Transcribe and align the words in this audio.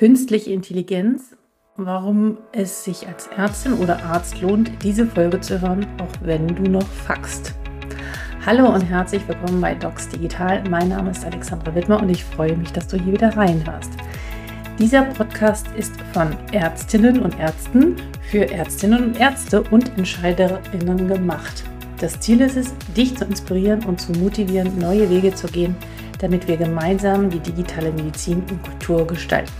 Künstliche 0.00 0.50
Intelligenz, 0.50 1.36
warum 1.76 2.38
es 2.52 2.84
sich 2.84 3.06
als 3.06 3.26
Ärztin 3.26 3.74
oder 3.74 4.02
Arzt 4.02 4.40
lohnt, 4.40 4.70
diese 4.82 5.04
Folge 5.04 5.42
zu 5.42 5.60
hören, 5.60 5.86
auch 6.00 6.22
wenn 6.22 6.46
du 6.46 6.62
noch 6.62 6.86
faxt. 6.86 7.52
Hallo 8.46 8.72
und 8.72 8.80
herzlich 8.80 9.20
willkommen 9.28 9.60
bei 9.60 9.74
Docs 9.74 10.08
Digital. 10.08 10.64
Mein 10.70 10.88
Name 10.88 11.10
ist 11.10 11.26
Alexandra 11.26 11.74
Wittmer 11.74 12.00
und 12.00 12.08
ich 12.08 12.24
freue 12.24 12.56
mich, 12.56 12.72
dass 12.72 12.86
du 12.88 12.96
hier 12.96 13.12
wieder 13.12 13.36
reinhörst. 13.36 13.92
Dieser 14.78 15.02
Podcast 15.02 15.66
ist 15.76 15.92
von 16.14 16.34
Ärztinnen 16.50 17.20
und 17.20 17.38
Ärzten 17.38 17.96
für 18.22 18.50
Ärztinnen 18.50 19.04
und 19.04 19.20
Ärzte 19.20 19.62
und 19.64 19.98
Entscheiderinnen 19.98 21.08
gemacht. 21.08 21.62
Das 21.98 22.18
Ziel 22.20 22.40
ist 22.40 22.56
es, 22.56 22.72
dich 22.96 23.18
zu 23.18 23.26
inspirieren 23.26 23.84
und 23.84 24.00
zu 24.00 24.12
motivieren, 24.12 24.78
neue 24.78 25.10
Wege 25.10 25.34
zu 25.34 25.46
gehen, 25.46 25.76
damit 26.20 26.48
wir 26.48 26.56
gemeinsam 26.56 27.28
die 27.28 27.40
digitale 27.40 27.92
Medizin 27.92 28.42
und 28.50 28.62
Kultur 28.62 29.06
gestalten. 29.06 29.59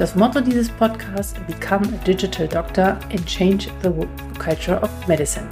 Das 0.00 0.14
Motto 0.14 0.40
dieses 0.40 0.70
Podcasts 0.70 1.34
Become 1.46 1.86
a 1.88 2.04
Digital 2.06 2.48
Doctor 2.48 2.98
and 3.12 3.26
Change 3.26 3.68
the 3.82 3.90
Culture 4.38 4.80
of 4.80 4.88
Medicine. 5.06 5.46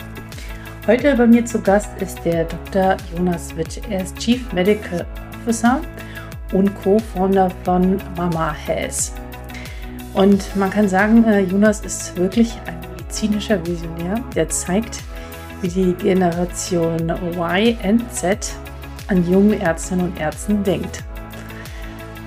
Heute 0.86 1.14
bei 1.16 1.26
mir 1.26 1.44
zu 1.44 1.60
Gast 1.60 1.90
ist 2.00 2.24
der 2.24 2.46
Dr. 2.46 2.96
Jonas 3.14 3.54
Witt. 3.58 3.82
Er 3.90 4.04
ist 4.04 4.16
Chief 4.16 4.50
Medical 4.54 5.04
Officer 5.42 5.82
und 6.54 6.74
Co-Founder 6.82 7.50
von 7.62 7.98
Mama 8.16 8.54
Health. 8.54 9.12
Und 10.14 10.56
man 10.56 10.70
kann 10.70 10.88
sagen, 10.88 11.24
äh, 11.24 11.40
Jonas 11.40 11.82
ist 11.82 12.16
wirklich 12.16 12.58
ein 12.64 12.80
medizinischer 12.96 13.60
Visionär, 13.66 14.18
der 14.34 14.48
zeigt, 14.48 15.02
wie 15.60 15.68
die 15.68 15.92
Generation 15.92 17.10
Y 17.10 17.76
und 17.82 18.14
Z 18.14 18.54
an 19.08 19.30
jungen 19.30 19.60
Ärztinnen 19.60 20.06
und 20.06 20.18
Ärzten 20.18 20.64
denkt. 20.64 21.04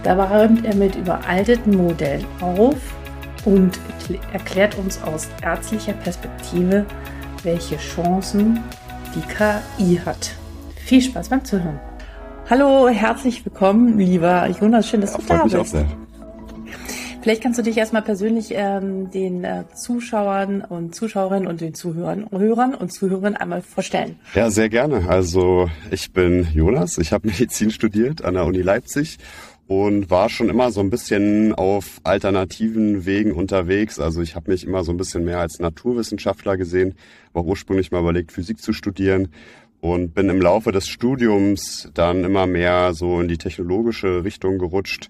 Dabei 0.03 0.23
räumt 0.23 0.65
er 0.65 0.75
mit 0.75 0.95
überalteten 0.95 1.77
Modellen 1.77 2.25
auf 2.39 2.75
und 3.45 3.79
erklärt 4.33 4.77
uns 4.77 5.01
aus 5.03 5.29
ärztlicher 5.43 5.93
Perspektive, 5.93 6.85
welche 7.43 7.77
Chancen 7.77 8.59
die 9.15 9.21
KI 9.21 9.99
hat. 10.03 10.31
Viel 10.75 11.01
Spaß 11.01 11.29
beim 11.29 11.45
Zuhören. 11.45 11.79
Hallo, 12.49 12.89
herzlich 12.89 13.45
willkommen, 13.45 13.99
lieber 13.99 14.47
Jonas. 14.59 14.89
Schön, 14.89 15.01
dass 15.01 15.13
ja, 15.13 15.19
du 15.19 15.25
da 15.27 15.43
bist. 15.43 15.55
Auch 15.55 15.65
sehr. 15.65 15.85
Vielleicht 17.21 17.43
kannst 17.43 17.59
du 17.59 17.63
dich 17.63 17.77
erstmal 17.77 18.01
persönlich 18.01 18.47
ähm, 18.49 19.11
den 19.11 19.43
äh, 19.43 19.65
Zuschauern 19.75 20.61
und 20.61 20.95
Zuschauerinnen 20.95 21.47
und 21.47 21.61
den 21.61 21.75
Zuhörern 21.75 22.27
Hörern 22.31 22.73
und 22.73 22.91
Zuhörern 22.91 23.35
einmal 23.35 23.61
vorstellen. 23.61 24.19
Ja, 24.33 24.49
sehr 24.49 24.69
gerne. 24.69 25.07
Also 25.07 25.69
ich 25.91 26.11
bin 26.11 26.47
Jonas, 26.51 26.97
ich 26.97 27.13
habe 27.13 27.27
Medizin 27.29 27.69
studiert 27.69 28.23
an 28.23 28.33
der 28.33 28.45
Uni 28.45 28.63
Leipzig 28.63 29.19
und 29.71 30.09
war 30.09 30.27
schon 30.27 30.49
immer 30.49 30.69
so 30.69 30.81
ein 30.81 30.89
bisschen 30.89 31.55
auf 31.55 32.01
alternativen 32.03 33.05
Wegen 33.05 33.31
unterwegs. 33.31 34.01
Also 34.01 34.21
ich 34.21 34.35
habe 34.35 34.51
mich 34.51 34.65
immer 34.65 34.83
so 34.83 34.91
ein 34.91 34.97
bisschen 34.97 35.23
mehr 35.23 35.39
als 35.39 35.59
Naturwissenschaftler 35.59 36.57
gesehen, 36.57 36.95
war 37.31 37.45
ursprünglich 37.45 37.89
mal 37.89 38.01
überlegt, 38.01 38.33
Physik 38.33 38.61
zu 38.61 38.73
studieren 38.73 39.29
und 39.79 40.13
bin 40.13 40.27
im 40.27 40.41
Laufe 40.41 40.73
des 40.73 40.89
Studiums 40.89 41.89
dann 41.93 42.25
immer 42.25 42.47
mehr 42.47 42.93
so 42.93 43.21
in 43.21 43.29
die 43.29 43.37
technologische 43.37 44.25
Richtung 44.25 44.57
gerutscht. 44.57 45.07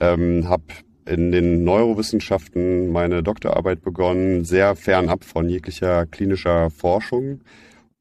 Ähm, 0.00 0.48
habe 0.48 0.64
in 1.04 1.30
den 1.30 1.64
Neurowissenschaften 1.64 2.90
meine 2.90 3.22
Doktorarbeit 3.22 3.82
begonnen, 3.82 4.46
sehr 4.46 4.76
fernab 4.76 5.24
von 5.24 5.46
jeglicher 5.46 6.06
klinischer 6.06 6.70
Forschung 6.70 7.42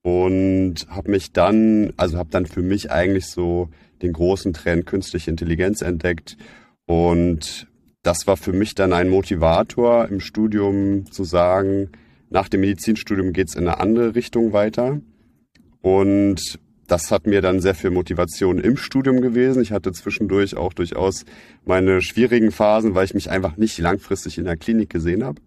und 0.01 0.75
habe 0.87 1.11
mich 1.11 1.33
dann, 1.33 1.91
also 1.97 2.17
habe 2.17 2.29
dann 2.31 2.45
für 2.45 2.61
mich 2.61 2.89
eigentlich 2.89 3.25
so 3.25 3.67
den 4.01 4.13
großen 4.13 4.53
Trend 4.53 4.85
künstliche 4.85 5.29
Intelligenz 5.29 5.81
entdeckt 5.81 6.37
und 6.85 7.67
das 8.01 8.27
war 8.27 8.37
für 8.37 8.53
mich 8.53 8.75
dann 8.75 8.93
ein 8.93 9.09
Motivator 9.09 10.07
im 10.07 10.19
Studium 10.19 11.11
zu 11.11 11.23
sagen, 11.23 11.89
nach 12.29 12.47
dem 12.47 12.61
Medizinstudium 12.61 13.33
geht's 13.33 13.55
in 13.55 13.67
eine 13.67 13.79
andere 13.79 14.15
Richtung 14.15 14.53
weiter 14.53 15.01
und 15.81 16.59
das 16.89 17.11
hat 17.11 17.27
mir 17.27 17.41
dann 17.41 17.61
sehr 17.61 17.75
viel 17.75 17.91
Motivation 17.91 18.59
im 18.59 18.75
Studium 18.75 19.21
gewesen. 19.21 19.61
Ich 19.61 19.71
hatte 19.71 19.91
zwischendurch 19.91 20.57
auch 20.57 20.73
durchaus 20.73 21.23
meine 21.63 22.01
schwierigen 22.01 22.51
Phasen, 22.51 22.95
weil 22.95 23.05
ich 23.05 23.13
mich 23.13 23.29
einfach 23.29 23.57
nicht 23.57 23.77
langfristig 23.77 24.37
in 24.37 24.45
der 24.45 24.57
Klinik 24.57 24.89
gesehen 24.89 25.23
habe. 25.23 25.39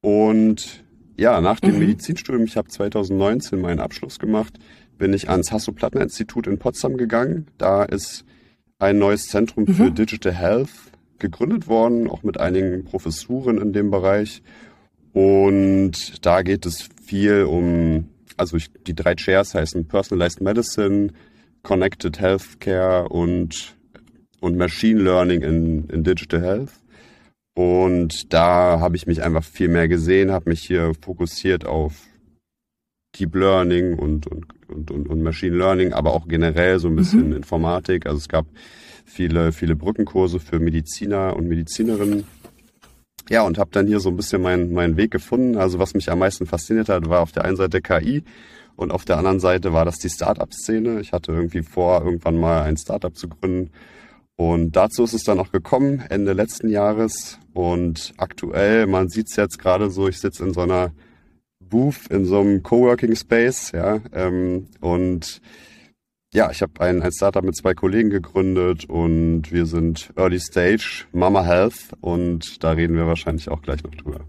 Und 0.00 0.84
ja, 1.18 1.40
nach 1.40 1.60
dem 1.60 1.74
mhm. 1.74 1.80
Medizinstudium, 1.80 2.44
ich 2.44 2.56
habe 2.56 2.68
2019 2.68 3.60
meinen 3.60 3.80
Abschluss 3.80 4.18
gemacht, 4.18 4.58
bin 4.98 5.12
ich 5.12 5.28
ans 5.28 5.52
Hasso-Plattner-Institut 5.52 6.46
in 6.46 6.58
Potsdam 6.58 6.96
gegangen. 6.96 7.46
Da 7.58 7.84
ist 7.84 8.24
ein 8.78 8.98
neues 8.98 9.28
Zentrum 9.28 9.64
mhm. 9.66 9.74
für 9.74 9.90
Digital 9.90 10.32
Health 10.32 10.70
gegründet 11.18 11.66
worden, 11.68 12.08
auch 12.08 12.22
mit 12.22 12.38
einigen 12.38 12.84
Professuren 12.84 13.58
in 13.58 13.72
dem 13.72 13.90
Bereich. 13.90 14.42
Und 15.12 16.26
da 16.26 16.42
geht 16.42 16.66
es 16.66 16.88
viel 17.06 17.44
um 17.44 18.08
also 18.36 18.56
ich, 18.56 18.70
die 18.86 18.94
drei 18.94 19.14
Chairs 19.14 19.54
heißen 19.54 19.88
Personalized 19.88 20.40
Medicine, 20.40 21.12
Connected 21.62 22.20
Healthcare 22.20 23.08
und, 23.08 23.76
und 24.40 24.56
Machine 24.56 25.02
Learning 25.02 25.42
in, 25.42 25.88
in 25.88 26.04
Digital 26.04 26.42
Health. 26.42 26.70
Und 27.54 28.32
da 28.32 28.80
habe 28.80 28.96
ich 28.96 29.06
mich 29.06 29.22
einfach 29.22 29.44
viel 29.44 29.68
mehr 29.68 29.88
gesehen, 29.88 30.30
habe 30.30 30.50
mich 30.50 30.62
hier 30.62 30.92
fokussiert 31.00 31.64
auf 31.64 31.94
Deep 33.18 33.34
Learning 33.34 33.98
und, 33.98 34.26
und, 34.26 34.46
und, 34.68 34.90
und, 34.90 35.08
und 35.08 35.22
Machine 35.22 35.56
Learning, 35.56 35.92
aber 35.92 36.12
auch 36.12 36.28
generell 36.28 36.78
so 36.78 36.88
ein 36.88 36.96
bisschen 36.96 37.28
mhm. 37.28 37.36
Informatik. 37.36 38.06
Also 38.06 38.18
es 38.18 38.28
gab 38.28 38.46
viele, 39.04 39.52
viele 39.52 39.76
Brückenkurse 39.76 40.40
für 40.40 40.58
Mediziner 40.58 41.36
und 41.36 41.48
Medizinerinnen 41.48 42.24
ja, 43.28 43.42
und 43.42 43.58
habe 43.58 43.70
dann 43.72 43.86
hier 43.86 44.00
so 44.00 44.10
ein 44.10 44.16
bisschen 44.16 44.42
meinen 44.42 44.72
meinen 44.72 44.96
Weg 44.96 45.10
gefunden. 45.10 45.56
Also 45.56 45.78
was 45.78 45.94
mich 45.94 46.10
am 46.10 46.20
meisten 46.20 46.46
fasziniert 46.46 46.88
hat, 46.88 47.08
war 47.08 47.22
auf 47.22 47.32
der 47.32 47.44
einen 47.44 47.56
Seite 47.56 47.80
KI 47.80 48.22
und 48.76 48.92
auf 48.92 49.04
der 49.04 49.18
anderen 49.18 49.40
Seite 49.40 49.72
war 49.72 49.84
das 49.84 49.98
die 49.98 50.10
Startup-Szene. 50.10 51.00
Ich 51.00 51.12
hatte 51.12 51.32
irgendwie 51.32 51.62
vor, 51.62 52.04
irgendwann 52.04 52.38
mal 52.38 52.62
ein 52.62 52.76
Startup 52.76 53.16
zu 53.16 53.28
gründen. 53.28 53.70
Und 54.36 54.76
dazu 54.76 55.02
ist 55.04 55.14
es 55.14 55.24
dann 55.24 55.40
auch 55.40 55.50
gekommen, 55.50 56.04
Ende 56.08 56.34
letzten 56.34 56.68
Jahres. 56.68 57.38
Und 57.54 58.12
aktuell, 58.18 58.86
man 58.86 59.08
sieht 59.08 59.28
es 59.28 59.36
jetzt 59.36 59.58
gerade 59.58 59.90
so, 59.90 60.08
ich 60.08 60.20
sitze 60.20 60.44
in 60.44 60.52
so 60.52 60.60
einer 60.60 60.92
Booth, 61.68 62.06
in 62.10 62.24
so 62.24 62.40
einem 62.40 62.62
Coworking 62.62 63.16
Space, 63.16 63.72
ja, 63.72 64.00
ähm, 64.12 64.66
und 64.80 65.40
ja, 66.32 66.50
ich 66.50 66.60
habe 66.60 66.80
ein, 66.80 67.02
ein 67.02 67.12
Startup 67.12 67.42
mit 67.42 67.56
zwei 67.56 67.72
Kollegen 67.74 68.10
gegründet 68.10 68.84
und 68.84 69.50
wir 69.52 69.64
sind 69.64 70.12
Early 70.16 70.38
Stage 70.38 71.06
Mama 71.12 71.42
Health 71.42 71.94
und 72.00 72.62
da 72.62 72.72
reden 72.72 72.96
wir 72.96 73.06
wahrscheinlich 73.06 73.48
auch 73.48 73.62
gleich 73.62 73.82
noch 73.82 73.94
drüber. 73.94 74.20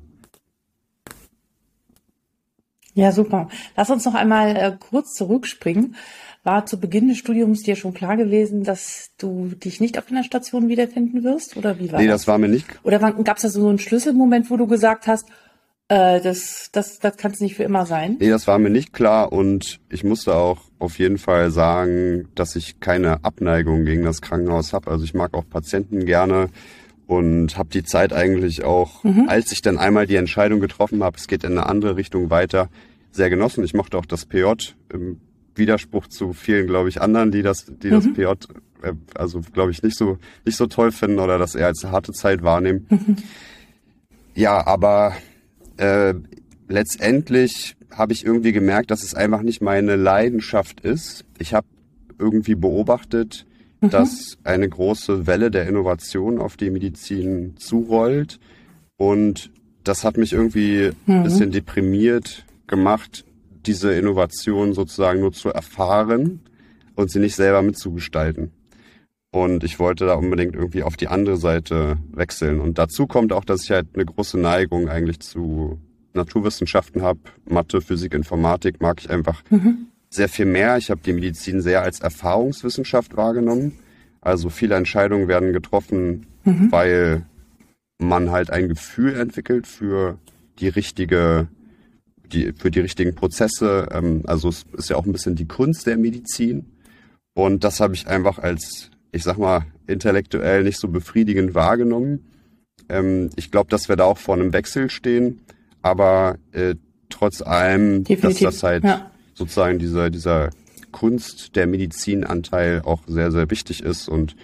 Ja, 2.94 3.12
super. 3.12 3.50
Lass 3.76 3.92
uns 3.92 4.06
noch 4.06 4.16
einmal 4.16 4.56
äh, 4.56 4.78
kurz 4.80 5.14
zurückspringen. 5.14 5.96
War 6.44 6.66
zu 6.66 6.80
Beginn 6.80 7.10
des 7.10 7.18
Studiums 7.18 7.62
dir 7.62 7.76
schon 7.76 7.94
klar 7.94 8.18
gewesen, 8.18 8.64
dass 8.64 9.12
du 9.18 9.50
dich 9.50 9.80
nicht 9.80 10.00
auf 10.00 10.10
einer 10.10 10.24
Station 10.24 10.70
wiederfinden 10.70 11.24
wirst? 11.24 11.58
Oder 11.58 11.78
wie 11.78 11.92
war 11.92 12.00
nee, 12.00 12.06
das? 12.08 12.08
Nee, 12.08 12.08
das 12.08 12.28
war 12.28 12.38
mir 12.38 12.48
nicht. 12.48 12.66
Oder 12.84 13.00
gab 13.00 13.36
es 13.36 13.44
da 13.44 13.50
so 13.50 13.68
einen 13.68 13.78
Schlüsselmoment, 13.78 14.50
wo 14.50 14.58
du 14.58 14.66
gesagt 14.66 15.06
hast, 15.06 15.28
äh, 15.90 16.20
das, 16.22 16.70
das, 16.72 17.00
das 17.00 17.18
kann 17.18 17.32
es 17.32 17.40
nicht 17.40 17.56
für 17.56 17.64
immer 17.64 17.86
sein. 17.86 18.18
Nee, 18.20 18.30
das 18.30 18.48
war 18.48 18.60
mir 18.60 18.70
nicht 18.70 18.94
klar 18.94 19.32
und 19.32 19.80
ich 19.90 20.04
musste 20.04 20.36
auch 20.36 20.60
auf 20.80 21.00
jeden 21.00 21.18
Fall 21.18 21.52
sagen, 21.52 22.28
dass 22.36 22.56
ich 22.56 22.80
keine 22.80 23.24
Abneigung 23.24 23.86
gegen 23.86 24.04
das 24.04 24.22
Krankenhaus 24.22 24.74
habe. 24.74 24.92
Also 24.92 25.06
ich 25.06 25.14
mag 25.14 25.34
auch 25.34 25.48
Patienten 25.50 26.06
gerne 26.06 26.50
und 27.08 27.58
habe 27.58 27.70
die 27.70 27.84
Zeit 27.84 28.12
eigentlich 28.12 28.64
auch, 28.64 29.04
mhm. 29.04 29.30
als 29.30 29.52
ich 29.54 29.62
dann 29.62 29.78
einmal 29.78 30.08
die 30.08 30.18
Entscheidung 30.18 30.60
getroffen 30.60 31.04
habe, 31.04 31.18
es 31.18 31.28
geht 31.28 31.46
in 31.46 31.54
eine 31.54 31.68
andere 31.68 31.96
Richtung 31.96 32.30
weiter, 32.30 32.70
sehr 33.12 33.30
genossen. 33.30 33.64
Ich 33.64 33.74
mochte 33.74 33.98
auch 33.98 34.06
das 34.06 34.26
PJ 34.26 34.74
im 34.92 35.22
Widerspruch 35.56 36.08
zu 36.08 36.34
vielen, 36.34 36.68
glaube 36.68 36.90
ich, 36.90 37.02
anderen, 37.02 37.32
die 37.32 37.42
das, 37.42 37.66
die 37.66 37.88
mhm. 37.88 37.92
das 37.92 38.14
PJ, 38.14 38.24
äh, 38.84 38.94
also 39.16 39.42
glaube 39.54 39.72
ich, 39.72 39.82
nicht 39.84 39.98
so 39.98 40.18
nicht 40.46 40.58
so 40.58 40.68
toll 40.68 40.92
finden 40.92 41.20
oder 41.20 41.38
das 41.38 41.56
eher 41.56 41.68
als 41.68 41.86
harte 41.86 42.12
Zeit 42.12 42.44
wahrnehmen. 42.44 42.86
Mhm. 42.90 43.16
Ja, 44.36 44.68
aber 44.68 45.14
äh, 45.78 46.14
letztendlich 46.68 47.76
habe 47.92 48.14
ich 48.14 48.26
irgendwie 48.26 48.52
gemerkt, 48.52 48.92
dass 48.92 49.04
es 49.04 49.14
einfach 49.14 49.42
nicht 49.42 49.62
meine 49.62 49.96
Leidenschaft 49.96 50.82
ist. 50.82 51.26
Ich 51.40 51.54
habe 51.54 51.68
irgendwie 52.20 52.56
beobachtet, 52.56 53.46
mhm. 53.82 53.90
dass 53.90 54.38
eine 54.44 54.68
große 54.68 55.28
Welle 55.28 55.52
der 55.52 55.68
Innovation 55.68 56.40
auf 56.40 56.58
die 56.58 56.70
Medizin 56.70 57.56
zurollt. 57.58 58.40
Und 58.98 59.52
das 59.84 60.04
hat 60.04 60.18
mich 60.18 60.34
irgendwie 60.34 60.92
mhm. 61.06 61.14
ein 61.16 61.24
bisschen 61.24 61.52
deprimiert 61.52 62.46
gemacht, 62.68 63.26
diese 63.66 63.94
Innovation 63.94 64.74
sozusagen 64.74 65.22
nur 65.22 65.34
zu 65.34 65.50
erfahren 65.50 66.42
und 66.96 67.12
sie 67.12 67.20
nicht 67.20 67.36
selber 67.36 67.62
mitzugestalten. 67.62 68.52
Und 69.32 69.64
ich 69.64 69.78
wollte 69.78 70.06
da 70.06 70.16
unbedingt 70.16 70.56
irgendwie 70.56 70.84
auf 70.84 70.98
die 70.98 71.08
andere 71.08 71.38
Seite 71.38 71.98
wechseln. 72.12 72.60
Und 72.60 72.78
dazu 72.78 73.08
kommt 73.08 73.34
auch, 73.34 73.44
dass 73.44 73.64
ich 73.64 73.72
halt 73.72 73.88
eine 73.94 74.06
große 74.06 74.40
Neigung 74.40 74.88
eigentlich 74.88 75.20
zu 75.20 75.80
Naturwissenschaften 76.14 77.02
habe. 77.02 77.20
Mathe, 77.46 77.82
Physik, 77.82 78.14
Informatik 78.14 78.82
mag 78.82 79.00
ich 79.00 79.10
einfach 79.10 79.44
mhm. 79.50 79.88
sehr 80.10 80.30
viel 80.30 80.46
mehr. 80.46 80.78
Ich 80.78 80.90
habe 80.90 81.02
die 81.06 81.14
Medizin 81.14 81.62
sehr 81.62 81.82
als 81.82 82.00
Erfahrungswissenschaft 82.00 83.16
wahrgenommen. 83.18 83.80
Also 84.22 84.50
viele 84.50 84.76
Entscheidungen 84.76 85.28
werden 85.28 85.54
getroffen, 85.54 86.26
mhm. 86.44 86.72
weil 86.72 87.26
man 88.00 88.32
halt 88.32 88.50
ein 88.50 88.68
Gefühl 88.68 89.16
entwickelt 89.16 89.68
für 89.68 90.18
die 90.60 90.68
richtige, 90.68 91.48
die, 92.26 92.54
für 92.54 92.72
die 92.72 92.80
richtigen 92.80 93.16
Prozesse. 93.16 93.88
Ähm, 93.92 94.24
also 94.26 94.50
es 94.50 94.66
ist 94.74 94.90
ja 94.90 94.98
auch 94.98 95.06
ein 95.06 95.12
bisschen 95.12 95.36
die 95.36 95.48
Kunst 95.48 95.88
der 95.88 95.98
Medizin. 95.98 96.66
Und 97.34 97.64
das 97.64 97.80
habe 97.80 97.94
ich 97.94 98.08
einfach 98.08 98.40
als, 98.40 98.90
ich 99.12 99.24
sag 99.24 99.38
mal, 99.38 99.66
intellektuell 99.88 100.64
nicht 100.64 100.80
so 100.80 100.88
befriedigend 100.88 101.56
wahrgenommen. 101.56 102.26
Ähm, 102.90 103.30
ich 103.36 103.52
glaube, 103.52 103.70
dass 103.70 103.90
wir 103.90 103.96
da 103.96 104.06
auch 104.06 104.18
vor 104.18 104.36
einem 104.36 104.54
Wechsel 104.54 104.90
stehen, 104.90 105.42
aber 105.82 106.38
äh, 106.52 106.76
trotz 107.10 107.42
allem, 107.42 108.04
Definitiv. 108.04 108.22
dass 108.22 108.54
das 108.54 108.64
halt 108.64 108.84
ja. 108.84 109.12
sozusagen 109.34 109.80
dieser, 109.80 110.10
dieser 110.10 110.50
Kunst 110.92 111.56
der 111.56 111.68
Medizinanteil 111.68 112.82
auch 112.84 113.02
sehr, 113.08 113.32
sehr 113.32 113.50
wichtig 113.50 113.84
ist 113.84 114.08
und 114.10 114.36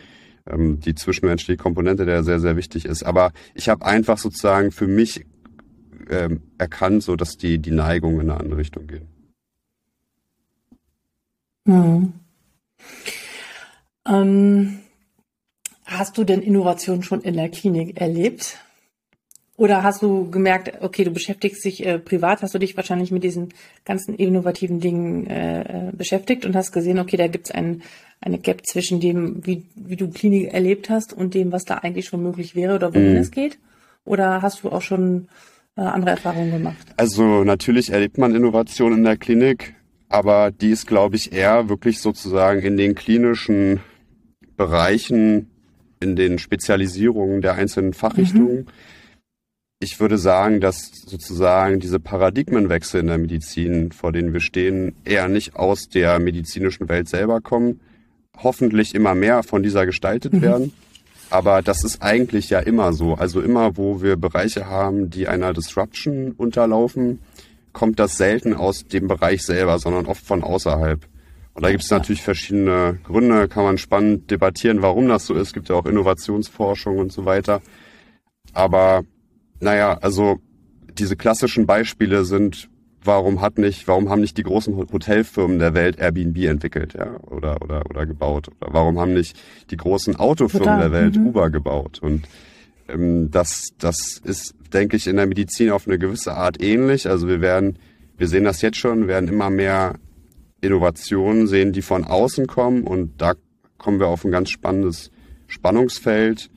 ähm, 0.50 0.80
die 0.80 0.96
zwischenmenschliche 0.96 1.58
Komponente, 1.58 2.06
der 2.06 2.24
sehr, 2.24 2.40
sehr 2.40 2.56
wichtig 2.56 2.86
ist. 2.86 3.04
Aber 3.04 3.32
ich 3.56 3.70
habe 3.70 3.86
einfach 3.86 4.18
sozusagen 4.18 4.72
für 4.72 4.88
mich 4.88 5.26
ähm, 6.10 6.42
erkannt, 6.58 7.04
so 7.04 7.16
dass 7.16 7.38
die, 7.38 7.60
die 7.60 7.72
Neigung 7.72 8.16
in 8.16 8.30
eine 8.30 8.40
andere 8.40 8.60
Richtung 8.60 8.88
gehen. 8.88 9.08
Hm. 11.66 12.14
Ähm, 14.08 14.80
hast 15.86 16.18
du 16.18 16.24
denn 16.24 16.42
Innovation 16.42 17.04
schon 17.04 17.22
in 17.22 17.36
der 17.36 17.50
Klinik 17.50 18.00
erlebt? 18.00 18.58
Oder 19.56 19.84
hast 19.84 20.02
du 20.02 20.32
gemerkt, 20.32 20.82
okay, 20.82 21.04
du 21.04 21.12
beschäftigst 21.12 21.64
dich 21.64 21.86
äh, 21.86 22.00
privat, 22.00 22.42
hast 22.42 22.56
du 22.56 22.60
dich 22.60 22.76
wahrscheinlich 22.76 23.12
mit 23.12 23.24
diesen 23.24 23.54
ganzen 23.86 24.16
innovativen 24.16 24.80
Dingen 24.80 25.28
äh, 25.28 25.62
äh 25.62 25.92
beschäftigt 25.92 26.46
und 26.46 26.56
hast 26.56 26.72
gesehen, 26.72 26.98
okay, 26.98 27.18
da 27.18 27.28
gibt 27.28 27.48
es 27.48 27.52
ein, 27.52 27.84
eine 28.20 28.40
Gap 28.40 28.66
zwischen 28.66 29.00
dem, 29.00 29.46
wie, 29.46 29.64
wie 29.76 29.96
du 29.96 30.10
Klinik 30.10 30.52
erlebt 30.52 30.90
hast 30.90 31.14
und 31.14 31.36
dem, 31.36 31.52
was 31.52 31.66
da 31.66 31.76
eigentlich 31.76 32.08
schon 32.08 32.24
möglich 32.24 32.56
wäre 32.56 32.76
oder 32.76 32.96
wohin 32.96 33.12
mhm. 33.12 33.18
es 33.18 33.30
geht? 33.30 33.60
Oder 34.06 34.42
hast 34.42 34.64
du 34.64 34.72
auch 34.72 34.82
schon 34.82 35.28
äh, 35.78 35.82
andere 35.82 36.12
Erfahrungen 36.12 36.52
gemacht? 36.52 36.88
Also 36.98 37.44
natürlich 37.44 37.92
erlebt 37.92 38.18
man 38.18 38.34
Innovation 38.34 38.94
in 38.94 39.04
der 39.04 39.18
Klinik, 39.18 39.76
aber 40.10 40.50
die 40.50 40.72
ist, 40.72 40.88
glaube 40.88 41.16
ich, 41.16 41.32
eher 41.32 41.70
wirklich 41.70 42.02
sozusagen 42.02 42.62
in 42.62 42.76
den 42.76 42.96
klinischen 42.96 43.82
Bereichen, 44.56 45.50
in 46.00 46.16
den 46.16 46.38
Spezialisierungen 46.38 47.42
der 47.42 47.56
einzelnen 47.56 47.94
Fachrichtungen. 47.94 48.62
Mhm 48.62 48.68
ich 49.84 50.00
würde 50.00 50.18
sagen, 50.18 50.62
dass 50.62 50.92
sozusagen 51.06 51.80
diese 51.80 52.00
Paradigmenwechsel 52.00 53.02
in 53.02 53.08
der 53.08 53.18
Medizin, 53.18 53.92
vor 53.92 54.14
denen 54.14 54.32
wir 54.32 54.40
stehen, 54.40 54.96
eher 55.04 55.28
nicht 55.28 55.56
aus 55.56 55.90
der 55.90 56.20
medizinischen 56.20 56.88
Welt 56.88 57.10
selber 57.10 57.42
kommen, 57.42 57.82
hoffentlich 58.38 58.96
immer 58.96 59.14
mehr 59.14 59.44
von 59.44 59.62
dieser 59.62 59.86
gestaltet 59.86 60.34
mhm. 60.34 60.42
werden. 60.42 60.74
Aber 61.30 61.62
das 61.62 61.84
ist 61.84 62.02
eigentlich 62.02 62.50
ja 62.50 62.60
immer 62.60 62.94
so. 62.94 63.16
Also 63.16 63.42
immer, 63.42 63.76
wo 63.76 64.02
wir 64.02 64.16
Bereiche 64.16 64.68
haben, 64.68 65.10
die 65.10 65.28
einer 65.28 65.52
Disruption 65.52 66.32
unterlaufen, 66.32 67.20
kommt 67.74 68.00
das 68.00 68.18
selten 68.18 68.54
aus 68.54 68.86
dem 68.86 69.08
Bereich 69.08 69.44
selber, 69.44 69.80
sondern 69.80 70.06
oft 70.06 70.26
von 70.26 70.44
außerhalb. 70.44 71.06
Und 71.54 71.64
da 71.64 71.72
gibt 71.72 71.84
es 71.84 71.92
natürlich 71.92 72.24
verschiedene 72.24 72.98
Gründe, 73.04 73.48
kann 73.48 73.64
man 73.64 73.78
spannend 73.78 74.32
debattieren, 74.32 74.82
warum 74.82 75.08
das 75.08 75.28
so 75.28 75.36
ist. 75.36 75.50
Es 75.50 75.54
gibt 75.54 75.70
ja 75.70 75.76
auch 75.76 75.86
Innovationsforschung 75.86 76.98
und 76.98 77.12
so 77.12 77.26
weiter. 77.26 77.62
Aber 78.54 79.04
naja, 79.60 79.98
also 80.02 80.40
diese 80.98 81.16
klassischen 81.16 81.66
Beispiele 81.66 82.26
sind, 82.26 82.70
warum 83.04 83.42
hat 83.42 83.58
nicht, 83.58 83.88
warum 83.88 84.10
haben 84.10 84.22
nicht 84.22 84.38
die 84.38 84.44
großen 84.44 84.76
Hotelfirmen 84.76 85.60
der 85.60 85.74
Welt 85.74 86.00
Airbnb 86.00 86.38
entwickelt, 86.46 86.94
ja, 86.94 87.20
oder 87.22 87.62
oder 87.62 87.84
oder 87.90 88.06
gebaut? 88.06 88.50
Oder 88.60 88.74
warum 88.74 89.00
haben 89.00 89.14
nicht 89.14 89.38
die 89.70 89.78
großen 89.78 90.16
Autofirmen 90.16 90.68
Total. 90.68 90.90
der 90.90 90.92
Welt 90.92 91.16
mhm. 91.18 91.28
Uber 91.28 91.50
gebaut? 91.50 92.00
Und 92.02 92.28
ähm, 92.88 93.30
das 93.32 93.70
das 93.78 94.20
ist, 94.24 94.56
denke 94.74 94.98
ich, 94.98 95.08
in 95.08 95.18
der 95.18 95.28
Medizin 95.28 95.72
auf 95.72 95.88
eine 95.88 96.00
gewisse 96.00 96.34
Art 96.34 96.62
ähnlich. 96.62 97.08
Also 97.08 97.28
wir 97.28 97.42
werden, 97.42 97.78
wir 98.18 98.28
sehen 98.28 98.44
das 98.44 98.62
jetzt 98.62 98.78
schon, 98.78 99.08
werden 99.08 99.30
immer 99.30 99.50
mehr 99.50 99.96
Innovationen 100.64 101.48
sehen, 101.48 101.74
die 101.74 101.82
von 101.82 102.04
außen 102.04 102.48
kommen 102.48 102.84
und 102.84 103.22
da 103.22 103.34
kommen 103.78 104.00
wir 104.00 104.08
auf 104.08 104.24
ein 104.24 104.32
ganz 104.32 104.50
spannendes 104.50 105.12
Spannungsfeld, 105.48 106.50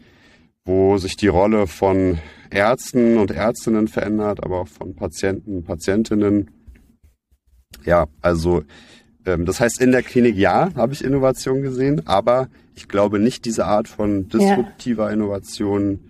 wo 0.65 0.97
sich 0.99 1.17
die 1.17 1.29
Rolle 1.29 1.67
von 1.67 2.19
Ärzten 2.51 3.19
und 3.19 3.31
Ärztinnen 3.31 3.89
verändert, 3.89 4.43
aber 4.43 4.61
auch 4.61 4.69
von 4.69 4.95
Patienten, 4.95 5.65
Patientinnen. 5.65 6.51
Ja, 7.85 8.07
also 8.21 8.63
ähm, 9.27 9.45
das 9.45 9.61
heißt, 9.61 9.81
in 9.81 9.93
der 9.93 10.03
Klinik 10.03 10.37
ja, 10.37 10.71
habe 10.75 10.93
ich 10.93 11.05
Innovation 11.05 11.63
gesehen, 11.63 12.07
aber 12.07 12.49
ich 12.75 12.89
glaube 12.89 13.19
nicht 13.19 13.45
diese 13.45 13.67
Art 13.67 13.89
von 13.89 14.29
disruptiver 14.29 15.09
ja. 15.09 15.15
Innovation, 15.15 16.01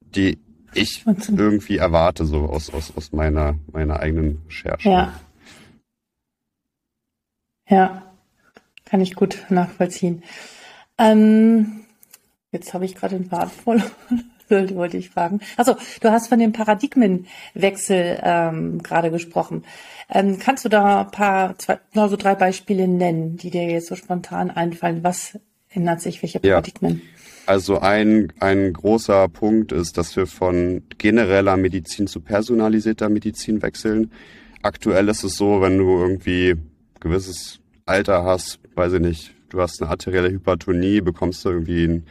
die 0.00 0.38
ich 0.74 1.04
irgendwie 1.28 1.76
erwarte, 1.76 2.24
so 2.24 2.40
aus, 2.40 2.70
aus, 2.70 2.92
aus 2.96 3.12
meiner, 3.12 3.54
meiner 3.72 4.00
eigenen 4.00 4.42
Recherche. 4.48 4.88
Ja. 4.88 5.12
Ja, 7.74 8.02
kann 8.84 9.00
ich 9.00 9.16
gut 9.16 9.46
nachvollziehen. 9.48 10.22
Ähm, 10.96 11.80
jetzt 12.52 12.72
habe 12.72 12.84
ich 12.84 12.94
gerade 12.94 13.16
den 13.16 13.28
Faden 13.28 13.50
verloren 13.50 13.90
wollte 14.76 14.96
ich 14.96 15.10
fragen. 15.10 15.40
Also, 15.56 15.74
du 16.00 16.12
hast 16.12 16.28
von 16.28 16.38
dem 16.38 16.52
Paradigmenwechsel 16.52 18.20
ähm, 18.22 18.80
gerade 18.80 19.10
gesprochen. 19.10 19.64
Ähm, 20.08 20.38
kannst 20.38 20.64
du 20.64 20.68
da 20.68 21.00
ein 21.00 21.10
paar, 21.10 21.58
zwei, 21.58 21.80
also 21.96 22.14
drei 22.14 22.36
Beispiele 22.36 22.86
nennen, 22.86 23.38
die 23.38 23.50
dir 23.50 23.68
jetzt 23.68 23.88
so 23.88 23.96
spontan 23.96 24.52
einfallen? 24.52 25.02
Was 25.02 25.36
ändert 25.70 26.00
sich? 26.00 26.22
Welche 26.22 26.38
Paradigmen? 26.38 27.02
Ja. 27.02 27.10
Also 27.46 27.80
ein, 27.80 28.32
ein 28.38 28.72
großer 28.72 29.26
Punkt 29.28 29.72
ist, 29.72 29.98
dass 29.98 30.14
wir 30.14 30.28
von 30.28 30.84
genereller 30.98 31.56
Medizin 31.56 32.06
zu 32.06 32.20
personalisierter 32.20 33.08
Medizin 33.08 33.62
wechseln. 33.62 34.12
Aktuell 34.62 35.08
ist 35.08 35.24
es 35.24 35.36
so, 35.36 35.60
wenn 35.60 35.78
du 35.78 35.98
irgendwie 35.98 36.54
gewisses 37.00 37.60
Alter 37.86 38.24
hast, 38.24 38.60
weiß 38.74 38.94
ich 38.94 39.00
nicht, 39.00 39.34
du 39.50 39.60
hast 39.60 39.80
eine 39.80 39.90
arterielle 39.90 40.30
Hypertonie, 40.30 41.00
bekommst 41.00 41.44
du 41.44 41.50
irgendwie 41.50 41.84
ein 41.84 42.06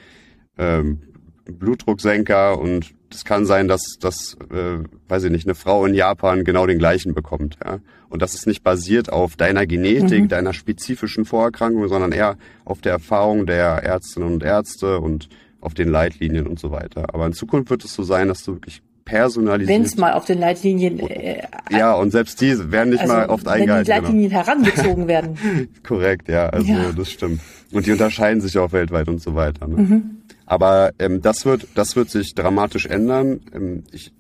ähm, 0.57 0.99
Blutdrucksenker 1.45 2.59
und 2.59 2.93
es 3.11 3.25
kann 3.25 3.45
sein, 3.45 3.67
dass, 3.67 3.97
dass 3.99 4.37
äh, 4.51 4.79
weiß 5.07 5.25
ich 5.25 5.31
nicht, 5.31 5.45
eine 5.45 5.55
Frau 5.55 5.85
in 5.85 5.93
Japan 5.93 6.43
genau 6.43 6.65
den 6.65 6.79
gleichen 6.79 7.13
bekommt. 7.13 7.57
Ja? 7.63 7.79
Und 8.09 8.21
das 8.21 8.33
ist 8.33 8.47
nicht 8.47 8.63
basiert 8.63 9.11
auf 9.11 9.35
deiner 9.35 9.65
Genetik, 9.65 10.23
mhm. 10.23 10.27
deiner 10.29 10.53
spezifischen 10.53 11.25
Vorerkrankung, 11.25 11.87
sondern 11.87 12.11
eher 12.11 12.37
auf 12.65 12.81
der 12.81 12.93
Erfahrung 12.93 13.45
der 13.45 13.83
Ärztinnen 13.83 14.33
und 14.33 14.43
Ärzte 14.43 14.99
und 14.99 15.29
auf 15.61 15.73
den 15.73 15.89
Leitlinien 15.89 16.47
und 16.47 16.59
so 16.59 16.71
weiter. 16.71 17.13
Aber 17.13 17.25
in 17.25 17.33
Zukunft 17.33 17.69
wird 17.69 17.85
es 17.85 17.93
so 17.93 18.03
sein, 18.03 18.27
dass 18.27 18.43
du 18.43 18.53
wirklich 18.53 18.81
personalisiert. 19.05 19.69
Wenn 19.69 19.86
es 19.86 19.98
mal 19.98 20.13
auf 20.13 20.25
den 20.25 20.39
Leitlinien. 20.39 21.00
Äh, 21.00 21.43
ja, 21.69 21.93
und 21.93 22.12
selbst 22.12 22.39
die 22.41 22.72
werden 22.72 22.89
nicht 22.89 23.01
also, 23.01 23.13
mal 23.13 23.25
oft 23.27 23.48
eingehalten. 23.48 23.88
Wenn 23.89 23.95
die 23.95 24.01
Leitlinien 24.01 24.29
genau. 24.29 24.45
herangezogen 24.45 25.07
werden. 25.07 25.69
Korrekt, 25.83 26.29
ja, 26.29 26.50
also 26.50 26.72
ja. 26.72 26.91
das 26.91 27.12
stimmt. 27.12 27.41
Und 27.72 27.86
die 27.86 27.91
unterscheiden 27.91 28.41
sich 28.41 28.57
auch 28.57 28.72
weltweit 28.72 29.07
und 29.07 29.22
so 29.22 29.36
weiter. 29.36 29.67
Ne? 29.67 29.77
Mhm. 29.77 30.03
Aber 30.45 30.91
ähm, 31.00 31.22
das 31.22 31.45
wird, 31.45 31.67
das 31.75 31.95
wird 31.95 32.10
sich 32.10 32.36
dramatisch 32.36 32.86
ändern. 32.86 33.41
Ähm, 33.53 33.83
ich, 33.91 34.13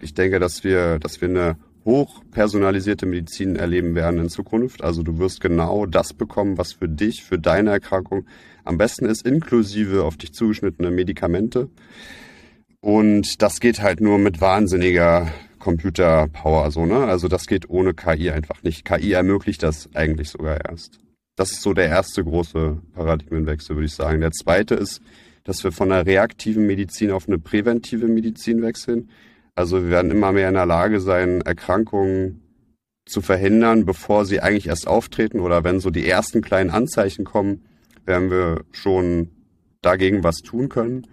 ich 0.00 0.14
denke, 0.14 0.38
dass 0.38 0.64
wir, 0.64 0.98
dass 0.98 1.20
wir 1.20 1.28
eine 1.28 1.56
hochpersonalisierte 1.84 3.06
Medizin 3.06 3.56
erleben 3.56 3.94
werden 3.94 4.20
in 4.20 4.28
Zukunft. 4.28 4.84
Also 4.84 5.02
du 5.02 5.18
wirst 5.18 5.40
genau 5.40 5.86
das 5.86 6.12
bekommen, 6.12 6.58
was 6.58 6.74
für 6.74 6.88
dich, 6.88 7.24
für 7.24 7.38
deine 7.38 7.70
Erkrankung 7.70 8.26
am 8.64 8.76
besten 8.76 9.06
ist, 9.06 9.26
inklusive 9.26 10.04
auf 10.04 10.18
dich 10.18 10.34
zugeschnittene 10.34 10.90
Medikamente. 10.90 11.70
Und 12.80 13.42
das 13.42 13.60
geht 13.60 13.82
halt 13.82 14.00
nur 14.00 14.18
mit 14.18 14.40
wahnsinniger 14.40 15.32
Computerpower, 15.58 16.70
so, 16.70 16.86
ne? 16.86 17.06
Also 17.06 17.28
das 17.28 17.46
geht 17.46 17.68
ohne 17.68 17.94
KI 17.94 18.30
einfach 18.30 18.62
nicht. 18.62 18.84
KI 18.84 19.12
ermöglicht 19.12 19.62
das 19.62 19.88
eigentlich 19.94 20.30
sogar 20.30 20.64
erst. 20.64 21.00
Das 21.36 21.52
ist 21.52 21.62
so 21.62 21.72
der 21.72 21.86
erste 21.86 22.22
große 22.22 22.78
Paradigmenwechsel, 22.94 23.76
würde 23.76 23.86
ich 23.86 23.94
sagen. 23.94 24.20
Der 24.20 24.30
zweite 24.32 24.74
ist, 24.74 25.00
dass 25.44 25.64
wir 25.64 25.72
von 25.72 25.90
einer 25.90 26.06
reaktiven 26.06 26.66
Medizin 26.66 27.10
auf 27.10 27.26
eine 27.26 27.38
präventive 27.38 28.06
Medizin 28.06 28.62
wechseln. 28.62 29.10
Also 29.54 29.82
wir 29.82 29.90
werden 29.90 30.10
immer 30.10 30.32
mehr 30.32 30.48
in 30.48 30.54
der 30.54 30.66
Lage 30.66 31.00
sein, 31.00 31.40
Erkrankungen 31.40 32.42
zu 33.06 33.22
verhindern, 33.22 33.86
bevor 33.86 34.24
sie 34.24 34.40
eigentlich 34.40 34.68
erst 34.68 34.86
auftreten 34.86 35.40
oder 35.40 35.64
wenn 35.64 35.80
so 35.80 35.90
die 35.90 36.06
ersten 36.06 36.42
kleinen 36.42 36.70
Anzeichen 36.70 37.24
kommen, 37.24 37.64
werden 38.04 38.30
wir 38.30 38.64
schon 38.70 39.30
dagegen 39.80 40.22
was 40.22 40.38
tun 40.38 40.68
können. 40.68 41.06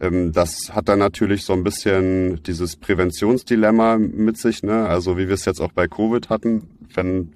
Ähm, 0.00 0.32
das 0.32 0.74
hat 0.74 0.88
dann 0.88 0.98
natürlich 0.98 1.44
so 1.44 1.52
ein 1.52 1.62
bisschen 1.62 2.42
dieses 2.42 2.76
Präventionsdilemma 2.76 3.98
mit 3.98 4.38
sich, 4.38 4.62
ne? 4.62 4.86
Also 4.86 5.18
wie 5.18 5.28
wir 5.28 5.34
es 5.34 5.44
jetzt 5.44 5.60
auch 5.60 5.72
bei 5.72 5.86
Covid 5.88 6.30
hatten, 6.30 6.68
wenn 6.94 7.32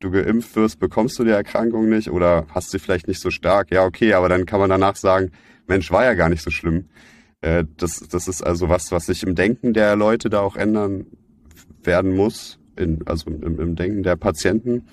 du 0.00 0.10
geimpft 0.10 0.56
wirst, 0.56 0.78
bekommst 0.78 1.18
du 1.18 1.24
die 1.24 1.30
Erkrankung 1.30 1.88
nicht 1.88 2.10
oder 2.10 2.46
hast 2.50 2.70
sie 2.70 2.78
vielleicht 2.78 3.08
nicht 3.08 3.20
so 3.20 3.30
stark. 3.30 3.70
Ja, 3.70 3.84
okay, 3.84 4.14
aber 4.14 4.28
dann 4.28 4.46
kann 4.46 4.60
man 4.60 4.70
danach 4.70 4.96
sagen, 4.96 5.30
Mensch, 5.66 5.90
war 5.90 6.04
ja 6.04 6.14
gar 6.14 6.28
nicht 6.28 6.42
so 6.42 6.50
schlimm. 6.50 6.86
Äh, 7.40 7.64
das, 7.76 8.00
das 8.00 8.28
ist 8.28 8.42
also 8.42 8.68
was, 8.68 8.92
was 8.92 9.06
sich 9.06 9.22
im 9.22 9.34
Denken 9.34 9.74
der 9.74 9.96
Leute 9.96 10.30
da 10.30 10.40
auch 10.40 10.56
ändern 10.56 11.06
werden 11.82 12.16
muss, 12.16 12.58
in, 12.76 13.06
also 13.06 13.30
im, 13.30 13.60
im 13.60 13.76
Denken 13.76 14.02
der 14.02 14.16
Patienten. 14.16 14.86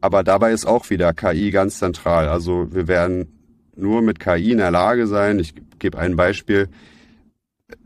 Aber 0.00 0.22
dabei 0.22 0.52
ist 0.52 0.66
auch 0.66 0.90
wieder 0.90 1.12
KI 1.14 1.50
ganz 1.50 1.78
zentral. 1.78 2.28
Also 2.28 2.68
wir 2.72 2.88
werden 2.88 3.33
nur 3.76 4.02
mit 4.02 4.20
KI 4.20 4.52
in 4.52 4.58
der 4.58 4.70
Lage 4.70 5.06
sein. 5.06 5.38
Ich 5.38 5.54
gebe 5.78 5.98
ein 5.98 6.16
Beispiel. 6.16 6.68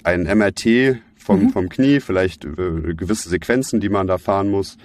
ein 0.02 0.22
MRT 0.22 0.98
vom, 1.16 1.44
mhm. 1.44 1.50
vom 1.50 1.68
Knie, 1.68 2.00
vielleicht 2.00 2.44
äh, 2.44 2.94
gewisse 2.94 3.28
Sequenzen, 3.28 3.80
die 3.80 3.88
man 3.88 4.06
da 4.06 4.18
fahren 4.18 4.50
muss, 4.50 4.76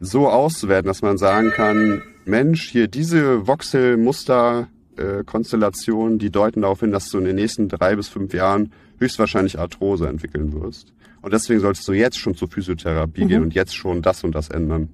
so 0.00 0.28
auszuwerten, 0.28 0.88
dass 0.88 1.02
man 1.02 1.18
sagen 1.18 1.50
kann, 1.50 2.02
Mensch, 2.24 2.70
hier 2.70 2.88
diese 2.88 3.46
Voxel-Muster-Konstellation, 3.46 6.14
äh, 6.14 6.18
die 6.18 6.30
deuten 6.30 6.62
darauf 6.62 6.80
hin, 6.80 6.90
dass 6.90 7.10
du 7.10 7.18
in 7.18 7.24
den 7.24 7.36
nächsten 7.36 7.68
drei 7.68 7.94
bis 7.96 8.08
fünf 8.08 8.32
Jahren 8.34 8.72
höchstwahrscheinlich 8.98 9.58
Arthrose 9.58 10.08
entwickeln 10.08 10.52
wirst. 10.52 10.92
Und 11.22 11.32
deswegen 11.32 11.60
solltest 11.60 11.86
du 11.86 11.92
jetzt 11.92 12.18
schon 12.18 12.34
zur 12.34 12.48
Physiotherapie 12.48 13.24
mhm. 13.24 13.28
gehen 13.28 13.42
und 13.42 13.54
jetzt 13.54 13.76
schon 13.76 14.02
das 14.02 14.24
und 14.24 14.34
das 14.34 14.48
ändern. 14.48 14.88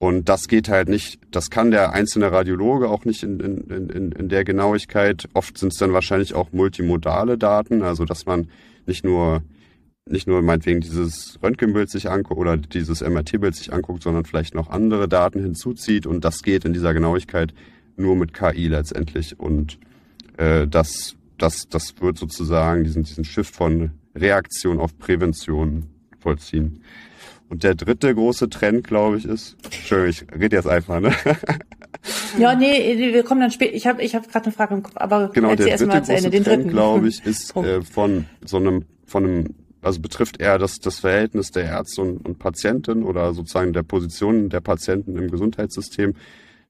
Und 0.00 0.30
das 0.30 0.48
geht 0.48 0.70
halt 0.70 0.88
nicht, 0.88 1.20
das 1.30 1.50
kann 1.50 1.70
der 1.70 1.92
einzelne 1.92 2.32
Radiologe 2.32 2.88
auch 2.88 3.04
nicht 3.04 3.22
in, 3.22 3.38
in, 3.38 3.90
in, 3.90 4.12
in 4.12 4.28
der 4.30 4.44
Genauigkeit. 4.44 5.28
Oft 5.34 5.58
sind 5.58 5.74
es 5.74 5.78
dann 5.78 5.92
wahrscheinlich 5.92 6.32
auch 6.32 6.52
multimodale 6.52 7.36
Daten, 7.36 7.82
also 7.82 8.06
dass 8.06 8.24
man 8.24 8.48
nicht 8.86 9.04
nur 9.04 9.42
nicht 10.08 10.26
nur 10.26 10.40
meinetwegen 10.40 10.80
dieses 10.80 11.38
Röntgenbild 11.42 11.90
sich 11.90 12.08
anguckt 12.10 12.40
oder 12.40 12.56
dieses 12.56 13.02
MRT-Bild 13.02 13.54
sich 13.54 13.74
anguckt, 13.74 14.02
sondern 14.02 14.24
vielleicht 14.24 14.54
noch 14.54 14.70
andere 14.70 15.06
Daten 15.06 15.42
hinzuzieht 15.42 16.06
und 16.06 16.24
das 16.24 16.42
geht 16.42 16.64
in 16.64 16.72
dieser 16.72 16.94
Genauigkeit 16.94 17.52
nur 17.96 18.16
mit 18.16 18.32
KI 18.32 18.68
letztendlich 18.68 19.38
und 19.38 19.78
äh, 20.38 20.66
das, 20.66 21.14
das, 21.36 21.68
das 21.68 21.94
wird 22.00 22.16
sozusagen 22.16 22.84
diesen, 22.84 23.02
diesen 23.02 23.24
Shift 23.24 23.54
von 23.54 23.90
Reaktion 24.14 24.80
auf 24.80 24.98
Prävention 24.98 25.84
vollziehen. 26.20 26.82
Und 27.50 27.64
der 27.64 27.74
dritte 27.74 28.14
große 28.14 28.48
Trend, 28.48 28.86
glaube 28.86 29.18
ich, 29.18 29.24
ist, 29.24 29.56
Entschuldigung, 29.64 30.28
ich 30.30 30.40
rede 30.40 30.56
jetzt 30.56 30.68
einfach, 30.68 31.00
ne? 31.00 31.12
Ja, 32.38 32.54
nee, 32.54 32.96
wir 32.96 33.24
kommen 33.24 33.40
dann 33.40 33.50
später. 33.50 33.74
Ich 33.74 33.88
habe 33.88 34.00
ich 34.02 34.14
hab 34.14 34.30
gerade 34.30 34.46
eine 34.46 34.54
Frage 34.54 34.74
im 34.74 34.82
Kopf, 34.84 34.96
aber 34.96 35.30
genau, 35.34 35.56
der 35.56 35.76
dritte 35.76 35.88
große 35.88 36.12
Ende, 36.12 36.30
den 36.30 36.44
Trend, 36.44 36.68
glaube 36.68 37.08
ich, 37.08 37.26
ist 37.26 37.54
äh, 37.56 37.82
von 37.82 38.26
so 38.44 38.58
einem, 38.58 38.84
von 39.04 39.24
einem, 39.24 39.54
also 39.82 40.00
betrifft 40.00 40.40
eher 40.40 40.58
das, 40.58 40.78
das 40.78 41.00
Verhältnis 41.00 41.50
der 41.50 41.64
Ärzte 41.64 42.02
und, 42.02 42.24
und 42.24 42.38
Patienten 42.38 43.02
oder 43.02 43.34
sozusagen 43.34 43.72
der 43.72 43.82
Position 43.82 44.48
der 44.48 44.60
Patienten 44.60 45.16
im 45.16 45.28
Gesundheitssystem. 45.28 46.14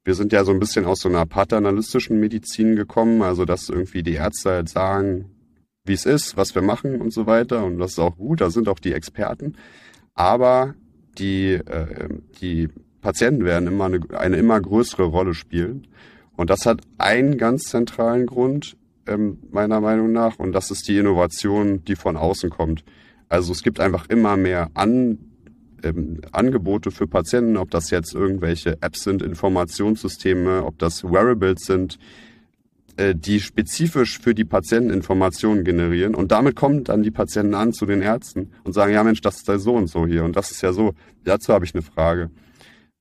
Wir 0.02 0.14
sind 0.14 0.32
ja 0.32 0.44
so 0.44 0.50
ein 0.50 0.60
bisschen 0.60 0.86
aus 0.86 1.00
so 1.00 1.10
einer 1.10 1.26
paternalistischen 1.26 2.18
Medizin 2.18 2.74
gekommen, 2.74 3.20
also 3.20 3.44
dass 3.44 3.68
irgendwie 3.68 4.02
die 4.02 4.14
Ärzte 4.14 4.50
halt 4.50 4.70
sagen, 4.70 5.26
wie 5.84 5.92
es 5.92 6.06
ist, 6.06 6.38
was 6.38 6.54
wir 6.54 6.62
machen 6.62 7.02
und 7.02 7.12
so 7.12 7.26
weiter. 7.26 7.64
Und 7.64 7.78
das 7.78 7.92
ist 7.92 7.98
auch 7.98 8.16
gut, 8.16 8.40
da 8.40 8.48
sind 8.48 8.66
auch 8.68 8.78
die 8.78 8.94
Experten. 8.94 9.56
Aber 10.14 10.74
die, 11.18 11.52
äh, 11.52 12.08
die 12.40 12.68
Patienten 13.00 13.44
werden 13.44 13.66
immer 13.68 13.86
eine, 13.86 14.00
eine 14.16 14.36
immer 14.36 14.60
größere 14.60 15.04
Rolle 15.04 15.34
spielen. 15.34 15.86
Und 16.36 16.50
das 16.50 16.66
hat 16.66 16.80
einen 16.98 17.38
ganz 17.38 17.64
zentralen 17.64 18.26
Grund, 18.26 18.76
ähm, 19.06 19.38
meiner 19.50 19.80
Meinung 19.80 20.12
nach, 20.12 20.38
und 20.38 20.52
das 20.52 20.70
ist 20.70 20.88
die 20.88 20.98
Innovation, 20.98 21.84
die 21.84 21.96
von 21.96 22.16
außen 22.16 22.50
kommt. 22.50 22.84
Also 23.28 23.52
es 23.52 23.62
gibt 23.62 23.80
einfach 23.80 24.06
immer 24.08 24.36
mehr 24.36 24.70
An, 24.74 25.18
ähm, 25.82 26.20
Angebote 26.32 26.90
für 26.90 27.06
Patienten, 27.06 27.56
ob 27.56 27.70
das 27.70 27.90
jetzt 27.90 28.14
irgendwelche 28.14 28.78
Apps 28.80 29.02
sind, 29.02 29.22
Informationssysteme, 29.22 30.64
ob 30.64 30.78
das 30.78 31.04
Wearables 31.04 31.64
sind, 31.64 31.98
äh, 33.00 33.14
die 33.14 33.40
spezifisch 33.40 34.18
für 34.18 34.34
die 34.34 34.44
Patienten 34.44 34.90
Informationen 34.90 35.64
generieren. 35.64 36.14
Und 36.14 36.32
damit 36.32 36.54
kommen 36.54 36.84
dann 36.84 37.02
die 37.02 37.10
Patienten 37.10 37.54
an 37.54 37.72
zu 37.72 37.86
den 37.86 38.02
Ärzten 38.02 38.50
und 38.62 38.74
sagen, 38.74 38.92
ja 38.92 39.02
Mensch, 39.02 39.22
das 39.22 39.36
ist 39.36 39.48
ja 39.48 39.56
so 39.56 39.74
und 39.74 39.86
so 39.86 40.06
hier 40.06 40.22
und 40.22 40.36
das 40.36 40.50
ist 40.50 40.60
ja 40.60 40.74
so. 40.74 40.92
Dazu 41.24 41.54
habe 41.54 41.64
ich 41.64 41.74
eine 41.74 41.80
Frage. 41.80 42.30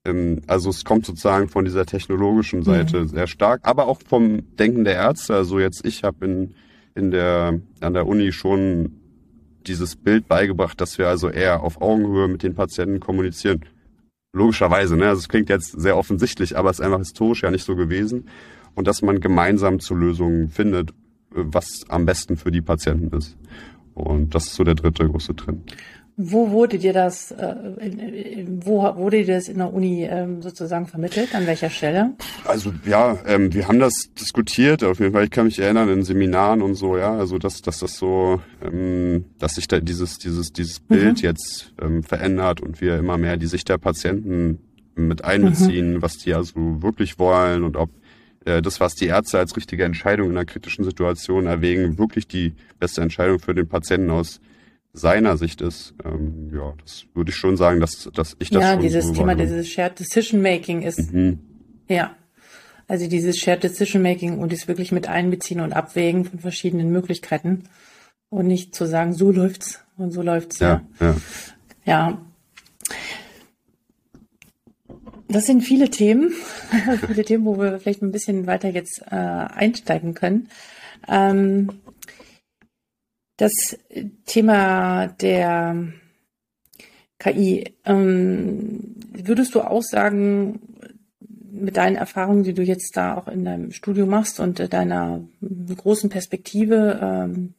Ähm, 0.06 0.41
also 0.48 0.70
es 0.70 0.86
kommt 0.86 1.06
sozusagen 1.06 1.50
von 1.50 1.65
dieser 1.65 1.86
technologischen 1.86 2.63
Seite 2.63 3.01
mhm. 3.01 3.08
sehr 3.10 3.27
stark, 3.27 3.60
aber 3.63 3.88
auch 3.88 4.00
vom 4.08 4.56
Denken 4.56 4.86
der 4.86 4.96
Ärzte. 4.96 5.36
Also 5.36 5.60
jetzt, 5.60 5.86
ich 5.86 6.06
habe 6.06 6.25
in, 6.25 6.56
in 6.96 7.12
der, 7.12 7.60
an 7.82 7.94
der 7.94 8.08
Uni 8.08 8.32
schon 8.32 9.01
dieses 9.68 9.98
Bild 9.98 10.29
beigebracht, 10.29 10.79
dass 10.79 10.98
wir 10.98 11.10
also 11.10 11.27
eher 11.27 11.62
auf 11.62 11.82
Augenhöhe 11.82 12.29
mit 12.29 12.44
den 12.44 12.56
Patienten 12.56 13.01
kommunizieren. 13.01 13.65
Logischerweise, 14.32 14.96
ne? 14.96 15.10
Also 15.10 15.20
es 15.20 15.27
klingt 15.27 15.50
jetzt 15.50 15.77
sehr 15.77 15.98
offensichtlich, 15.98 16.58
aber 16.58 16.70
es 16.70 16.79
ist 16.79 16.86
einfach 16.86 17.00
historisch 17.00 17.44
ja 17.44 17.51
nicht 17.51 17.65
so 17.65 17.75
gewesen 17.75 18.29
und 18.79 18.88
dass 18.88 19.01
man 19.01 19.19
gemeinsam 19.19 19.81
zu 19.81 19.93
Lösungen 19.93 20.48
findet, 20.48 20.93
was 21.31 21.81
am 21.89 22.05
besten 22.05 22.38
für 22.38 22.50
die 22.50 22.62
Patienten 22.62 23.13
ist. 23.15 23.36
Und 23.93 24.33
das 24.33 24.45
ist 24.45 24.55
so 24.55 24.63
der 24.63 24.75
dritte 24.75 25.05
große 25.05 25.36
Trend. 25.36 25.75
Wo 26.15 26.50
wurde 26.51 26.77
dir 26.77 26.93
das, 26.93 27.31
äh, 27.31 28.45
wo 28.62 28.83
wurde 28.95 29.25
dir 29.25 29.36
das 29.36 29.50
in 29.50 29.57
der 29.57 29.74
Uni 29.74 30.07
ähm, 30.09 30.41
sozusagen 30.41 30.88
vermittelt? 30.88 31.36
An 31.36 31.45
welcher 31.45 31.69
Stelle? 31.69 32.13
Also 32.45 32.71
ja, 32.86 33.17
ähm, 33.25 33.53
wir 33.53 33.67
haben 33.67 33.79
das 33.79 33.93
diskutiert. 34.17 34.86
Auf 34.86 35.00
jeden 35.00 35.12
Fall, 35.12 35.25
ich 35.25 35.31
kann 35.31 35.45
mich 35.45 35.59
erinnern 35.59 35.89
in 35.89 36.03
Seminaren 36.03 36.62
und 36.62 36.75
so, 36.75 36.98
ja, 36.98 37.17
also 37.17 37.38
dass, 37.38 37.62
dass 37.62 37.79
das 37.79 37.98
so, 37.98 38.39
ähm, 38.63 39.25
dass 39.39 39.55
sich 39.55 39.67
da 39.67 39.81
dieses 39.81 40.17
dieses 40.19 40.53
dieses 40.53 40.79
Bild 40.79 41.17
mhm. 41.17 41.24
jetzt 41.24 41.74
ähm, 41.81 42.01
verändert 42.03 42.62
und 42.62 42.79
wir 42.79 42.98
immer 42.98 43.17
mehr 43.17 43.36
die 43.36 43.48
Sicht 43.48 43.67
der 43.67 43.77
Patienten 43.77 44.59
mit 44.95 45.24
einbeziehen, 45.25 45.95
mhm. 45.95 46.01
was 46.01 46.17
die 46.17 46.33
also 46.33 46.53
wirklich 46.81 47.19
wollen 47.19 47.63
und 47.63 47.75
ob 47.75 47.89
äh, 48.50 48.62
das, 48.62 48.79
was 48.79 48.96
die 48.96 49.08
Ärzte 49.08 49.39
als 49.39 49.56
richtige 49.56 49.86
Entscheidung 49.86 50.29
in 50.29 50.38
einer 50.38 50.46
kritischen 50.46 50.84
Situation 50.84 51.46
erwägen, 51.46 51.98
wirklich 51.98 52.27
die 52.27 52.53
beste 52.79 53.01
Entscheidung 53.01 53.39
für 53.39 53.53
den 53.53 53.68
Patienten 53.68 54.10
aus 54.10 54.41
seiner 54.94 55.38
Sicht 55.38 55.62
ist. 55.62 55.94
Ähm, 56.03 56.51
ja, 56.53 56.74
das 56.82 57.06
würde 57.13 57.29
ich 57.29 57.38
schon 57.38 57.58
sagen, 57.58 57.79
dass, 57.79 58.10
dass 58.13 58.36
ich 58.39 58.50
das 58.50 58.63
Ja, 58.63 58.75
dieses 58.75 59.08
so 59.08 59.13
Thema, 59.13 59.36
dieses 59.36 59.70
Shared 59.70 60.00
Decision 60.00 60.41
Making 60.41 60.82
ist, 60.82 61.13
mhm. 61.13 61.39
ja. 61.88 62.15
Also 62.88 63.08
dieses 63.08 63.38
Shared 63.38 63.63
Decision 63.63 64.01
Making 64.01 64.39
und 64.39 64.51
es 64.51 64.68
wirklich 64.68 64.91
mit 64.91 65.08
einbeziehen 65.08 65.62
und 65.62 65.74
abwägen 65.74 66.25
von 66.25 66.39
verschiedenen 66.39 66.91
Möglichkeiten 66.91 67.65
und 68.29 68.48
nicht 68.48 68.74
zu 68.74 68.88
sagen, 68.88 69.13
so 69.13 69.32
läuft's 69.32 69.84
und 69.96 70.12
so 70.12 70.24
läuft's. 70.24 70.58
Ja, 70.60 70.82
ja. 71.00 71.08
ja. 71.08 71.15
ja. 71.86 72.22
Das 75.31 75.45
sind 75.45 75.62
viele 75.62 75.89
Themen, 75.91 76.33
viele 77.07 77.24
Themen, 77.24 77.45
wo 77.45 77.59
wir 77.59 77.79
vielleicht 77.79 78.01
ein 78.01 78.12
bisschen 78.12 78.48
weiter 78.48 78.69
jetzt 78.69 79.03
äh, 79.12 79.15
einsteigen 79.15 80.15
können. 80.15 80.50
Ähm, 81.07 81.81
das 83.38 83.77
Thema 84.25 85.07
der 85.07 85.93
KI, 87.19 87.75
ähm, 87.86 88.95
würdest 89.13 89.53
du 89.53 89.62
auch 89.62 89.83
sagen, 89.83 90.62
mit 91.51 91.77
deinen 91.77 91.95
Erfahrungen, 91.95 92.43
die 92.43 92.53
du 92.53 92.63
jetzt 92.63 92.98
da 92.98 93.15
auch 93.15 93.27
in 93.27 93.45
deinem 93.45 93.71
Studio 93.71 94.07
machst 94.07 94.39
und 94.39 94.74
deiner 94.74 95.24
großen 95.41 96.09
Perspektive, 96.09 97.00
ähm, 97.01 97.53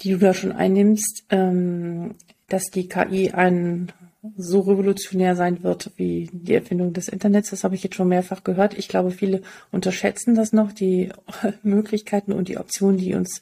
die 0.00 0.12
du 0.12 0.18
da 0.18 0.32
schon 0.32 0.52
einnimmst, 0.52 1.24
ähm, 1.28 2.14
dass 2.48 2.70
die 2.70 2.88
KI 2.88 3.32
ein 3.32 3.92
so 4.36 4.60
revolutionär 4.60 5.36
sein 5.36 5.62
wird 5.62 5.92
wie 5.96 6.28
die 6.32 6.54
Erfindung 6.54 6.92
des 6.92 7.08
Internets. 7.08 7.50
Das 7.50 7.64
habe 7.64 7.74
ich 7.74 7.82
jetzt 7.82 7.96
schon 7.96 8.08
mehrfach 8.08 8.44
gehört. 8.44 8.76
Ich 8.76 8.88
glaube, 8.88 9.10
viele 9.10 9.42
unterschätzen 9.72 10.34
das 10.34 10.52
noch, 10.52 10.72
die 10.72 11.10
Möglichkeiten 11.62 12.32
und 12.32 12.48
die 12.48 12.58
Optionen, 12.58 12.98
die 12.98 13.14
uns 13.14 13.40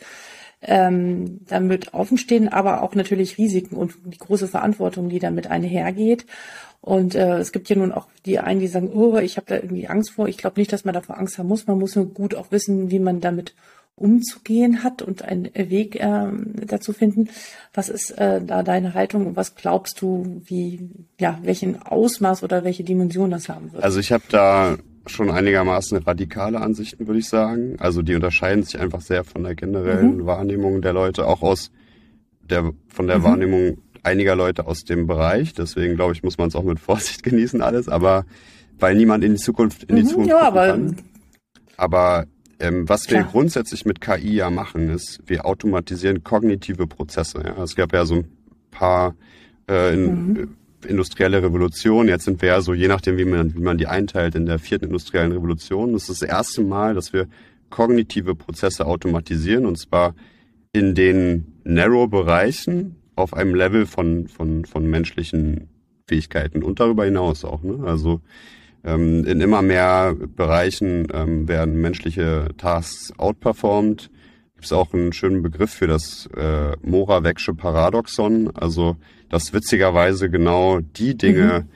ähm, 0.62 1.40
damit 1.46 1.92
offenstehen, 1.92 2.48
aber 2.48 2.82
auch 2.82 2.94
natürlich 2.94 3.38
Risiken 3.38 3.76
und 3.76 3.94
die 4.04 4.18
große 4.18 4.48
Verantwortung, 4.48 5.08
die 5.08 5.18
damit 5.18 5.50
einhergeht. 5.50 6.26
Und 6.80 7.14
äh, 7.14 7.38
es 7.38 7.52
gibt 7.52 7.68
ja 7.70 7.76
nun 7.76 7.92
auch 7.92 8.06
die 8.26 8.38
einen, 8.38 8.60
die 8.60 8.66
sagen, 8.66 8.90
oh, 8.92 9.16
ich 9.16 9.36
habe 9.36 9.46
da 9.46 9.56
irgendwie 9.56 9.88
Angst 9.88 10.12
vor. 10.12 10.28
Ich 10.28 10.36
glaube 10.36 10.60
nicht, 10.60 10.72
dass 10.72 10.84
man 10.84 10.94
davor 10.94 11.18
Angst 11.18 11.38
haben 11.38 11.48
muss. 11.48 11.66
Man 11.66 11.78
muss 11.78 11.96
nur 11.96 12.06
gut 12.06 12.34
auch 12.34 12.50
wissen, 12.50 12.90
wie 12.90 12.98
man 12.98 13.20
damit 13.20 13.54
umzugehen 13.96 14.82
hat 14.82 15.02
und 15.02 15.22
einen 15.22 15.50
Weg 15.54 15.96
äh, 15.96 16.26
dazu 16.66 16.92
finden. 16.92 17.28
Was 17.72 17.88
ist 17.88 18.10
äh, 18.12 18.40
da 18.44 18.62
deine 18.62 18.94
Haltung 18.94 19.26
und 19.26 19.36
was 19.36 19.54
glaubst 19.54 20.00
du, 20.00 20.42
wie, 20.44 20.90
ja, 21.18 21.38
welchen 21.42 21.80
Ausmaß 21.80 22.42
oder 22.42 22.64
welche 22.64 22.82
Dimension 22.82 23.30
das 23.30 23.48
haben 23.48 23.72
wird? 23.72 23.84
Also 23.84 24.00
ich 24.00 24.10
habe 24.10 24.24
da 24.30 24.76
schon 25.06 25.30
einigermaßen 25.30 25.98
radikale 25.98 26.60
Ansichten, 26.60 27.06
würde 27.06 27.20
ich 27.20 27.28
sagen. 27.28 27.76
Also 27.78 28.02
die 28.02 28.14
unterscheiden 28.14 28.64
sich 28.64 28.78
einfach 28.80 29.00
sehr 29.00 29.22
von 29.22 29.44
der 29.44 29.54
generellen 29.54 30.18
mhm. 30.18 30.26
Wahrnehmung 30.26 30.82
der 30.82 30.92
Leute, 30.92 31.26
auch 31.26 31.42
aus 31.42 31.70
der 32.42 32.72
von 32.88 33.06
der 33.06 33.20
mhm. 33.20 33.24
Wahrnehmung 33.24 33.78
einiger 34.02 34.34
Leute 34.34 34.66
aus 34.66 34.84
dem 34.84 35.06
Bereich. 35.06 35.52
Deswegen 35.54 35.94
glaube 35.94 36.14
ich, 36.14 36.22
muss 36.22 36.38
man 36.38 36.48
es 36.48 36.56
auch 36.56 36.64
mit 36.64 36.80
Vorsicht 36.80 37.22
genießen 37.24 37.60
alles, 37.62 37.88
aber 37.88 38.24
weil 38.78 38.96
niemand 38.96 39.22
in 39.22 39.32
die 39.32 39.40
Zukunft 39.40 39.84
in 39.84 39.96
die 39.96 40.02
mhm, 40.02 40.08
Zukunft 40.08 40.30
ja, 40.30 40.40
aber 40.40 40.66
kann. 40.66 40.96
Aber 41.76 42.26
ähm, 42.60 42.88
was 42.88 43.06
Klar. 43.06 43.24
wir 43.24 43.30
grundsätzlich 43.30 43.84
mit 43.84 44.00
KI 44.00 44.34
ja 44.34 44.50
machen, 44.50 44.90
ist, 44.90 45.20
wir 45.26 45.46
automatisieren 45.46 46.22
kognitive 46.24 46.86
Prozesse. 46.86 47.42
Ja? 47.44 47.62
Es 47.62 47.74
gab 47.74 47.92
ja 47.92 48.04
so 48.04 48.16
ein 48.16 48.24
paar 48.70 49.14
äh, 49.68 49.94
in, 49.94 50.28
mhm. 50.28 50.36
Äh, 50.36 50.88
industrielle 50.88 51.42
Revolutionen. 51.42 52.08
Jetzt 52.08 52.24
sind 52.24 52.42
wir 52.42 52.48
ja 52.48 52.60
so, 52.60 52.74
je 52.74 52.88
nachdem, 52.88 53.16
wie 53.16 53.24
man, 53.24 53.54
wie 53.54 53.60
man 53.60 53.78
die 53.78 53.86
einteilt, 53.86 54.34
in 54.34 54.46
der 54.46 54.58
vierten 54.58 54.86
industriellen 54.86 55.32
Revolution. 55.32 55.92
Das 55.92 56.08
ist 56.08 56.22
das 56.22 56.28
erste 56.28 56.62
Mal, 56.62 56.94
dass 56.94 57.12
wir 57.12 57.26
kognitive 57.70 58.34
Prozesse 58.34 58.86
automatisieren 58.86 59.66
und 59.66 59.78
zwar 59.78 60.14
in 60.72 60.94
den 60.94 61.60
Narrow-Bereichen 61.64 62.96
auf 63.16 63.34
einem 63.34 63.54
Level 63.54 63.86
von, 63.86 64.28
von, 64.28 64.64
von 64.64 64.86
menschlichen 64.88 65.68
Fähigkeiten 66.06 66.62
und 66.62 66.80
darüber 66.80 67.04
hinaus 67.04 67.44
auch. 67.44 67.62
Ne? 67.62 67.80
Also 67.84 68.20
ähm, 68.84 69.24
in 69.24 69.40
immer 69.40 69.62
mehr 69.62 70.14
Bereichen 70.14 71.08
ähm, 71.12 71.48
werden 71.48 71.80
menschliche 71.80 72.48
Tasks 72.58 73.12
outperformed. 73.16 74.10
gibt 74.54 74.66
es 74.66 74.72
auch 74.72 74.92
einen 74.92 75.12
schönen 75.12 75.42
Begriff 75.42 75.70
für 75.70 75.86
das 75.86 76.28
äh, 76.36 76.76
Moravec'sche 76.86 77.54
Paradoxon. 77.54 78.50
Also, 78.54 78.96
dass 79.30 79.52
witzigerweise 79.52 80.28
genau 80.28 80.80
die 80.80 81.16
Dinge 81.16 81.66
mhm. 81.66 81.68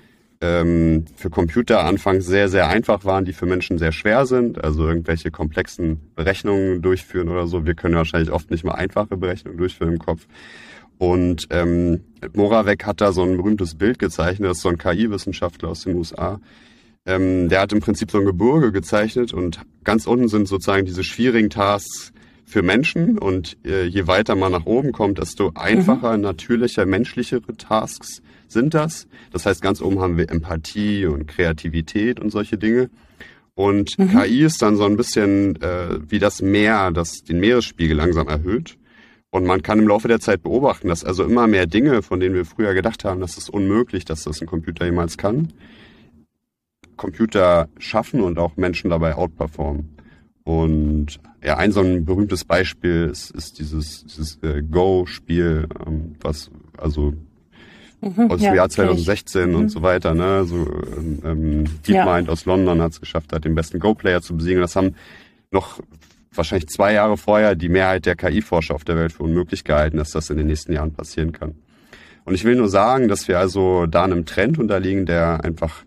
ähm, 0.43 1.05
für 1.17 1.31
Computer 1.31 1.85
anfangs 1.85 2.27
sehr, 2.27 2.51
sehr 2.51 2.69
einfach 2.69 3.05
waren, 3.07 3.25
die 3.25 3.33
für 3.33 3.47
Menschen 3.47 3.79
sehr 3.79 3.93
schwer 3.93 4.27
sind. 4.27 4.63
Also 4.63 4.87
irgendwelche 4.87 5.31
komplexen 5.31 6.13
Berechnungen 6.15 6.83
durchführen 6.83 7.31
oder 7.31 7.47
so. 7.47 7.65
Wir 7.65 7.75
können 7.75 7.95
wahrscheinlich 7.95 8.31
oft 8.31 8.51
nicht 8.51 8.65
mal 8.65 8.75
einfache 8.75 9.17
Berechnungen 9.17 9.57
durchführen 9.57 9.95
im 9.95 9.99
Kopf. 9.99 10.27
Und 10.99 11.47
ähm, 11.51 12.03
Moravec 12.35 12.85
hat 12.85 13.01
da 13.01 13.13
so 13.13 13.23
ein 13.23 13.37
berühmtes 13.37 13.77
Bild 13.77 13.99
gezeichnet, 14.01 14.51
das 14.51 14.59
ist 14.59 14.63
so 14.65 14.69
ein 14.69 14.79
KI-Wissenschaftler 14.79 15.69
aus 15.71 15.85
den 15.85 15.95
USA. 15.95 16.41
Ähm, 17.09 17.49
der 17.49 17.63
hat 17.63 17.73
im 17.73 17.81
Prinzip 17.81 18.11
so 18.11 18.19
ein 18.19 18.27
Gebirge 18.27 18.71
gezeichnet 18.71 19.33
und 19.33 19.63
ganz 19.83 20.07
unten 20.07 20.29
sind 20.29 20.47
sozusagen 20.47 20.85
diese 20.85 21.03
schwierigen 21.03 21.49
Tasks 21.49 22.13
für 22.45 22.63
Menschen 22.63 23.17
und 23.19 23.57
äh, 23.65 23.85
je 23.85 24.07
weiter 24.07 24.37
man 24.37 24.53
nach 24.53 24.67
oben 24.67 24.93
kommt, 24.93 25.19
desto 25.19 25.53
einfacher, 25.55 26.19
mhm. 26.19 26.23
natürlicher, 26.23 26.85
menschlichere 26.85 27.57
Tasks 27.57 28.21
sind 28.47 28.75
das. 28.75 29.07
Das 29.33 29.47
heißt, 29.47 29.63
ganz 29.63 29.81
oben 29.81 30.01
haben 30.01 30.19
wir 30.19 30.31
Empathie 30.31 31.07
und 31.07 31.27
Kreativität 31.27 32.21
und 32.21 32.29
solche 32.29 32.59
Dinge. 32.59 32.91
Und 33.55 33.99
mhm. 33.99 34.11
KI 34.11 34.45
ist 34.45 34.61
dann 34.61 34.77
so 34.77 34.85
ein 34.85 34.99
bisschen 34.99 35.61
äh, 35.63 35.99
wie 36.11 36.19
das 36.19 36.43
Meer, 36.43 36.91
das 36.91 37.25
den 37.25 37.41
Meeresspiegel 37.41 37.97
langsam 37.97 38.29
erhöht. 38.29 38.77
Und 39.31 39.47
man 39.47 39.63
kann 39.63 39.79
im 39.79 39.89
Laufe 39.89 40.09
der 40.09 40.21
Zeit 40.21 40.43
beobachten, 40.43 40.89
dass 40.89 41.05
also 41.05 41.25
immer 41.25 41.47
mehr 41.47 41.67
Dinge, 41.67 42.03
von 42.03 42.21
denen 42.21 42.35
wir 42.35 42.45
früher 42.45 42.75
gedacht 42.75 43.05
haben, 43.05 43.21
dass 43.21 43.39
es 43.39 43.49
unmöglich, 43.49 44.05
dass 44.05 44.25
das 44.25 44.43
ein 44.43 44.47
Computer 44.47 44.85
jemals 44.85 45.17
kann, 45.17 45.55
Computer 46.99 47.69
schaffen 47.79 48.21
und 48.21 48.39
auch 48.39 48.59
Menschen 48.59 48.91
dabei 48.91 49.15
outperformen. 49.15 49.97
Und 50.45 51.19
ja, 51.43 51.57
ein 51.57 51.73
so 51.73 51.81
ein 51.81 52.05
berühmtes 52.05 52.45
Beispiel 52.45 53.09
ist, 53.11 53.31
ist 53.31 53.59
dieses, 53.59 54.05
dieses 54.05 54.39
äh, 54.43 54.63
Go-Spiel, 54.63 55.69
ähm, 55.87 56.17
was 56.21 56.51
also 56.77 57.15
mhm, 58.01 58.31
aus 58.31 58.41
dem 58.41 58.47
ja, 58.47 58.55
Jahr 58.55 58.69
2016 58.69 59.55
und 59.55 59.65
mhm. 59.65 59.69
so 59.69 59.83
weiter, 59.83 60.15
ne? 60.15 60.45
So 60.45 60.57
ähm, 60.57 61.19
ähm 61.25 61.65
DeepMind 61.87 62.27
ja. 62.27 62.33
aus 62.33 62.45
London 62.45 62.81
hat 62.83 62.93
es 62.93 63.01
geschafft, 63.01 63.33
hat 63.33 63.45
den 63.45 63.55
besten 63.55 63.79
Go-Player 63.79 64.21
zu 64.21 64.37
besiegen. 64.37 64.61
Das 64.61 64.75
haben 64.77 64.95
noch 65.51 65.81
wahrscheinlich 66.33 66.69
zwei 66.69 66.95
Jahre 66.95 67.17
vorher 67.17 67.55
die 67.55 67.69
Mehrheit 67.69 68.07
der 68.07 68.17
KI-Forscher 68.17 68.75
auf 68.75 68.85
der 68.85 68.97
Welt 68.97 69.13
für 69.13 69.25
unmöglich 69.25 69.65
gehalten, 69.65 69.99
dass 69.99 70.13
das 70.13 70.31
in 70.31 70.39
den 70.39 70.47
nächsten 70.47 70.73
Jahren 70.73 70.93
passieren 70.93 71.33
kann. 71.33 71.55
Und 72.25 72.35
ich 72.35 72.45
will 72.45 72.57
nur 72.57 72.69
sagen, 72.69 73.09
dass 73.09 73.29
wir 73.29 73.39
also 73.39 73.87
da 73.87 74.05
einem 74.05 74.27
Trend 74.27 74.59
unterliegen, 74.59 75.07
der 75.07 75.45
einfach 75.45 75.85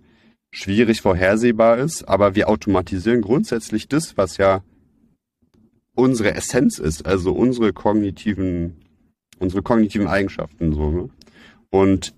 schwierig 0.51 1.01
vorhersehbar 1.01 1.77
ist, 1.77 2.07
aber 2.07 2.35
wir 2.35 2.49
automatisieren 2.49 3.21
grundsätzlich 3.21 3.87
das, 3.87 4.17
was 4.17 4.37
ja 4.37 4.63
unsere 5.95 6.33
Essenz 6.35 6.77
ist, 6.77 7.05
also 7.05 7.31
unsere 7.31 7.73
kognitiven, 7.73 8.77
unsere 9.39 9.61
kognitiven 9.61 10.07
Eigenschaften 10.07 10.73
so. 10.73 10.89
Ne? 10.89 11.09
Und 11.69 12.13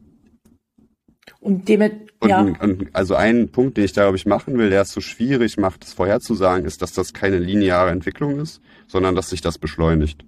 und 1.40 1.68
dem, 1.68 1.82
ja. 2.26 2.42
Und, 2.42 2.60
und, 2.62 2.96
also 2.96 3.16
ein 3.16 3.50
Punkt, 3.50 3.78
den 3.78 3.84
ich 3.84 3.94
da, 3.94 4.04
glaube 4.04 4.18
ich, 4.18 4.26
machen 4.26 4.58
will, 4.58 4.70
der 4.70 4.82
es 4.82 4.92
so 4.92 5.02
schwierig 5.02 5.58
macht, 5.58 5.84
es 5.84 5.94
vorherzusagen, 5.94 6.66
ist, 6.66 6.82
dass 6.82 6.94
das 6.94 7.14
keine 7.14 7.38
lineare 7.38 7.92
Entwicklung 7.92 8.40
ist, 8.40 8.62
sondern 8.88 9.16
dass 9.16 9.30
sich 9.30 9.42
das 9.42 9.58
beschleunigt. 9.58 10.24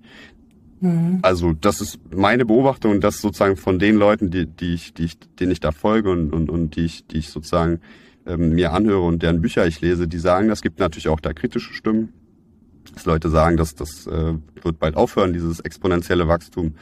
Mhm. 0.86 1.20
Also 1.22 1.54
das 1.54 1.82
ist 1.82 2.00
meine 2.14 2.46
Beobachtung 2.46 2.92
und 2.92 3.04
das 3.04 3.20
sozusagen 3.22 3.58
von 3.58 3.80
den 3.80 3.96
Leuten, 3.96 4.30
die, 4.30 4.46
die 4.46 4.74
ich, 4.74 4.94
die 4.94 5.06
ich, 5.06 5.20
denen 5.40 5.52
ich 5.52 5.60
da 5.60 5.72
folge 5.72 6.12
und, 6.12 6.32
und, 6.32 6.50
und 6.50 6.76
die 6.76 6.86
ich, 6.86 7.08
die 7.08 7.18
ich 7.18 7.30
sozusagen 7.30 7.80
ähm, 8.26 8.52
mir 8.52 8.72
anhöre 8.74 9.02
und 9.02 9.24
deren 9.24 9.42
Bücher 9.42 9.66
ich 9.66 9.82
lese, 9.82 10.08
die 10.08 10.20
sagen, 10.20 10.48
das 10.48 10.62
gibt 10.62 10.80
natürlich 10.80 11.08
auch 11.08 11.20
da 11.20 11.34
kritische 11.34 11.74
Stimmen. 11.74 12.14
Dass 12.94 13.06
Leute 13.06 13.30
sagen, 13.30 13.58
dass 13.58 13.74
das 13.74 14.06
äh, 14.06 14.36
wird 14.62 14.80
bald 14.80 14.96
aufhören, 14.96 15.34
dieses 15.34 15.60
exponentielle 15.60 16.28
Wachstum. 16.28 16.76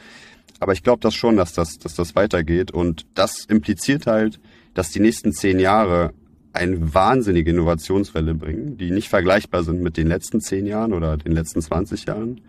Aber 0.60 0.72
ich 0.72 0.82
glaube 0.82 1.00
das 1.00 1.14
schon, 1.14 1.36
dass 1.36 1.54
das, 1.54 1.78
dass 1.78 1.94
das 1.94 2.14
weitergeht. 2.14 2.70
Und 2.70 3.06
das 3.14 3.46
impliziert 3.46 4.06
halt, 4.06 4.38
dass 4.74 4.90
die 4.90 5.00
nächsten 5.00 5.32
zehn 5.32 5.58
Jahre 5.58 6.12
eine 6.52 6.94
wahnsinnige 6.94 7.50
Innovationswelle 7.50 8.34
bringen, 8.34 8.76
die 8.76 8.90
nicht 8.90 9.08
vergleichbar 9.08 9.64
sind 9.64 9.82
mit 9.82 9.96
den 9.96 10.06
letzten 10.06 10.40
zehn 10.40 10.66
Jahren 10.66 10.92
oder 10.92 11.16
den 11.16 11.32
letzten 11.32 11.60
20 11.60 12.06
Jahren. 12.06 12.40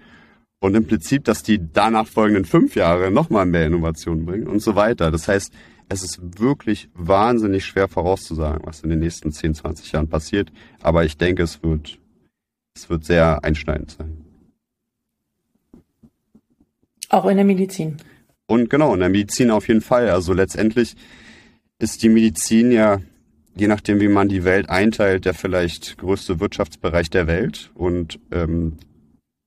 Und 0.60 0.76
implizit, 0.76 1.28
dass 1.28 1.44
die 1.44 1.60
danach 1.74 2.08
folgenden 2.08 2.46
fünf 2.46 2.76
Jahre 2.76 3.12
nochmal 3.12 3.46
mehr 3.46 3.68
Innovationen 3.68 4.26
bringen 4.26 4.48
und 4.48 4.62
so 4.62 4.76
weiter. 4.76 5.12
Das 5.12 5.28
heißt, 5.28 5.54
es 5.90 6.04
ist 6.04 6.40
wirklich 6.40 6.90
wahnsinnig 6.94 7.66
schwer 7.66 7.88
vorauszusagen, 7.88 8.66
was 8.66 8.82
in 8.82 8.90
den 8.90 9.00
nächsten 9.00 9.32
10, 9.32 9.56
20 9.56 9.92
Jahren 9.92 10.10
passiert. 10.10 10.52
Aber 10.82 11.06
ich 11.06 11.18
denke, 11.18 11.44
es 11.44 11.62
wird, 11.62 12.00
es 12.76 12.90
wird 12.90 13.06
sehr 13.06 13.44
einschneidend 13.44 13.92
sein. 13.92 14.26
Auch 17.10 17.26
in 17.26 17.38
der 17.38 17.46
Medizin. 17.46 17.98
Und 18.48 18.70
genau, 18.70 18.94
in 18.94 19.00
der 19.00 19.10
Medizin 19.10 19.52
auf 19.52 19.68
jeden 19.68 19.82
Fall. 19.82 20.10
Also 20.10 20.34
letztendlich 20.34 20.96
ist 21.80 22.02
die 22.04 22.10
Medizin 22.10 22.72
ja, 22.72 23.00
je 23.56 23.68
nachdem, 23.68 24.00
wie 24.00 24.08
man 24.08 24.28
die 24.28 24.44
Welt 24.44 24.70
einteilt, 24.70 25.26
der 25.26 25.34
vielleicht 25.34 25.98
größte 25.98 26.40
Wirtschaftsbereich 26.40 27.10
der 27.10 27.28
Welt. 27.28 27.72
Und 27.76 28.20
ähm, 28.32 28.78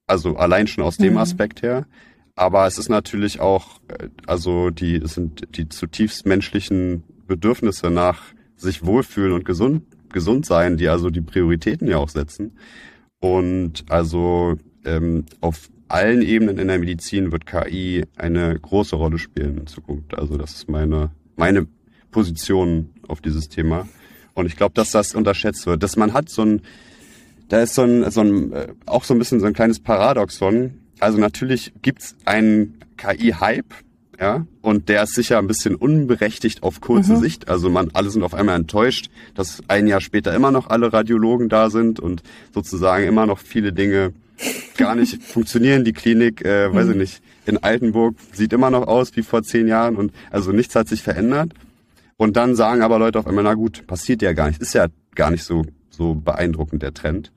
also 0.08 0.36
allein 0.36 0.66
schon 0.66 0.82
aus 0.82 0.96
dem 0.96 1.12
mhm. 1.12 1.18
Aspekt 1.18 1.62
her. 1.62 1.86
Aber 2.34 2.66
es 2.66 2.78
ist 2.78 2.88
natürlich 2.88 3.40
auch, 3.40 3.80
äh, 3.88 4.08
also 4.26 4.70
die 4.70 4.96
es 4.96 5.14
sind 5.14 5.56
die 5.56 5.68
zutiefst 5.68 6.26
menschlichen 6.26 7.04
Bedürfnisse 7.26 7.90
nach 7.90 8.22
sich 8.56 8.84
wohlfühlen 8.84 9.32
und 9.32 9.44
gesund, 9.44 9.82
gesund 10.12 10.46
sein, 10.46 10.76
die 10.76 10.88
also 10.88 11.10
die 11.10 11.20
Prioritäten 11.20 11.86
ja 11.86 11.98
auch 11.98 12.08
setzen. 12.08 12.56
Und 13.20 13.84
also 13.88 14.56
ähm, 14.84 15.26
auf 15.40 15.68
allen 15.88 16.22
Ebenen 16.22 16.58
in 16.58 16.68
der 16.68 16.78
Medizin 16.78 17.32
wird 17.32 17.46
KI 17.46 18.04
eine 18.16 18.58
große 18.58 18.96
Rolle 18.96 19.18
spielen 19.18 19.58
in 19.58 19.66
Zukunft. 19.66 20.16
Also 20.16 20.36
das 20.36 20.54
ist 20.54 20.68
meine, 20.68 21.10
meine 21.36 21.66
Position 22.10 22.90
auf 23.06 23.20
dieses 23.20 23.48
Thema. 23.48 23.88
Und 24.34 24.46
ich 24.46 24.56
glaube, 24.56 24.74
dass 24.74 24.92
das 24.92 25.14
unterschätzt 25.14 25.66
wird. 25.66 25.82
Dass 25.82 25.96
man 25.96 26.12
hat 26.12 26.28
so 26.28 26.42
ein, 26.42 26.62
da 27.48 27.62
ist 27.62 27.74
so 27.74 27.82
ein, 27.82 28.10
so 28.10 28.20
ein, 28.20 28.52
äh, 28.52 28.68
auch 28.86 29.04
so 29.04 29.14
ein 29.14 29.18
bisschen 29.18 29.40
so 29.40 29.46
ein 29.46 29.54
kleines 29.54 29.80
Paradoxon. 29.80 30.74
Also 31.00 31.18
natürlich 31.18 31.72
gibt's 31.82 32.16
einen 32.24 32.78
KI-Hype, 32.96 33.72
ja, 34.20 34.46
und 34.62 34.88
der 34.88 35.04
ist 35.04 35.14
sicher 35.14 35.38
ein 35.38 35.46
bisschen 35.46 35.76
unberechtigt 35.76 36.64
auf 36.64 36.80
kurze 36.80 37.12
mhm. 37.12 37.20
Sicht. 37.20 37.48
Also 37.48 37.70
man, 37.70 37.90
alle 37.92 38.10
sind 38.10 38.24
auf 38.24 38.34
einmal 38.34 38.56
enttäuscht, 38.56 39.10
dass 39.34 39.62
ein 39.68 39.86
Jahr 39.86 40.00
später 40.00 40.34
immer 40.34 40.50
noch 40.50 40.70
alle 40.70 40.92
Radiologen 40.92 41.48
da 41.48 41.70
sind 41.70 42.00
und 42.00 42.22
sozusagen 42.52 43.04
immer 43.04 43.26
noch 43.26 43.38
viele 43.38 43.72
Dinge 43.72 44.12
gar 44.76 44.96
nicht 44.96 45.22
funktionieren. 45.22 45.84
Die 45.84 45.92
Klinik, 45.92 46.44
äh, 46.44 46.72
weiß 46.74 46.88
ich 46.88 46.94
mhm. 46.94 47.00
nicht, 47.00 47.22
in 47.46 47.58
Altenburg 47.58 48.16
sieht 48.32 48.52
immer 48.52 48.70
noch 48.70 48.88
aus 48.88 49.14
wie 49.14 49.22
vor 49.22 49.44
zehn 49.44 49.68
Jahren 49.68 49.94
und 49.94 50.12
also 50.32 50.50
nichts 50.50 50.74
hat 50.74 50.88
sich 50.88 51.02
verändert. 51.02 51.52
Und 52.16 52.36
dann 52.36 52.56
sagen 52.56 52.82
aber 52.82 52.98
Leute 52.98 53.20
auf 53.20 53.28
einmal, 53.28 53.44
na 53.44 53.54
gut, 53.54 53.86
passiert 53.86 54.22
ja 54.22 54.32
gar 54.32 54.48
nicht, 54.48 54.60
ist 54.60 54.74
ja 54.74 54.88
gar 55.14 55.30
nicht 55.30 55.44
so, 55.44 55.64
so 55.98 56.14
beeindruckend 56.14 56.82
der 56.82 56.94
Trend. 56.94 57.30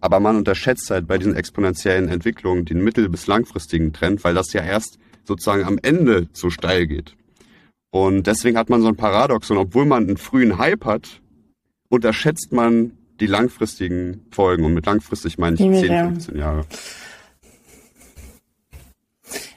Aber 0.00 0.20
man 0.20 0.36
unterschätzt 0.36 0.90
halt 0.90 1.06
bei 1.06 1.18
diesen 1.18 1.34
exponentiellen 1.34 2.08
Entwicklungen 2.08 2.64
den 2.64 2.82
mittel- 2.82 3.08
bis 3.08 3.26
langfristigen 3.26 3.92
Trend, 3.92 4.24
weil 4.24 4.34
das 4.34 4.52
ja 4.52 4.62
erst 4.62 4.98
sozusagen 5.24 5.64
am 5.64 5.78
Ende 5.82 6.28
so 6.32 6.48
steil 6.48 6.86
geht. 6.86 7.16
Und 7.90 8.26
deswegen 8.26 8.56
hat 8.56 8.70
man 8.70 8.82
so 8.82 8.88
ein 8.88 8.96
Paradoxon, 8.96 9.56
obwohl 9.56 9.86
man 9.86 10.04
einen 10.06 10.16
frühen 10.16 10.58
Hype 10.58 10.84
hat, 10.84 11.20
unterschätzt 11.88 12.52
man 12.52 12.92
die 13.20 13.26
langfristigen 13.26 14.26
Folgen. 14.30 14.64
Und 14.64 14.74
mit 14.74 14.86
langfristig 14.86 15.38
meine 15.38 15.54
ich 15.54 15.60
10, 15.60 15.88
15 15.88 16.36
Jahre. 16.36 16.66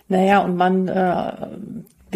Naja, 0.07 0.39
und 0.39 0.55
man, 0.55 0.87
äh, 0.87 1.47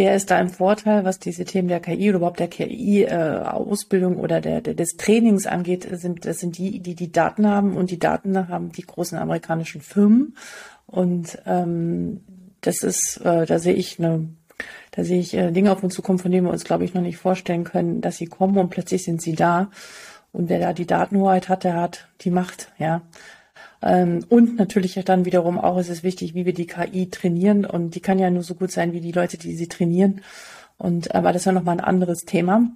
wer 0.02 0.16
ist 0.16 0.32
da 0.32 0.42
im 0.42 0.50
Vorteil, 0.50 1.06
was 1.06 1.20
diese 1.20 1.46
Themen 1.46 1.68
der 1.68 1.80
KI 1.80 2.10
oder 2.10 2.18
überhaupt 2.18 2.40
der 2.40 2.48
KI-Ausbildung 2.48 4.18
äh, 4.18 4.20
oder 4.20 4.42
der, 4.42 4.62
der, 4.62 4.74
des 4.74 4.98
Trainings 4.98 5.46
angeht, 5.46 5.88
sind, 5.92 6.26
das 6.26 6.40
sind 6.40 6.58
die, 6.58 6.80
die 6.80 6.96
die 6.96 7.12
Daten 7.12 7.48
haben 7.48 7.78
und 7.78 7.92
die 7.92 8.00
Daten 8.00 8.50
haben 8.50 8.72
die 8.72 8.82
großen 8.82 9.16
amerikanischen 9.20 9.82
Firmen. 9.82 10.36
Und 10.88 11.38
ähm, 11.46 12.22
das 12.62 12.82
ist, 12.82 13.18
äh, 13.18 13.46
da 13.46 13.60
sehe 13.60 13.76
ich 13.76 14.00
eine 14.00 14.30
da 14.92 15.04
sehe 15.04 15.20
ich 15.20 15.36
äh, 15.36 15.52
Dinge 15.52 15.72
auf 15.72 15.84
uns 15.84 15.94
zukommen, 15.94 16.20
von 16.20 16.32
denen 16.32 16.48
wir 16.48 16.52
uns, 16.52 16.64
glaube 16.64 16.84
ich, 16.84 16.94
noch 16.94 17.02
nicht 17.02 17.18
vorstellen 17.18 17.64
können, 17.64 18.02
dass 18.02 18.18
sie 18.18 18.26
kommen 18.26 18.58
und 18.58 18.70
plötzlich 18.70 19.04
sind 19.04 19.22
sie 19.22 19.36
da. 19.36 19.70
Und 20.32 20.50
wer 20.50 20.60
da 20.60 20.74
die 20.74 20.88
Datenhoheit 20.88 21.48
hat, 21.48 21.64
der 21.64 21.76
hat 21.76 22.08
die 22.22 22.32
Macht, 22.32 22.72
ja. 22.80 23.02
Ähm, 23.82 24.26
und 24.30 24.58
natürlich 24.58 25.00
dann 25.06 25.26
wiederum 25.26 25.58
auch 25.58 25.78
ist 25.78 25.90
es 25.90 26.04
wichtig, 26.04 26.36
wie 26.36 26.46
wir 26.46 26.54
die 26.54 26.68
KI 26.68 27.10
trainieren. 27.10 27.66
Und 27.66 27.96
die 27.96 28.00
kann 28.00 28.20
ja 28.20 28.30
nur 28.30 28.44
so 28.44 28.56
gut 28.56 28.72
sein 28.72 28.94
wie 28.94 29.02
die 29.02 29.12
Leute, 29.12 29.38
die 29.38 29.56
sie 29.56 29.68
trainieren. 29.68 30.22
Und 30.78 31.14
aber 31.14 31.34
das 31.34 31.46
ja 31.46 31.52
nochmal 31.52 31.78
ein 31.78 31.84
anderes 31.84 32.20
Thema. 32.20 32.72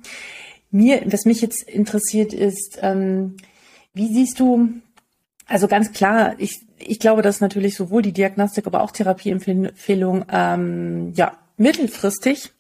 Mir, 0.72 1.02
was 1.06 1.26
mich 1.26 1.42
jetzt 1.42 1.64
interessiert, 1.64 2.34
ist, 2.34 2.80
ähm, 2.82 3.38
wie 3.94 4.14
siehst 4.14 4.40
du, 4.40 4.70
also 5.48 5.68
ganz 5.68 5.92
klar, 5.94 6.36
ich, 6.38 6.62
ich 6.78 7.00
glaube, 7.00 7.22
dass 7.22 7.42
natürlich 7.42 7.76
sowohl 7.76 8.02
die 8.02 8.12
Diagnostik, 8.12 8.68
aber 8.68 8.82
auch 8.84 8.92
Therapieempfehlung 8.92 10.26
ähm, 10.32 11.14
ja 11.16 11.38
mittelfristig 11.58 12.52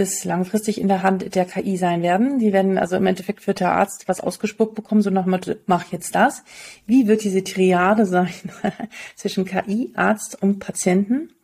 bis 0.00 0.24
langfristig 0.24 0.80
in 0.80 0.88
der 0.88 1.02
Hand 1.02 1.34
der 1.34 1.44
KI 1.44 1.76
sein 1.76 2.00
werden. 2.00 2.38
Die 2.38 2.54
werden 2.54 2.78
also 2.78 2.96
im 2.96 3.06
Endeffekt 3.06 3.46
wird 3.46 3.60
der 3.60 3.72
Arzt 3.72 4.08
was 4.08 4.22
ausgespuckt 4.22 4.74
bekommen, 4.74 5.02
so 5.02 5.10
nochmal, 5.10 5.40
mach 5.66 5.92
jetzt 5.92 6.14
das. 6.14 6.42
Wie 6.86 7.06
wird 7.06 7.22
diese 7.22 7.44
Triade 7.44 8.06
sein 8.06 8.32
zwischen 9.14 9.44
KI, 9.44 9.92
Arzt 9.94 10.42
und 10.42 10.58
Patienten? 10.58 11.34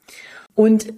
Und 0.54 0.94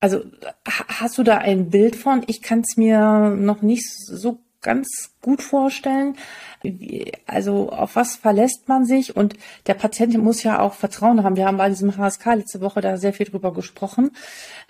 also 0.00 0.22
hast 0.64 1.18
du 1.18 1.22
da 1.22 1.36
ein 1.36 1.68
Bild 1.68 1.96
von? 1.96 2.24
Ich 2.28 2.40
kann 2.40 2.60
es 2.60 2.78
mir 2.78 3.28
noch 3.28 3.60
nicht 3.60 3.84
so 3.86 4.40
ganz 4.60 5.14
gut 5.22 5.42
vorstellen. 5.42 6.16
Also 7.26 7.70
auf 7.70 7.96
was 7.96 8.16
verlässt 8.16 8.68
man 8.68 8.84
sich? 8.84 9.16
Und 9.16 9.34
der 9.66 9.74
Patient 9.74 10.16
muss 10.18 10.42
ja 10.42 10.60
auch 10.60 10.74
Vertrauen 10.74 11.22
haben. 11.22 11.36
Wir 11.36 11.46
haben 11.46 11.58
bei 11.58 11.68
diesem 11.68 11.96
HSK 11.96 12.34
letzte 12.34 12.60
Woche 12.60 12.80
da 12.80 12.96
sehr 12.96 13.12
viel 13.12 13.26
drüber 13.26 13.52
gesprochen. 13.52 14.10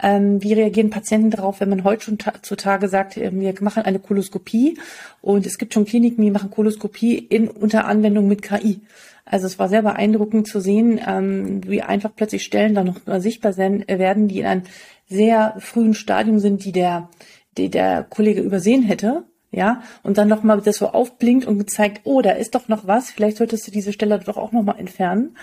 Ähm, 0.03 0.43
wie 0.43 0.53
reagieren 0.53 0.91
Patienten 0.91 1.31
darauf, 1.31 1.61
wenn 1.61 1.71
man 1.71 1.85
heute 1.85 2.05
schon 2.05 2.19
zutage 2.43 2.89
sagt, 2.89 3.17
äh, 3.17 3.31
wir 3.33 3.55
machen 3.61 3.83
eine 3.83 3.99
Koloskopie 3.99 4.79
und 5.23 5.47
es 5.47 5.57
gibt 5.57 5.73
schon 5.73 5.87
Kliniken, 5.87 6.23
die 6.23 6.31
machen 6.31 6.51
Koloskopie 6.51 7.17
in 7.17 7.49
unter 7.49 7.87
Anwendung 7.87 8.29
mit 8.29 8.43
KI. 8.43 8.83
Also 9.25 9.47
es 9.47 9.59
war 9.59 9.69
sehr 9.69 9.83
beeindruckend 9.83 10.47
zu 10.49 10.61
sehen, 10.61 11.01
ähm, 11.07 11.63
wie 11.67 11.83
einfach 11.83 12.11
plötzlich 12.15 12.45
Stellen 12.45 12.75
dann 12.75 12.87
noch 12.87 13.21
sichtbar 13.21 13.57
werden, 13.57 14.29
die 14.29 14.41
in 14.41 14.47
einem 14.47 14.63
sehr 15.09 15.55
frühen 15.59 15.95
Stadium 15.95 16.39
sind, 16.39 16.65
die 16.65 16.73
der, 16.73 17.09
die 17.57 17.71
der 17.71 18.05
Kollege 18.05 18.43
übersehen 18.43 18.83
hätte 18.83 19.25
ja, 19.51 19.83
und 20.03 20.19
dann 20.19 20.29
nochmal 20.29 20.61
das 20.61 20.77
so 20.77 20.89
aufblinkt 20.89 21.47
und 21.47 21.59
gezeigt, 21.59 22.03
oh, 22.05 22.21
da 22.21 22.33
ist 22.33 22.55
doch 22.55 22.69
noch 22.69 22.87
was, 22.87 23.11
vielleicht 23.11 23.39
solltest 23.39 23.67
du 23.67 23.71
diese 23.71 23.93
Stelle 23.93 24.19
doch 24.19 24.37
auch 24.37 24.53
nochmal 24.53 24.79
entfernen. 24.79 25.37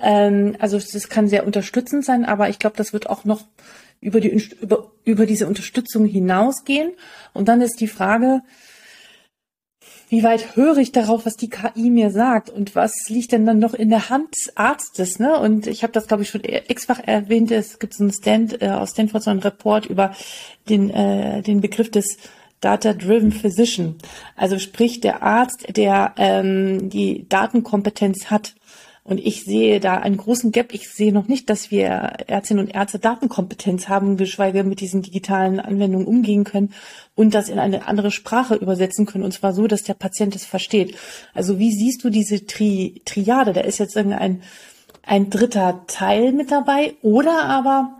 Ähm, 0.00 0.56
also 0.60 0.78
das 0.78 1.08
kann 1.08 1.28
sehr 1.28 1.44
unterstützend 1.44 2.04
sein, 2.04 2.24
aber 2.24 2.48
ich 2.48 2.58
glaube, 2.58 2.76
das 2.76 2.92
wird 2.92 3.10
auch 3.10 3.24
noch 3.24 3.42
über, 4.00 4.20
die, 4.20 4.28
über, 4.60 4.92
über 5.04 5.26
diese 5.26 5.48
Unterstützung 5.48 6.04
hinausgehen. 6.04 6.92
Und 7.32 7.48
dann 7.48 7.60
ist 7.60 7.80
die 7.80 7.88
Frage, 7.88 8.42
wie 10.08 10.22
weit 10.22 10.56
höre 10.56 10.78
ich 10.78 10.92
darauf, 10.92 11.26
was 11.26 11.36
die 11.36 11.50
KI 11.50 11.90
mir 11.90 12.10
sagt 12.10 12.48
und 12.48 12.74
was 12.74 12.92
liegt 13.08 13.32
denn 13.32 13.44
dann 13.44 13.58
noch 13.58 13.74
in 13.74 13.90
der 13.90 14.08
Hand 14.08 14.28
des 14.34 14.56
Arztes, 14.56 15.18
ne? 15.18 15.38
Und 15.38 15.66
ich 15.66 15.82
habe 15.82 15.92
das, 15.92 16.06
glaube 16.06 16.22
ich, 16.22 16.30
schon 16.30 16.42
x-fach 16.44 17.00
erwähnt. 17.04 17.50
Es 17.50 17.78
gibt 17.78 17.92
so 17.92 18.04
einen 18.04 18.12
Stand 18.12 18.62
äh, 18.62 18.68
aus 18.68 18.90
Stanford 18.90 19.22
so 19.22 19.30
einen 19.30 19.40
Report 19.40 19.84
über 19.84 20.14
den 20.68 20.88
äh, 20.90 21.42
den 21.42 21.60
Begriff 21.60 21.90
des 21.90 22.16
Data-Driven 22.60 23.32
Physician, 23.32 23.96
also 24.36 24.58
sprich 24.58 25.00
der 25.00 25.22
Arzt, 25.22 25.76
der 25.76 26.14
ähm, 26.16 26.90
die 26.90 27.28
Datenkompetenz 27.28 28.26
hat. 28.26 28.54
Und 29.04 29.18
ich 29.18 29.44
sehe 29.44 29.80
da 29.80 29.94
einen 29.94 30.18
großen 30.18 30.52
Gap. 30.52 30.74
Ich 30.74 30.90
sehe 30.90 31.14
noch 31.14 31.28
nicht, 31.28 31.48
dass 31.48 31.70
wir 31.70 31.86
Ärztinnen 32.26 32.66
und 32.66 32.74
Ärzte 32.74 32.98
Datenkompetenz 32.98 33.88
haben, 33.88 34.18
geschweige 34.18 34.64
mit 34.64 34.80
diesen 34.80 35.00
digitalen 35.00 35.60
Anwendungen 35.60 36.06
umgehen 36.06 36.44
können 36.44 36.74
und 37.14 37.32
das 37.32 37.48
in 37.48 37.58
eine 37.58 37.88
andere 37.88 38.10
Sprache 38.10 38.56
übersetzen 38.56 39.06
können. 39.06 39.24
Und 39.24 39.32
zwar 39.32 39.54
so, 39.54 39.66
dass 39.66 39.82
der 39.82 39.94
Patient 39.94 40.36
es 40.36 40.44
versteht. 40.44 40.94
Also 41.32 41.58
wie 41.58 41.72
siehst 41.72 42.04
du 42.04 42.10
diese 42.10 42.44
Tri 42.44 43.00
Triade? 43.06 43.54
Da 43.54 43.62
ist 43.62 43.78
jetzt 43.78 43.96
irgendein 43.96 44.42
ein 45.08 45.30
dritter 45.30 45.84
Teil 45.86 46.32
mit 46.32 46.50
dabei 46.50 46.94
oder 47.00 47.44
aber 47.44 47.96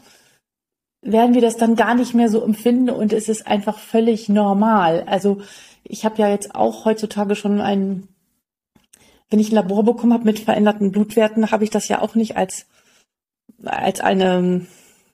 werden 1.03 1.35
wir 1.35 1.41
das 1.41 1.57
dann 1.57 1.77
gar 1.77 1.95
nicht 1.95 2.15
mehr 2.15 2.29
so 2.29 2.43
empfinden 2.43 2.91
und 2.91 3.13
es 3.13 3.29
ist 3.29 3.47
einfach 3.47 3.79
völlig 3.79 4.29
normal. 4.29 5.05
Also 5.07 5.41
ich 5.85 6.05
habe 6.05 6.19
ja 6.19 6.29
jetzt 6.29 6.55
auch 6.55 6.85
heutzutage 6.85 7.37
schon 7.37 7.61
ein, 7.61 8.09
wenn 9.31 9.41
ich 9.41 9.51
ein 9.51 9.55
Labor 9.55 9.85
bekommen 9.85 10.13
habe 10.13 10.25
mit 10.25 10.39
veränderten 10.39 10.93
Blutwerten, 10.93 11.51
habe 11.51 11.65
ich 11.65 11.71
das 11.71 11.89
ja 11.89 12.03
auch 12.03 12.15
nicht 12.15 12.37
als 12.37 12.67
als 13.65 14.01
eine 14.01 14.67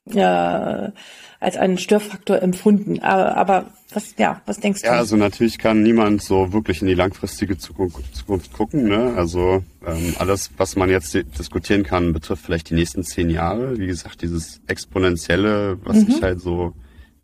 ja, 0.06 0.92
als 1.40 1.56
einen 1.56 1.78
Störfaktor 1.78 2.42
empfunden. 2.42 3.00
Aber, 3.00 3.36
aber 3.36 3.66
was, 3.92 4.14
ja, 4.18 4.40
was 4.46 4.60
denkst 4.60 4.82
du? 4.82 4.86
Ja, 4.86 4.94
also 4.94 5.16
natürlich 5.16 5.58
kann 5.58 5.82
niemand 5.82 6.22
so 6.22 6.52
wirklich 6.52 6.82
in 6.82 6.88
die 6.88 6.94
langfristige 6.94 7.56
Zukunft, 7.56 8.14
Zukunft 8.14 8.52
gucken. 8.52 8.88
Ne? 8.88 9.14
Also 9.16 9.62
ähm, 9.86 10.14
alles, 10.18 10.50
was 10.56 10.76
man 10.76 10.90
jetzt 10.90 11.14
diskutieren 11.14 11.84
kann, 11.84 12.12
betrifft 12.12 12.44
vielleicht 12.44 12.70
die 12.70 12.74
nächsten 12.74 13.04
zehn 13.04 13.30
Jahre. 13.30 13.78
Wie 13.78 13.86
gesagt, 13.86 14.22
dieses 14.22 14.60
exponentielle, 14.66 15.78
was 15.84 15.98
mhm. 15.98 16.06
ich 16.08 16.22
halt 16.22 16.40
so, 16.40 16.72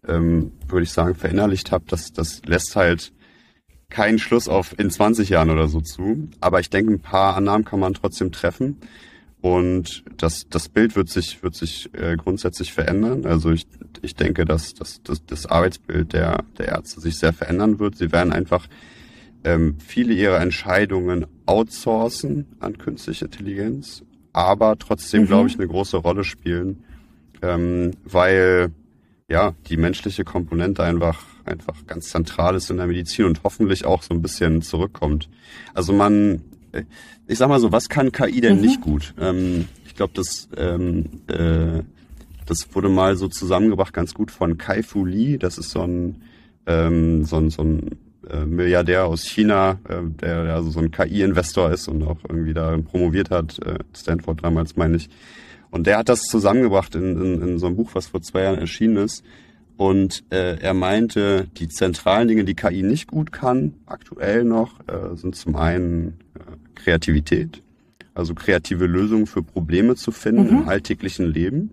ähm, 0.07 0.53
würde 0.69 0.85
ich 0.85 0.93
sagen, 0.93 1.14
verinnerlicht 1.14 1.73
habe, 1.73 1.85
das, 1.88 2.12
das 2.12 2.43
lässt 2.47 2.77
halt 2.77 3.12
keinen 3.90 4.19
Schluss 4.19 4.49
auf 4.49 4.79
in 4.79 4.90
20 4.90 5.29
Jahren 5.29 5.51
oder 5.51 5.69
so 5.69 5.81
zu. 5.81 6.29
Aber 6.40 6.61
ich 6.61 6.71
denke, 6.71 6.93
ein 6.93 7.01
paar 7.01 7.37
Annahmen 7.37 7.64
kann 7.64 7.81
man 7.81 7.95
trotzdem 7.95 8.33
treffen. 8.33 8.81
Und 9.40 10.05
das, 10.18 10.48
das 10.50 10.68
Bild 10.68 10.96
wird 10.96 11.09
sich, 11.09 11.42
wird 11.42 11.55
sich 11.55 11.88
äh, 11.94 12.16
grundsätzlich 12.16 12.72
verändern. 12.72 13.24
Also 13.24 13.50
ich, 13.50 13.66
ich 14.03 14.14
denke, 14.14 14.44
dass, 14.44 14.74
dass, 14.74 15.03
dass 15.03 15.24
das 15.24 15.46
Arbeitsbild 15.46 16.12
der, 16.12 16.44
der 16.59 16.68
Ärzte 16.68 17.00
sich 17.00 17.16
sehr 17.16 17.33
verändern 17.33 17.79
wird. 17.79 17.96
Sie 17.96 18.12
werden 18.12 18.33
einfach 18.33 18.66
ähm, 19.44 19.76
viele 19.79 20.12
ihrer 20.12 20.40
Entscheidungen 20.40 21.26
outsourcen 21.46 22.46
an 22.61 22.76
künstliche 22.76 23.24
Intelligenz, 23.24 24.03
aber 24.35 24.79
trotzdem, 24.79 25.22
mhm. 25.22 25.26
glaube 25.26 25.48
ich, 25.48 25.55
eine 25.57 25.66
große 25.66 25.96
Rolle 25.96 26.24
spielen, 26.24 26.85
ähm, 27.40 27.92
weil 28.05 28.72
ja 29.29 29.55
die 29.68 29.79
menschliche 29.79 30.24
Komponente 30.24 30.83
einfach 30.83 31.24
einfach 31.46 31.87
ganz 31.87 32.11
zentral 32.11 32.55
ist 32.55 32.70
in 32.70 32.76
der 32.76 32.87
Medizin 32.87 33.24
und 33.24 33.42
hoffentlich 33.44 33.85
auch 33.85 34.03
so 34.03 34.14
ein 34.14 34.22
bisschen 34.22 34.62
zurückkommt. 34.62 35.29
Also 35.74 35.92
man 35.92 36.42
ich 37.26 37.38
sag 37.38 37.48
mal 37.48 37.61
so, 37.61 37.72
was 37.72 37.88
kann 37.88 38.12
KI 38.12 38.40
denn 38.40 38.56
mhm. 38.56 38.62
nicht 38.62 38.80
gut? 38.80 39.14
Ähm, 39.20 39.66
ich 39.87 39.94
glaube, 39.94 40.12
das, 40.14 40.48
ähm, 40.56 41.06
äh, 41.28 41.83
das 42.46 42.74
wurde 42.74 42.88
mal 42.88 43.16
so 43.16 43.28
zusammengebracht 43.28 43.92
ganz 43.92 44.14
gut 44.14 44.30
von 44.30 44.59
Kai 44.59 44.83
Fu 44.83 45.04
Lee. 45.04 45.38
Das 45.38 45.59
ist 45.59 45.70
so 45.70 45.83
ein, 45.83 46.22
ähm, 46.66 47.24
so 47.24 47.37
ein, 47.37 47.50
so 47.50 47.62
ein 47.62 47.98
äh, 48.28 48.44
Milliardär 48.44 49.06
aus 49.06 49.24
China, 49.24 49.78
äh, 49.88 50.02
der, 50.20 50.44
der 50.44 50.54
also 50.54 50.70
so 50.70 50.80
ein 50.80 50.90
KI-Investor 50.90 51.70
ist 51.70 51.88
und 51.88 52.02
auch 52.02 52.18
irgendwie 52.28 52.54
da 52.54 52.76
promoviert 52.78 53.30
hat, 53.30 53.59
äh, 53.64 53.78
Stanford 53.94 54.44
damals 54.44 54.76
meine 54.76 54.96
ich. 54.96 55.09
Und 55.70 55.87
der 55.87 55.98
hat 55.98 56.09
das 56.09 56.22
zusammengebracht 56.22 56.94
in, 56.94 57.20
in, 57.20 57.42
in 57.42 57.59
so 57.59 57.66
einem 57.66 57.76
Buch, 57.76 57.90
was 57.94 58.09
vor 58.09 58.22
zwei 58.22 58.42
Jahren 58.42 58.59
erschienen 58.59 58.96
ist. 58.96 59.24
Und 59.76 60.24
äh, 60.30 60.59
er 60.61 60.74
meinte, 60.74 61.46
die 61.56 61.68
zentralen 61.68 62.28
Dinge, 62.28 62.44
die 62.44 62.54
KI 62.54 62.83
nicht 62.83 63.06
gut 63.06 63.33
kann, 63.33 63.74
aktuell 63.87 64.44
noch, 64.44 64.78
äh, 64.87 65.16
sind 65.16 65.37
zum 65.37 65.56
einen 65.56 66.18
äh, 66.35 66.49
Kreativität, 66.83 67.62
also 68.14 68.35
kreative 68.35 68.87
Lösungen 68.87 69.27
für 69.27 69.43
Probleme 69.43 69.97
zu 69.97 70.12
finden 70.12 70.45
mhm. 70.45 70.62
im 70.62 70.69
alltäglichen 70.69 71.27
Leben. 71.27 71.71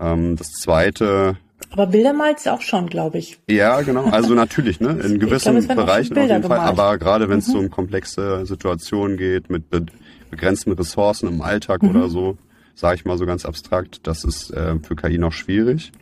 Ähm, 0.00 0.36
das 0.36 0.52
zweite. 0.52 1.36
Aber 1.70 1.86
Bilder 1.86 2.12
malst 2.12 2.48
auch 2.48 2.60
schon, 2.60 2.88
glaube 2.88 3.18
ich. 3.18 3.38
Ja, 3.48 3.80
genau. 3.82 4.06
Also 4.06 4.34
natürlich, 4.34 4.80
ne, 4.80 4.90
in 5.04 5.18
gewissen 5.18 5.60
glaub, 5.60 5.76
Bereichen 5.76 6.18
auf 6.18 6.28
jeden 6.28 6.42
Fall. 6.42 6.58
Gemalt. 6.58 6.68
Aber 6.68 6.98
gerade 6.98 7.28
wenn 7.28 7.38
es 7.38 7.48
mhm. 7.48 7.52
so 7.52 7.58
um 7.58 7.70
komplexe 7.70 8.44
Situationen 8.46 9.16
geht 9.16 9.50
mit 9.50 9.70
be 9.70 9.86
begrenzten 10.30 10.72
Ressourcen 10.72 11.28
im 11.28 11.42
Alltag 11.42 11.82
mhm. 11.82 11.90
oder 11.90 12.08
so, 12.08 12.38
sage 12.74 12.96
ich 12.96 13.04
mal 13.04 13.18
so 13.18 13.26
ganz 13.26 13.44
abstrakt, 13.44 14.06
das 14.06 14.24
ist 14.24 14.50
äh, 14.50 14.76
für 14.82 14.96
KI 14.96 15.18
noch 15.18 15.32
schwierig. 15.32 15.92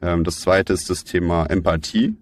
Ähm, 0.00 0.24
das 0.24 0.40
zweite 0.40 0.72
ist 0.72 0.88
das 0.88 1.04
Thema 1.04 1.44
Empathie. 1.44 2.16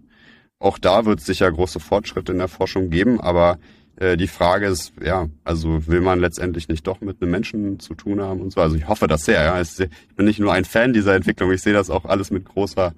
Auch 0.58 0.78
da 0.78 1.04
wird 1.04 1.20
es 1.20 1.26
sicher 1.26 1.50
große 1.50 1.78
Fortschritte 1.78 2.32
in 2.32 2.38
der 2.38 2.48
Forschung 2.48 2.90
geben, 2.90 3.20
aber 3.20 3.58
äh, 3.96 4.16
die 4.16 4.26
Frage 4.26 4.66
ist, 4.66 4.92
ja, 5.02 5.28
also 5.44 5.86
will 5.86 6.00
man 6.00 6.18
letztendlich 6.18 6.68
nicht 6.68 6.86
doch 6.86 7.00
mit 7.00 7.22
einem 7.22 7.30
Menschen 7.30 7.78
zu 7.80 7.94
tun 7.94 8.20
haben 8.20 8.40
und 8.40 8.52
so. 8.52 8.60
Also 8.60 8.76
ich 8.76 8.88
hoffe 8.88 9.06
das 9.06 9.24
sehr. 9.24 9.42
Ja. 9.42 9.60
Ich 9.60 9.76
bin 10.16 10.26
nicht 10.26 10.40
nur 10.40 10.52
ein 10.52 10.64
Fan 10.64 10.92
dieser 10.92 11.14
Entwicklung, 11.14 11.52
ich 11.52 11.62
sehe 11.62 11.72
das 11.72 11.90
auch 11.90 12.04
alles 12.04 12.30
mit 12.30 12.44
großer, 12.44 12.92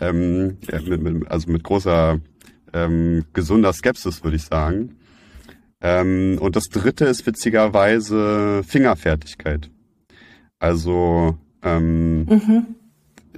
ähm, 0.00 0.58
mit, 0.70 1.02
mit, 1.02 1.30
also 1.30 1.50
mit 1.50 1.64
großer 1.64 2.20
ähm, 2.72 3.24
gesunder 3.32 3.72
Skepsis, 3.72 4.22
würde 4.24 4.36
ich 4.36 4.44
sagen. 4.44 4.96
Ähm, 5.80 6.38
und 6.40 6.54
das 6.54 6.64
dritte 6.64 7.06
ist 7.06 7.26
witzigerweise 7.26 8.62
Fingerfertigkeit. 8.66 9.70
Also 10.58 11.36
ähm, 11.62 12.24
mhm. 12.24 12.66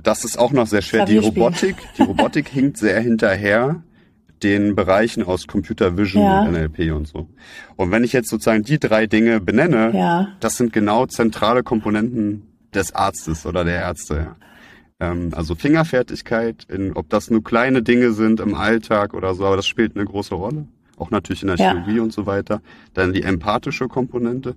das 0.03 0.25
ist 0.25 0.39
auch 0.39 0.53
noch 0.53 0.67
sehr 0.67 0.83
schwer. 0.83 1.05
Die 1.07 1.17
Robotik, 1.17 1.77
die 1.97 2.03
Robotik 2.03 2.49
hinkt 2.49 2.77
sehr 2.77 3.01
hinterher 3.01 3.83
den 4.45 4.77
Bereichen 4.77 5.23
aus 5.23 5.47
Computer 5.47 5.97
Vision 5.97 6.23
ja. 6.23 6.43
und 6.43 6.53
NLP 6.53 6.93
und 6.93 7.09
so. 7.09 7.29
Und 7.77 7.91
wenn 7.91 8.05
ich 8.05 8.13
jetzt 8.13 8.29
sozusagen 8.29 8.63
die 8.63 8.79
drei 8.79 9.07
Dinge 9.07 9.41
benenne, 9.41 9.91
ja. 9.95 10.29
das 10.41 10.57
sind 10.57 10.73
genau 10.73 11.07
zentrale 11.07 11.63
Komponenten 11.63 12.43
des 12.75 12.95
Arztes 12.95 13.47
oder 13.47 13.65
der 13.65 13.81
Ärzte. 13.81 14.37
Ähm, 15.01 15.31
also 15.33 15.55
Fingerfertigkeit, 15.55 16.65
in, 16.69 16.93
ob 16.93 17.09
das 17.09 17.31
nur 17.31 17.43
kleine 17.43 17.83
Dinge 17.83 18.13
sind 18.13 18.39
im 18.39 18.55
Alltag 18.55 19.15
oder 19.15 19.35
so, 19.35 19.47
aber 19.47 19.57
das 19.57 19.67
spielt 19.67 19.97
eine 19.97 20.05
große 20.05 20.35
Rolle. 20.35 20.67
Auch 20.97 21.11
natürlich 21.11 21.43
in 21.43 21.49
der 21.49 21.57
ja. 21.57 21.73
Chirurgie 21.73 22.01
und 22.01 22.13
so 22.13 22.27
weiter. 22.27 22.61
Dann 22.93 23.13
die 23.13 23.23
empathische 23.23 23.89
Komponente 23.89 24.55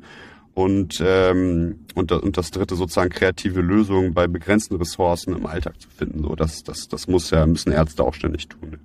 und, 0.54 1.02
ähm, 1.06 1.80
und, 1.96 2.12
und 2.12 2.38
das 2.38 2.52
dritte 2.52 2.76
sozusagen 2.76 3.10
kreative 3.10 3.62
Lösungen 3.62 4.14
bei 4.14 4.28
begrenzten 4.28 4.76
Ressourcen 4.76 5.36
im 5.36 5.46
Alltag 5.46 5.80
zu 5.80 5.88
finden. 5.90 6.24
So, 6.24 6.36
das, 6.36 6.64
das, 6.64 6.88
das 6.88 7.08
muss 7.08 7.30
ja, 7.30 7.46
müssen 7.46 7.72
Ärzte 7.72 8.04
auch 8.04 8.14
ständig 8.14 8.50
tun. 8.50 8.78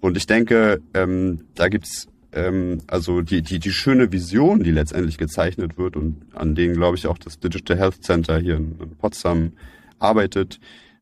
Und 0.00 0.16
ich 0.16 0.26
denke, 0.26 0.80
ähm, 0.94 1.40
da 1.54 1.68
gibt's 1.68 2.08
ähm, 2.32 2.78
also 2.86 3.22
die, 3.22 3.42
die, 3.42 3.58
die 3.58 3.72
schöne 3.72 4.12
Vision, 4.12 4.62
die 4.62 4.70
letztendlich 4.70 5.18
gezeichnet 5.18 5.78
wird 5.78 5.96
und 5.96 6.22
an 6.34 6.54
denen, 6.54 6.74
glaube 6.74 6.96
ich, 6.96 7.06
auch 7.06 7.18
das 7.18 7.38
Digital 7.38 7.78
Health 7.78 8.04
Center 8.04 8.38
hier 8.38 8.56
in, 8.56 8.78
in 8.80 8.96
Potsdam 8.96 9.52
arbeitet, 9.98 10.60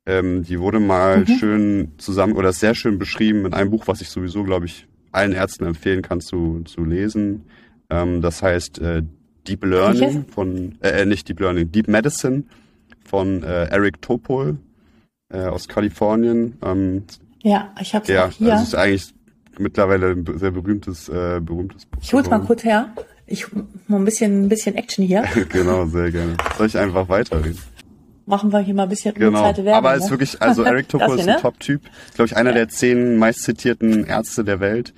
Ähm, 0.09 0.45
die 0.45 0.61
wurde 0.61 0.79
mal 0.79 1.25
mhm. 1.25 1.27
schön 1.27 1.89
zusammen 1.99 2.37
oder 2.37 2.53
sehr 2.53 2.77
schön 2.77 2.97
beschrieben 2.97 3.45
in 3.45 3.53
einem 3.53 3.71
Buch, 3.71 3.89
was 3.89 4.01
ich 4.01 4.09
sowieso, 4.09 4.45
glaube 4.45 4.67
ich, 4.67 4.87
allen 5.11 5.33
Ärzten 5.33 5.67
empfehlen 5.67 6.03
kann 6.03 6.21
zu, 6.21 6.63
zu 6.65 6.85
lesen. 6.85 7.43
Ähm, 7.91 8.23
das 8.23 8.41
heißt 8.41 8.79
äh, 8.79 9.03
Deep 9.49 9.65
Learning 9.65 10.01
Welches? 10.01 10.33
von, 10.35 10.77
äh, 10.81 11.03
äh, 11.03 11.07
nicht 11.07 11.29
Deep 11.29 11.41
Learning, 11.41 11.73
Deep 11.73 11.89
Medicine 11.89 12.45
von 13.05 13.43
äh, 13.43 13.65
Eric 13.65 14.01
Topol 14.01 14.59
äh, 15.29 15.49
aus 15.49 15.67
Kalifornien. 15.67 16.57
Ähm, 16.63 17.03
ja, 17.47 17.73
ich 17.81 17.95
habe 17.95 18.03
es 18.03 18.09
ja, 18.09 18.29
hier. 18.29 18.53
Also 18.53 18.63
es 18.63 18.69
ist 18.71 18.75
eigentlich 18.75 19.15
mittlerweile 19.57 20.11
ein 20.11 20.27
sehr 20.37 20.51
berühmtes, 20.51 21.09
äh, 21.09 21.41
berühmtes 21.41 21.87
Buch. 21.87 22.01
Ich 22.03 22.13
hol's 22.13 22.29
mal 22.29 22.41
kurz 22.41 22.65
her. 22.65 22.93
Ich 23.25 23.47
mal 23.87 23.99
ein 23.99 24.05
bisschen, 24.05 24.47
ein 24.47 24.49
bisschen 24.49 24.75
Action 24.75 25.05
hier. 25.05 25.25
genau, 25.53 25.87
sehr 25.87 26.11
gerne. 26.11 26.37
Soll 26.59 26.67
ich 26.67 26.77
einfach 26.77 27.09
weiterreden? 27.09 27.59
Machen 28.27 28.53
wir 28.53 28.59
hier 28.59 28.75
mal 28.75 28.83
ein 28.83 28.89
bisschen 28.89 29.15
genau. 29.15 29.45
Werbung, 29.45 29.69
Aber 29.69 29.95
es 29.95 30.07
ist 30.07 30.11
wirklich, 30.11 30.43
also 30.43 30.63
Eric 30.65 30.89
Topol 30.89 31.15
ist 31.15 31.21
ein 31.21 31.37
ne? 31.37 31.41
Top-Typ. 31.41 31.83
Glaube 32.17 32.27
ich, 32.27 32.37
einer 32.37 32.51
ja. 32.51 32.57
der 32.57 32.69
zehn 32.69 33.17
meistzitierten 33.17 34.05
Ärzte 34.05 34.43
der 34.43 34.59
Welt. 34.59 34.93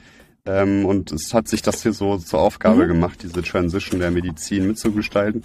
Ähm, 0.47 0.87
und 0.87 1.13
es 1.13 1.35
hat 1.35 1.49
sich 1.49 1.61
das 1.61 1.83
hier 1.83 1.93
so 1.93 2.17
zur 2.17 2.41
Aufgabe 2.41 2.85
mhm. 2.85 2.89
gemacht, 2.89 3.23
diese 3.23 3.43
Transition 3.43 4.01
der 4.01 4.11
Medizin 4.11 4.67
mitzugestalten. 4.67 5.45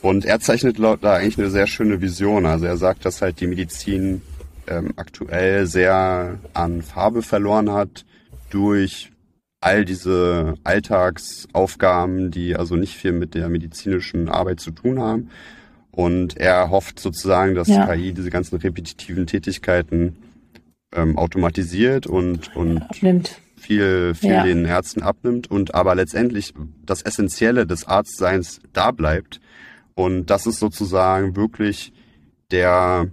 Und 0.00 0.24
er 0.24 0.40
zeichnet 0.40 0.78
da 0.78 1.12
eigentlich 1.12 1.36
eine 1.36 1.50
sehr 1.50 1.66
schöne 1.66 2.00
Vision. 2.00 2.46
Also 2.46 2.64
er 2.64 2.78
sagt, 2.78 3.04
dass 3.04 3.20
halt 3.20 3.40
die 3.40 3.46
Medizin 3.46 4.22
ähm, 4.68 4.92
aktuell 4.96 5.66
sehr 5.66 6.38
an 6.54 6.82
Farbe 6.82 7.22
verloren 7.22 7.72
hat 7.72 8.04
durch 8.50 9.10
all 9.60 9.84
diese 9.84 10.54
Alltagsaufgaben, 10.64 12.30
die 12.30 12.56
also 12.56 12.76
nicht 12.76 12.94
viel 12.94 13.12
mit 13.12 13.34
der 13.34 13.48
medizinischen 13.48 14.28
Arbeit 14.28 14.60
zu 14.60 14.70
tun 14.70 15.00
haben. 15.00 15.30
Und 15.90 16.36
er 16.36 16.70
hofft 16.70 17.00
sozusagen, 17.00 17.54
dass 17.54 17.68
ja. 17.68 17.86
KI 17.86 18.12
diese 18.12 18.30
ganzen 18.30 18.56
repetitiven 18.56 19.26
Tätigkeiten 19.26 20.16
ähm, 20.94 21.18
automatisiert 21.18 22.06
und, 22.06 22.54
und 22.54 22.82
Abnimmt. 22.82 23.40
viel, 23.56 24.14
viel 24.14 24.30
ja. 24.30 24.44
den 24.44 24.64
Ärzten 24.64 25.02
abnimmt 25.02 25.50
und 25.50 25.74
aber 25.74 25.96
letztendlich 25.96 26.54
das 26.86 27.02
Essentielle 27.02 27.66
des 27.66 27.86
Arztseins 27.86 28.60
da 28.72 28.92
bleibt. 28.92 29.40
Und 29.94 30.26
das 30.26 30.46
ist 30.46 30.60
sozusagen 30.60 31.34
wirklich 31.34 31.92
der, 32.52 33.08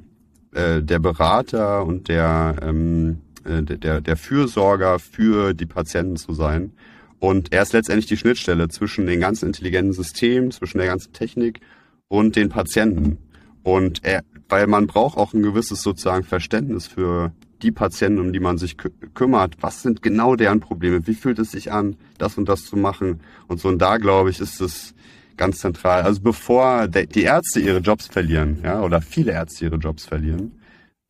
äh, 0.55 0.81
der 0.81 0.99
Berater 0.99 1.85
und 1.85 2.07
der, 2.07 2.55
ähm, 2.61 3.19
äh, 3.43 3.61
der, 3.61 4.01
der 4.01 4.17
Fürsorger 4.17 4.99
für 4.99 5.53
die 5.53 5.65
Patienten 5.65 6.15
zu 6.15 6.33
sein. 6.33 6.71
Und 7.19 7.51
er 7.53 7.61
ist 7.63 7.73
letztendlich 7.73 8.05
die 8.05 8.17
Schnittstelle 8.17 8.69
zwischen 8.69 9.05
den 9.05 9.19
ganzen 9.19 9.47
intelligenten 9.47 9.93
Systemen, 9.93 10.51
zwischen 10.51 10.77
der 10.77 10.87
ganzen 10.87 11.11
Technik 11.11 11.59
und 12.07 12.35
den 12.35 12.49
Patienten. 12.49 13.17
Und 13.63 14.03
er, 14.03 14.23
weil 14.47 14.67
man 14.67 14.87
braucht 14.87 15.17
auch 15.17 15.33
ein 15.33 15.41
gewisses 15.41 15.81
sozusagen 15.81 16.23
Verständnis 16.23 16.87
für 16.87 17.33
die 17.61 17.71
Patienten, 17.71 18.19
um 18.19 18.31
die 18.31 18.39
man 18.39 18.57
sich 18.57 18.77
kü 18.77 18.91
kümmert. 19.13 19.55
Was 19.61 19.81
sind 19.81 20.01
genau 20.01 20.35
deren 20.35 20.59
Probleme? 20.59 21.05
Wie 21.07 21.15
fühlt 21.15 21.39
es 21.39 21.51
sich 21.51 21.71
an, 21.71 21.95
das 22.17 22.37
und 22.37 22.47
das 22.47 22.65
zu 22.65 22.77
machen? 22.77 23.21
Und 23.47 23.59
so, 23.59 23.69
und 23.69 23.79
da 23.79 23.97
glaube 23.97 24.29
ich, 24.29 24.39
ist 24.39 24.61
es 24.61 24.93
ganz 25.38 25.60
zentral. 25.60 26.04
Also 26.04 26.21
bevor 26.21 26.88
die 26.88 27.24
Ärzte 27.24 27.60
ihre 27.60 27.80
Jobs 27.80 28.08
verlieren, 28.08 28.60
ja, 28.63 28.82
oder 28.82 29.02
viele 29.02 29.32
Ärzte 29.32 29.65
ihre 29.65 29.78
Jobs 29.78 30.06
verlieren, 30.06 30.60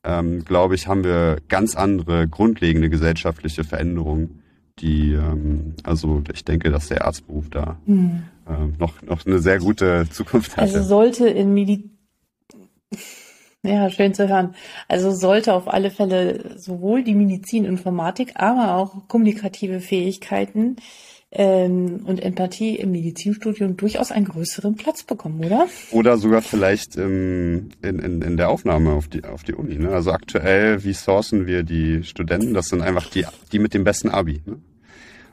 ähm, 0.03 0.45
glaube 0.45 0.75
ich, 0.75 0.87
haben 0.87 1.03
wir 1.03 1.37
ganz 1.47 1.75
andere 1.75 2.27
grundlegende 2.27 2.89
gesellschaftliche 2.89 3.63
Veränderungen, 3.63 4.41
die, 4.79 5.13
ähm, 5.13 5.73
also 5.83 6.21
ich 6.33 6.45
denke, 6.45 6.69
dass 6.69 6.89
der 6.89 7.05
Arztberuf 7.05 7.49
da 7.49 7.79
mhm. 7.85 8.23
ähm, 8.47 8.75
noch, 8.77 9.01
noch 9.01 9.25
eine 9.25 9.39
sehr 9.39 9.59
gute 9.59 10.07
Zukunft 10.09 10.57
hat. 10.57 10.63
Also 10.63 10.83
sollte 10.83 11.27
in 11.27 11.53
Medizin 11.53 11.91
ja, 13.65 13.89
schön 13.89 14.13
zu 14.13 14.29
hören. 14.29 14.53
Also 14.87 15.11
sollte 15.11 15.53
auf 15.53 15.67
alle 15.67 15.89
Fälle 15.89 16.57
sowohl 16.57 17.03
die 17.03 17.15
Medizininformatik, 17.15 18.33
aber 18.35 18.75
auch 18.75 19.07
kommunikative 19.07 19.79
Fähigkeiten 19.79 20.75
ähm, 21.37 22.01
und 22.05 22.23
Empathie 22.23 22.77
im 22.77 22.91
Medizinstudium 22.91 23.75
durchaus 23.75 24.11
einen 24.11 24.25
größeren 24.25 24.75
Platz 24.75 25.03
bekommen, 25.03 25.43
oder? 25.43 25.67
Oder 25.91 26.17
sogar 26.17 26.41
vielleicht 26.41 26.95
im, 26.95 27.69
in, 27.81 27.99
in, 27.99 28.21
in 28.21 28.37
der 28.37 28.49
Aufnahme 28.49 28.93
auf 28.93 29.09
die, 29.09 29.25
auf 29.25 29.43
die 29.43 29.53
Uni. 29.53 29.75
Ne? 29.75 29.89
Also 29.89 30.11
aktuell, 30.11 30.83
wie 30.85 30.93
sourcen 30.93 31.45
wir 31.45 31.63
die 31.63 32.03
Studenten? 32.03 32.53
Das 32.53 32.69
sind 32.69 32.81
einfach 32.81 33.09
die, 33.09 33.25
die 33.51 33.59
mit 33.59 33.73
dem 33.73 33.83
besten 33.83 34.09
Abi. 34.09 34.41
Ne? 34.45 34.59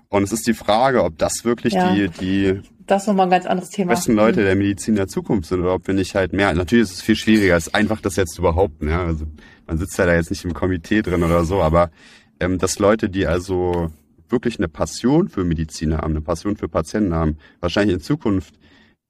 Und 0.08 0.24
es 0.24 0.32
ist 0.32 0.46
die 0.48 0.54
Frage, 0.54 1.04
ob 1.04 1.16
das 1.18 1.44
wirklich 1.44 1.72
ja, 1.72 1.94
die, 1.94 2.08
die 2.08 2.60
das 2.84 3.02
ist 3.02 3.06
nochmal 3.06 3.28
ein 3.28 3.30
ganz 3.30 3.46
anderes 3.46 3.70
Thema. 3.70 3.92
besten 3.92 4.14
Leute 4.14 4.40
mhm. 4.40 4.44
der 4.44 4.56
Medizin 4.56 4.96
der 4.96 5.06
Zukunft 5.06 5.48
sind 5.48 5.60
oder 5.60 5.74
ob 5.74 5.86
wir 5.86 5.94
nicht 5.94 6.16
halt 6.16 6.32
mehr. 6.32 6.52
Natürlich 6.52 6.90
ist 6.90 6.94
es 6.96 7.02
viel 7.02 7.16
schwieriger, 7.16 7.56
es 7.56 7.68
ist 7.68 7.74
einfach 7.76 8.00
das 8.00 8.16
jetzt 8.16 8.34
zu 8.34 8.42
behaupten. 8.42 8.88
Ja? 8.88 9.04
Also 9.04 9.24
man 9.68 9.78
sitzt 9.78 9.96
ja 9.98 10.06
da 10.06 10.16
jetzt 10.16 10.30
nicht 10.30 10.44
im 10.44 10.52
Komitee 10.52 11.00
drin 11.00 11.22
oder 11.22 11.44
so, 11.44 11.62
aber 11.62 11.92
ähm, 12.40 12.58
dass 12.58 12.80
Leute, 12.80 13.08
die 13.08 13.28
also 13.28 13.92
wirklich 14.32 14.58
eine 14.58 14.68
Passion 14.68 15.28
für 15.28 15.44
Medizin 15.44 15.96
haben, 15.96 16.12
eine 16.12 16.20
Passion 16.20 16.56
für 16.56 16.68
Patienten 16.68 17.14
haben, 17.14 17.36
wahrscheinlich 17.60 17.94
in 17.94 18.02
Zukunft 18.02 18.54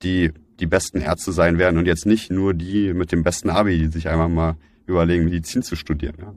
die, 0.03 0.33
die 0.61 0.67
besten 0.67 1.01
Ärzte 1.01 1.33
sein 1.33 1.59
werden 1.59 1.79
und 1.79 1.87
jetzt 1.87 2.07
nicht 2.07 2.31
nur 2.31 2.55
die 2.55 2.93
mit 2.93 3.13
dem 3.13 3.23
besten 3.23 3.51
Abi, 3.51 3.79
die 3.79 3.87
sich 3.87 4.09
einfach 4.09 4.29
mal 4.29 4.57
überlegen, 4.87 5.25
Medizin 5.25 5.63
zu 5.63 5.77
studieren. 5.77 6.17
Ja. 6.19 6.35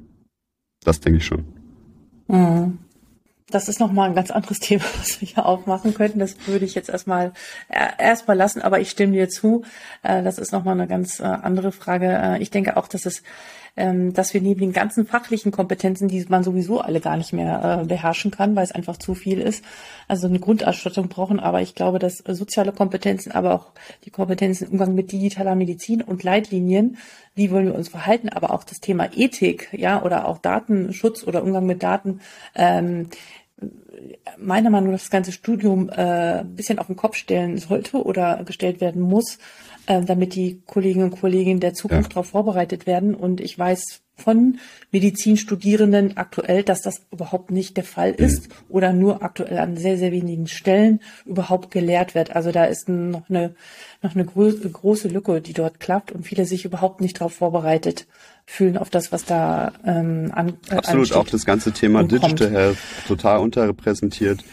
Das 0.84 1.00
denke 1.00 1.18
ich 1.18 1.26
schon. 1.26 1.46
Mhm. 2.28 2.80
Das 3.50 3.70
ist 3.70 3.80
nochmal 3.80 4.10
ein 4.10 4.16
ganz 4.16 4.32
anderes 4.32 4.60
Thema, 4.62 4.84
was 5.00 5.22
wir 5.22 5.28
hier 5.28 5.46
aufmachen 5.46 5.94
könnten. 5.94 6.20
Das 6.20 6.36
würde 6.48 6.66
ich 6.66 6.76
jetzt 6.76 6.90
erstmal 6.90 7.34
äh, 7.70 7.90
erstmal 8.00 8.38
lassen, 8.38 8.62
aber 8.62 8.80
ich 8.80 8.90
stimme 8.90 9.14
dir 9.14 9.30
zu. 9.30 9.64
Äh, 10.04 10.24
das 10.24 10.40
ist 10.40 10.52
nochmal 10.52 10.74
eine 10.74 10.88
ganz 10.88 11.20
äh, 11.20 11.24
andere 11.24 11.72
Frage. 11.72 12.38
Ich 12.40 12.50
denke 12.50 12.78
auch, 12.78 12.88
dass 12.88 13.06
es 13.06 13.24
ähm, 13.78 14.14
dass 14.14 14.34
wir 14.34 14.42
neben 14.42 14.62
den 14.62 14.74
ganzen 14.74 15.06
fachlichen 15.06 15.52
Kompetenzen, 15.52 16.08
die 16.08 16.26
man 16.30 16.44
sowieso 16.44 16.80
alle 16.80 17.02
gar 17.02 17.18
nicht 17.18 17.34
mehr 17.34 17.82
äh, 17.82 17.86
beherrschen 17.86 18.32
kann, 18.32 18.56
weil 18.56 18.64
es 18.64 18.72
einfach 18.72 18.98
zu 18.98 19.16
viel 19.16 19.40
ist, 19.40 19.64
also 20.08 20.28
eine 20.28 20.40
Grundausstattung 20.40 21.10
brauchen. 21.10 21.40
Aber 21.40 21.62
ich 21.62 21.76
glaube, 21.76 22.00
dass 22.00 22.18
soziale 22.18 22.72
Kompetenzen, 22.72 23.32
aber 23.32 23.54
auch 23.54 23.72
die 24.06 24.12
Kompetenzen 24.12 24.66
im 24.66 24.74
Umgang 24.74 24.96
mit 24.96 25.12
digitaler 25.12 25.56
Medizin 25.56 26.02
und 26.02 26.24
Leitlinien, 26.24 26.98
wie 27.36 27.52
wollen 27.52 27.66
wir 27.66 27.76
uns 27.76 27.90
verhalten, 27.90 28.30
aber 28.30 28.52
auch 28.52 28.64
das 28.64 28.80
Thema 28.80 29.10
Ethik, 29.14 29.70
ja, 29.74 30.02
oder 30.04 30.28
auch 30.28 30.38
Datenschutz 30.38 31.24
oder 31.24 31.44
Umgang 31.44 31.66
mit 31.66 31.84
Daten, 31.84 32.22
ähm, 32.56 33.10
meiner 34.38 34.70
Meinung 34.70 34.92
nach 34.92 35.00
das 35.00 35.10
ganze 35.10 35.32
Studium 35.32 35.90
äh, 35.90 36.40
ein 36.40 36.56
bisschen 36.56 36.80
auf 36.80 36.88
den 36.88 36.96
Kopf 36.96 37.16
stellen 37.16 37.58
sollte 37.58 38.04
oder 38.04 38.44
gestellt 38.44 38.82
werden 38.82 39.02
muss, 39.02 39.38
äh, 39.88 40.04
damit 40.04 40.36
die 40.36 40.62
Kolleginnen 40.66 41.12
und 41.12 41.20
Kollegen 41.20 41.60
der 41.60 41.74
Zukunft 41.74 42.12
ja. 42.12 42.14
darauf 42.16 42.28
vorbereitet 42.30 42.88
werden. 42.88 43.16
Und 43.16 43.42
ich 43.42 43.58
weiß 43.58 44.02
von 44.18 44.60
Medizinstudierenden 44.92 46.16
aktuell, 46.16 46.64
dass 46.64 46.82
das 46.82 47.02
überhaupt 47.12 47.52
nicht 47.52 47.76
der 47.76 47.84
Fall 47.84 48.12
mhm. 48.12 48.26
ist 48.26 48.50
oder 48.70 48.94
nur 48.94 49.24
aktuell 49.24 49.58
an 49.58 49.76
sehr, 49.76 49.98
sehr 49.98 50.12
wenigen 50.12 50.48
Stellen 50.48 51.02
überhaupt 51.26 51.72
gelehrt 51.72 52.16
wird. 52.16 52.36
Also 52.36 52.52
da 52.52 52.66
ist 52.66 52.88
noch 52.88 53.30
eine, 53.30 53.56
noch 54.02 54.16
eine 54.16 54.26
große 54.26 55.10
Lücke, 55.10 55.42
die 55.42 55.54
dort 55.54 55.80
klappt 55.80 56.12
und 56.12 56.24
viele 56.26 56.46
sich 56.46 56.66
überhaupt 56.66 57.02
nicht 57.02 57.20
darauf 57.20 57.34
vorbereitet 57.34 58.08
fühlen 58.46 58.78
auf 58.78 58.90
das, 58.90 59.12
was 59.12 59.26
da 59.26 59.74
ähm, 59.86 60.32
an. 60.34 60.54
Äh, 60.70 60.76
Absolut, 60.76 61.14
auch 61.14 61.28
das 61.28 61.46
ganze 61.46 61.72
Thema 61.72 62.04
Digital 62.04 62.52
Health 62.52 62.78
total 63.08 63.40
unterrepräsentiert. 63.40 64.44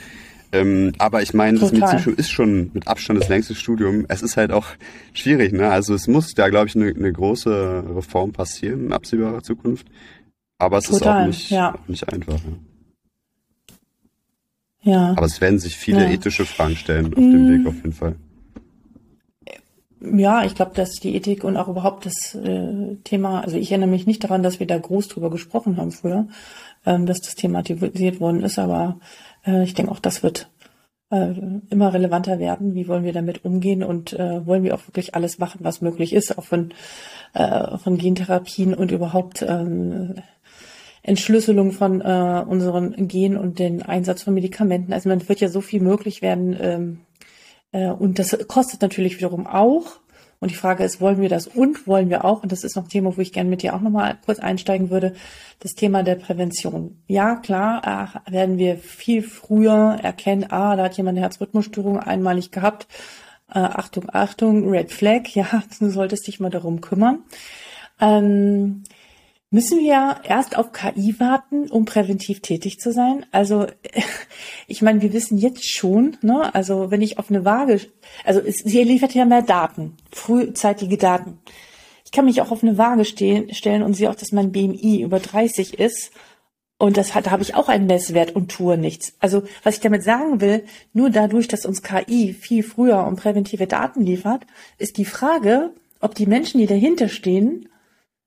Ähm, 0.53 0.93
aber 0.99 1.23
ich 1.23 1.33
meine, 1.33 1.59
das 1.59 1.73
Medizinstudium 1.73 2.19
ist 2.19 2.31
schon 2.31 2.71
mit 2.75 2.87
Abstand 2.87 3.21
das 3.21 3.29
längste 3.29 3.55
Studium. 3.55 4.05
Es 4.09 4.23
ist 4.23 4.37
halt 4.37 4.53
auch 4.53 4.67
schwierig, 5.15 5.53
ne? 5.53 5.71
Also 5.71 5.95
es 5.95 6.07
muss 6.09 6.35
da, 6.35 6.51
glaube 6.51 6.69
ich, 6.69 6.77
eine, 6.77 6.89
eine 6.89 7.11
große 7.11 7.85
Reform 7.97 8.33
passieren 8.33 8.87
in 8.87 8.93
absehbarer 8.93 9.43
Zukunft. 9.43 9.87
Aber 10.59 10.79
es 10.79 10.85
Total, 10.85 11.01
ist 11.01 11.07
auch 11.07 11.27
nicht, 11.27 11.51
ja. 11.51 11.75
auch 11.75 11.89
nicht 11.89 12.13
einfach. 12.13 12.35
Ne? 12.45 12.59
Ja. 14.83 15.15
Aber 15.17 15.27
es 15.27 15.41
werden 15.41 15.59
sich 15.59 15.77
viele 15.77 16.05
ja. 16.05 16.11
ethische 16.11 16.45
Fragen 16.45 16.77
stellen 16.77 17.07
auf 17.07 17.15
dem 17.15 17.49
Weg 17.49 17.67
auf 17.67 17.75
jeden 17.77 17.93
Fall. 17.93 18.17
Ja, 20.01 20.45
ich 20.45 20.57
glaube, 20.57 20.73
dass 20.75 20.95
die 20.95 21.15
Ethik 21.15 21.45
und 21.45 21.57
auch 21.57 21.69
überhaupt 21.69 22.07
das 22.07 22.35
äh, 22.35 22.97
Thema, 23.05 23.41
also 23.41 23.57
ich 23.57 23.71
erinnere 23.71 23.91
mich 23.91 24.07
nicht 24.07 24.25
daran, 24.25 24.43
dass 24.43 24.59
wir 24.59 24.67
da 24.67 24.77
groß 24.77 25.09
drüber 25.09 25.31
gesprochen 25.31 25.77
haben 25.77 25.93
früher, 25.93 26.27
ähm, 26.85 27.07
dass 27.07 27.21
das 27.21 27.37
thematisiert 27.37 28.19
worden 28.19 28.43
ist, 28.43 28.59
aber 28.59 28.99
äh, 29.45 29.65
ich 29.65 29.75
denke 29.75 29.93
auch, 29.93 30.01
das 30.01 30.23
wird 30.23 30.51
äh, 31.11 31.35
immer 31.71 31.93
relevanter 31.93 32.39
werden. 32.39 32.75
Wie 32.75 32.89
wollen 32.89 33.05
wir 33.05 33.13
damit 33.13 33.45
umgehen 33.45 33.83
und 33.83 34.13
äh, 34.15 34.47
wollen 34.47 34.65
wir 34.65 34.75
auch 34.75 34.87
wirklich 34.89 35.15
alles 35.15 35.39
machen, 35.39 35.61
was 35.63 35.81
möglich 35.81 36.13
ist, 36.13 36.37
auch 36.39 36.45
von, 36.45 36.73
äh, 37.35 37.79
von 37.79 37.99
Gentherapien 37.99 38.75
und 38.75 38.91
überhaupt 38.91 39.43
ähm, 39.43 40.15
Entschlüsselung 41.03 41.73
von 41.73 42.01
äh, 42.01 42.45
unseren 42.47 43.09
Genen 43.09 43.37
und 43.37 43.59
den 43.59 43.83
Einsatz 43.83 44.23
von 44.23 44.35
Medikamenten. 44.35 44.93
Also 44.93 45.09
man 45.09 45.29
wird 45.29 45.41
ja 45.41 45.49
so 45.49 45.61
viel 45.61 45.81
möglich 45.81 46.23
werden. 46.23 46.57
Ähm, 46.61 47.01
äh, 47.73 47.91
und 47.91 48.19
das 48.19 48.37
kostet 48.47 48.83
natürlich 48.83 49.17
wiederum 49.17 49.47
auch. 49.47 50.02
Und 50.43 50.51
die 50.51 50.57
Frage 50.57 50.83
ist, 50.83 51.01
wollen 51.01 51.21
wir 51.21 51.29
das 51.29 51.47
und 51.47 51.87
wollen 51.87 52.11
wir 52.11 52.25
auch, 52.25 52.43
und 52.43 52.51
das 52.51 52.65
ist 52.65 52.75
noch 52.75 52.83
ein 52.83 52.89
Thema, 52.89 53.17
wo 53.17 53.21
ich 53.21 53.33
gerne 53.33 53.49
mit 53.49 53.63
dir 53.63 53.77
auch 53.77 53.81
nochmal 53.81 54.19
kurz 54.25 54.41
einsteigen 54.41 54.91
würde, 54.91 55.15
das 55.61 55.75
Thema 55.75 56.03
der 56.03 56.17
Prävention. 56.17 57.01
Ja, 57.07 57.37
klar, 57.37 58.19
äh, 58.27 58.33
werden 58.33 58.59
wir 58.59 58.77
viel 58.77 59.23
früher 59.23 59.99
erkennen, 60.03 60.51
ah, 60.51 60.75
da 60.75 60.83
hat 60.83 60.97
jemand 60.97 61.17
eine 61.17 61.25
Herzrhythmusstörung 61.27 62.01
einmalig 62.01 62.51
gehabt. 62.51 62.89
Äh, 63.55 63.61
Achtung, 63.61 64.07
Achtung, 64.13 64.69
Red 64.69 64.91
Flag, 64.91 65.29
ja, 65.35 65.47
du 65.79 65.91
solltest 65.91 66.27
dich 66.27 66.41
mal 66.41 66.51
darum 66.51 66.81
kümmern. 66.81 67.21
Ähm, 68.01 68.83
Müssen 69.55 69.81
wir 69.81 70.23
erst 70.25 70.57
auf 70.57 70.73
KI 70.73 71.21
warten, 71.21 71.71
um 71.71 71.85
präventiv 71.85 72.41
tätig 72.41 72.81
zu 72.81 72.91
sein? 72.91 73.27
Also, 73.33 73.67
ich 74.67 74.81
meine, 74.81 75.03
wir 75.03 75.13
wissen 75.13 75.37
jetzt 75.37 75.71
schon, 75.71 76.17
ne, 76.23 76.55
also 76.55 76.91
wenn 76.91 77.03
ich 77.03 77.19
auf 77.19 77.29
eine 77.29 77.45
Waage, 77.45 77.79
also 78.25 78.41
es, 78.41 78.61
sie 78.61 78.83
liefert 78.83 79.15
ja 79.15 79.27
mehr 79.27 79.43
Daten, 79.43 79.99
frühzeitige 80.11 80.97
Daten. 80.97 81.39
Ich 82.07 82.13
kann 82.13 82.25
mich 82.25 82.41
auch 82.41 82.51
auf 82.51 82.63
eine 82.63 82.79
Waage 82.79 83.05
stehen, 83.05 83.53
stellen 83.53 83.83
und 83.83 83.93
sehe 83.93 84.09
auch, 84.09 84.15
dass 84.15 84.33
mein 84.33 84.53
BMI 84.53 85.03
über 85.03 85.21
30 85.21 85.79
ist. 85.79 86.13
Und 86.79 86.97
das 86.97 87.15
hat, 87.15 87.27
da 87.27 87.31
habe 87.31 87.43
ich 87.43 87.55
auch 87.55 87.69
einen 87.69 87.87
Messwert 87.87 88.35
und 88.35 88.51
tue 88.51 88.79
nichts. 88.79 89.17
Also, 89.21 89.43
was 89.65 89.75
ich 89.75 89.81
damit 89.83 90.03
sagen 90.03 90.41
will, 90.41 90.65
nur 90.95 91.11
dadurch, 91.11 91.47
dass 91.47 91.67
uns 91.67 91.83
KI 91.83 92.33
viel 92.33 92.63
früher 92.63 93.05
und 93.05 93.17
präventive 93.17 93.67
Daten 93.67 94.01
liefert, 94.01 94.47
ist 94.79 94.97
die 94.97 95.05
Frage, 95.05 95.75
ob 96.01 96.15
die 96.15 96.27
Menschen, 96.27 96.59
die 96.59 96.67
dahinter 96.67 97.11
stehen, 97.11 97.69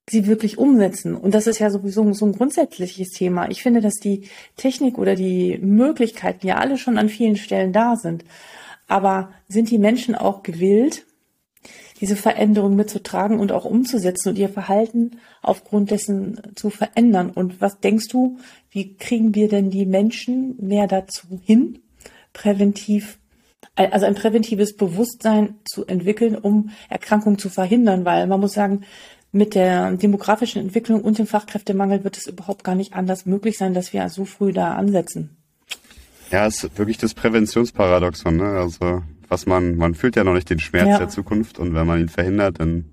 sie 0.09 0.27
wirklich 0.27 0.57
umsetzen. 0.57 1.15
Und 1.15 1.33
das 1.33 1.47
ist 1.47 1.59
ja 1.59 1.69
sowieso 1.69 2.11
so 2.13 2.25
ein 2.25 2.33
grundsätzliches 2.33 3.09
Thema. 3.09 3.49
Ich 3.49 3.63
finde, 3.63 3.81
dass 3.81 3.95
die 3.95 4.29
Technik 4.55 4.97
oder 4.97 5.15
die 5.15 5.57
Möglichkeiten 5.57 6.45
ja 6.45 6.57
alle 6.57 6.77
schon 6.77 6.97
an 6.97 7.09
vielen 7.09 7.37
Stellen 7.37 7.73
da 7.73 7.95
sind. 7.95 8.23
Aber 8.87 9.31
sind 9.47 9.71
die 9.71 9.79
Menschen 9.79 10.13
auch 10.13 10.43
gewillt, 10.43 11.05
diese 12.01 12.15
Veränderung 12.15 12.75
mitzutragen 12.75 13.39
und 13.39 13.51
auch 13.51 13.65
umzusetzen 13.65 14.29
und 14.29 14.37
ihr 14.37 14.49
Verhalten 14.49 15.19
aufgrund 15.41 15.89
dessen 15.89 16.39
zu 16.55 16.69
verändern? 16.69 17.31
Und 17.31 17.59
was 17.61 17.79
denkst 17.79 18.07
du, 18.09 18.37
wie 18.69 18.95
kriegen 18.97 19.33
wir 19.33 19.49
denn 19.49 19.71
die 19.71 19.87
Menschen 19.87 20.55
mehr 20.59 20.87
dazu 20.87 21.39
hin, 21.43 21.79
präventiv 22.31 23.17
also 23.75 24.05
ein 24.05 24.15
präventives 24.15 24.75
Bewusstsein 24.75 25.55
zu 25.65 25.85
entwickeln, 25.85 26.35
um 26.35 26.69
Erkrankungen 26.89 27.37
zu 27.37 27.49
verhindern, 27.49 28.05
weil 28.05 28.25
man 28.27 28.39
muss 28.39 28.53
sagen, 28.53 28.85
mit 29.35 29.53
der 29.53 29.91
demografischen 29.91 30.61
Entwicklung 30.61 31.01
und 31.01 31.17
dem 31.17 31.27
Fachkräftemangel 31.27 32.05
wird 32.05 32.17
es 32.17 32.25
überhaupt 32.25 32.63
gar 32.63 32.73
nicht 32.73 32.93
anders 32.93 33.25
möglich 33.25 33.57
sein, 33.57 33.73
dass 33.73 33.91
wir 33.91 34.07
so 34.09 34.23
früh 34.23 34.53
da 34.53 34.75
ansetzen. 34.75 35.35
Ja, 36.31 36.47
es 36.47 36.63
ist 36.63 36.77
wirklich 36.79 36.97
das 36.97 37.13
Präventionsparadoxon. 37.13 38.37
Ne? 38.37 38.45
Also 38.45 39.03
was 39.27 39.45
man, 39.45 39.75
man 39.75 39.93
fühlt 39.93 40.15
ja 40.15 40.23
noch 40.23 40.33
nicht 40.33 40.49
den 40.49 40.59
Schmerz 40.59 40.87
ja. 40.87 40.97
der 40.99 41.09
Zukunft 41.09 41.59
und 41.59 41.73
wenn 41.73 41.85
man 41.85 41.99
ihn 41.99 42.07
verhindert, 42.07 42.59
dann 42.61 42.85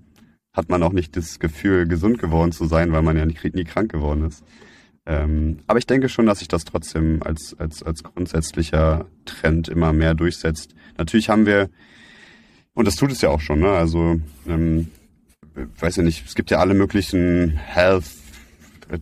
hat 0.51 0.69
man 0.69 0.83
auch 0.83 0.91
nicht 0.91 1.15
das 1.15 1.39
Gefühl, 1.39 1.87
gesund 1.87 2.19
geworden 2.19 2.51
zu 2.51 2.65
sein, 2.65 2.91
weil 2.91 3.01
man 3.01 3.17
ja 3.17 3.25
nie, 3.25 3.37
nie 3.53 3.63
krank 3.63 3.91
geworden 3.91 4.25
ist. 4.25 4.43
Ähm, 5.05 5.59
aber 5.67 5.79
ich 5.79 5.87
denke 5.87 6.09
schon, 6.09 6.25
dass 6.25 6.39
sich 6.39 6.49
das 6.49 6.65
trotzdem 6.65 7.23
als, 7.23 7.55
als, 7.57 7.83
als 7.83 8.03
grundsätzlicher 8.03 9.05
Trend 9.25 9.69
immer 9.69 9.93
mehr 9.93 10.13
durchsetzt. 10.13 10.75
Natürlich 10.97 11.29
haben 11.29 11.45
wir, 11.45 11.69
und 12.73 12.85
das 12.85 12.95
tut 12.95 13.11
es 13.11 13.21
ja 13.21 13.29
auch 13.29 13.41
schon, 13.41 13.59
ne? 13.59 13.69
also 13.69 14.19
ähm, 14.47 14.89
weiß 15.55 15.97
ja 15.97 16.03
nicht, 16.03 16.25
es 16.25 16.35
gibt 16.35 16.51
ja 16.51 16.59
alle 16.59 16.73
möglichen 16.73 17.51
Health 17.51 18.05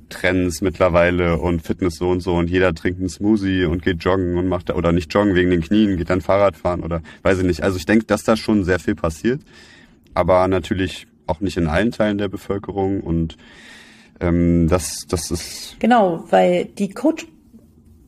Trends 0.09 0.61
mittlerweile 0.61 1.37
und 1.37 1.61
Fitness 1.61 1.95
so 1.95 2.09
und 2.09 2.21
so 2.21 2.35
und 2.35 2.49
jeder 2.49 2.73
trinkt 2.73 2.99
einen 2.99 3.09
Smoothie 3.09 3.65
und 3.65 3.81
geht 3.81 4.03
joggen 4.03 4.37
und 4.37 4.47
macht 4.47 4.69
oder 4.69 4.91
nicht 4.91 5.13
joggen 5.13 5.35
wegen 5.35 5.49
den 5.49 5.61
Knien, 5.61 5.97
geht 5.97 6.09
dann 6.09 6.21
Fahrrad 6.21 6.55
fahren 6.55 6.83
oder 6.83 7.01
weiß 7.23 7.39
ich 7.39 7.45
nicht. 7.45 7.63
Also 7.63 7.77
ich 7.77 7.85
denke, 7.85 8.05
dass 8.05 8.23
da 8.23 8.37
schon 8.37 8.63
sehr 8.63 8.79
viel 8.79 8.95
passiert, 8.95 9.41
aber 10.13 10.47
natürlich 10.47 11.07
auch 11.27 11.41
nicht 11.41 11.57
in 11.57 11.67
allen 11.67 11.91
Teilen 11.91 12.17
der 12.17 12.29
Bevölkerung 12.29 13.01
und 13.01 13.37
ähm, 14.19 14.67
das 14.67 15.07
das 15.07 15.31
ist 15.31 15.77
genau, 15.79 16.25
weil 16.29 16.65
die 16.65 16.89
Coach 16.91 17.27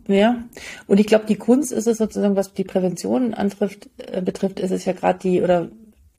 ja, 0.08 0.44
und 0.88 1.00
ich 1.00 1.08
glaube, 1.08 1.26
die 1.26 1.38
Kunst 1.38 1.72
ist 1.72 1.88
es 1.88 1.98
sozusagen, 1.98 2.36
was 2.36 2.54
die 2.54 2.66
Prävention 2.66 3.34
antrifft, 3.34 3.90
äh, 3.98 4.22
betrifft, 4.22 4.60
ist 4.60 4.72
es 4.72 4.84
ja 4.84 4.92
gerade 4.92 5.20
die 5.20 5.42
oder 5.42 5.70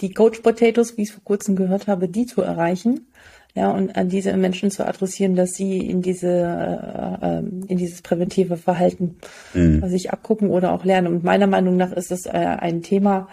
die 0.00 0.12
Coach 0.12 0.40
Potatoes, 0.40 0.96
wie 0.96 1.02
ich 1.02 1.08
es 1.08 1.14
vor 1.14 1.24
kurzem 1.24 1.56
gehört 1.56 1.86
habe, 1.86 2.08
die 2.08 2.26
zu 2.26 2.42
erreichen. 2.42 3.08
Ja, 3.56 3.70
und 3.70 3.94
an 3.94 4.08
diese 4.08 4.36
Menschen 4.36 4.72
zu 4.72 4.84
adressieren, 4.84 5.36
dass 5.36 5.54
sie 5.54 5.78
in 5.78 6.02
diese, 6.02 6.28
äh, 6.28 7.38
ähm, 7.38 7.60
in 7.68 7.78
dieses 7.78 8.02
präventive 8.02 8.56
Verhalten 8.56 9.16
mhm. 9.52 9.88
sich 9.88 10.12
abgucken 10.12 10.50
oder 10.50 10.72
auch 10.72 10.84
lernen. 10.84 11.06
Und 11.06 11.22
meiner 11.22 11.46
Meinung 11.46 11.76
nach 11.76 11.92
ist 11.92 12.10
es 12.10 12.26
äh, 12.26 12.30
ein 12.30 12.82
Thema, 12.82 13.28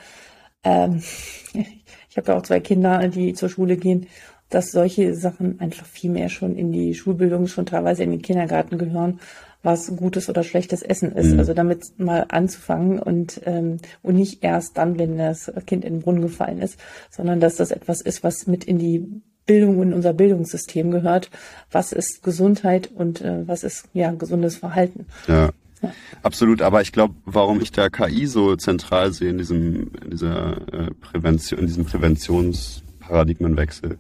ähm, 0.63 1.02
ich 1.54 2.17
habe 2.17 2.28
ja 2.32 2.38
auch 2.38 2.43
zwei 2.43 2.60
Kinder, 2.60 3.08
die 3.08 3.34
zur 3.34 3.50
Schule 3.50 3.78
gehen, 3.78 4.06
dass 4.50 4.71
solche 4.71 5.15
Sachen 5.15 5.60
einfach 5.60 5.88
viel 5.88 6.12
mehr 6.12 6.30
schon 6.30 6.56
in 6.56 6.71
die 6.71 6.93
Schulbildung, 6.93 7.47
schon 7.47 7.65
teilweise 7.65 8.04
in 8.04 8.12
den 8.12 8.21
Kindergarten 8.21 8.78
gehören 8.78 9.19
was 9.63 9.95
gutes 9.95 10.30
oder 10.30 10.43
schlechtes 10.43 10.82
Essen 10.82 11.12
ist. 11.13 11.34
Mhm. 11.34 11.39
Also 11.39 11.54
damit 11.54 12.00
mal 12.00 12.26
anzufangen 12.30 13.00
und, 13.00 13.41
ähm, 13.45 13.78
und 14.02 14.15
nicht 14.15 14.43
erst 14.43 14.78
dann, 14.78 14.97
wenn 14.97 15.17
das 15.17 15.52
Kind 15.65 15.86
in 15.86 15.95
den 15.95 16.02
Brunnen 16.02 16.21
gefallen 16.21 16.62
ist, 16.62 16.80
sondern 17.10 17.39
dass 17.39 17.56
das 17.56 17.71
etwas 17.71 18.02
ist, 18.02 18.24
was 18.24 18.47
mit 18.47 18.63
in 18.63 18.80
die 18.80 19.21
Bildung 19.45 19.82
in 19.82 19.93
unser 19.93 20.13
Bildungssystem 20.13 20.91
gehört. 20.91 21.30
Was 21.71 21.91
ist 21.91 22.24
Gesundheit 22.24 22.89
und 22.93 23.21
äh, 23.21 23.47
was 23.47 23.63
ist 23.63 23.86
ja 23.93 24.12
gesundes 24.12 24.58
Verhalten? 24.58 25.06
Ja. 25.28 25.50
Ja. 25.82 25.93
Absolut, 26.21 26.62
aber 26.62 26.82
ich 26.82 26.91
glaube, 26.91 27.15
warum 27.26 27.60
ich 27.60 27.71
da 27.71 27.89
KI 27.89 28.28
so 28.28 28.56
zentral 28.56 29.13
sehe 29.13 29.32
in 29.32 29.39
diesem, 29.39 29.89
in 30.04 30.12
dieser 30.12 30.58
äh, 30.71 30.91
Prävention, 31.00 31.60
in 31.60 31.65
diesem 31.65 31.86
Präventionsparadigmenwechsel, 31.86 33.97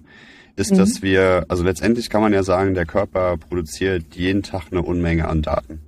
ist, 0.55 0.71
mhm. 0.71 0.77
dass 0.77 1.01
wir, 1.01 1.45
also 1.47 1.63
letztendlich 1.63 2.09
kann 2.09 2.21
man 2.21 2.33
ja 2.33 2.43
sagen, 2.43 2.73
der 2.73 2.85
Körper 2.85 3.37
produziert 3.37 4.15
jeden 4.15 4.43
Tag 4.43 4.65
eine 4.71 4.81
Unmenge 4.81 5.27
an 5.27 5.41
Daten. 5.41 5.81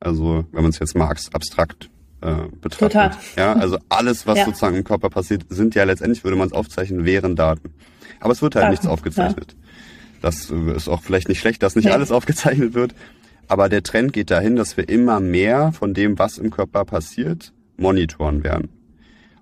Also 0.00 0.44
wenn 0.52 0.62
man 0.62 0.70
es 0.70 0.78
jetzt 0.78 0.96
mal 0.96 1.08
abstrakt 1.08 1.90
äh, 2.20 2.48
betrachtet. 2.60 2.92
Total. 2.92 3.10
Ja, 3.36 3.52
also 3.54 3.78
alles, 3.88 4.26
was 4.26 4.38
ja. 4.40 4.44
sozusagen 4.44 4.76
im 4.76 4.84
Körper 4.84 5.10
passiert, 5.10 5.44
sind 5.48 5.74
ja 5.74 5.84
letztendlich, 5.84 6.24
würde 6.24 6.36
man 6.36 6.48
es 6.48 6.52
aufzeichnen, 6.52 7.04
wären 7.04 7.36
Daten. 7.36 7.74
Aber 8.20 8.32
es 8.32 8.42
wird 8.42 8.54
halt 8.54 8.64
Daten. 8.64 8.72
nichts 8.72 8.86
aufgezeichnet. 8.86 9.52
Ja. 9.52 9.58
Das 10.22 10.50
ist 10.50 10.88
auch 10.88 11.02
vielleicht 11.02 11.28
nicht 11.28 11.40
schlecht, 11.40 11.62
dass 11.62 11.76
nicht 11.76 11.84
nee. 11.84 11.90
alles 11.90 12.10
aufgezeichnet 12.10 12.72
wird. 12.72 12.94
Aber 13.46 13.68
der 13.68 13.82
Trend 13.82 14.14
geht 14.14 14.30
dahin, 14.30 14.56
dass 14.56 14.76
wir 14.78 14.88
immer 14.88 15.20
mehr 15.20 15.72
von 15.72 15.92
dem, 15.92 16.18
was 16.18 16.38
im 16.38 16.50
Körper 16.50 16.86
passiert, 16.86 17.52
monitoren 17.76 18.42
werden. 18.42 18.70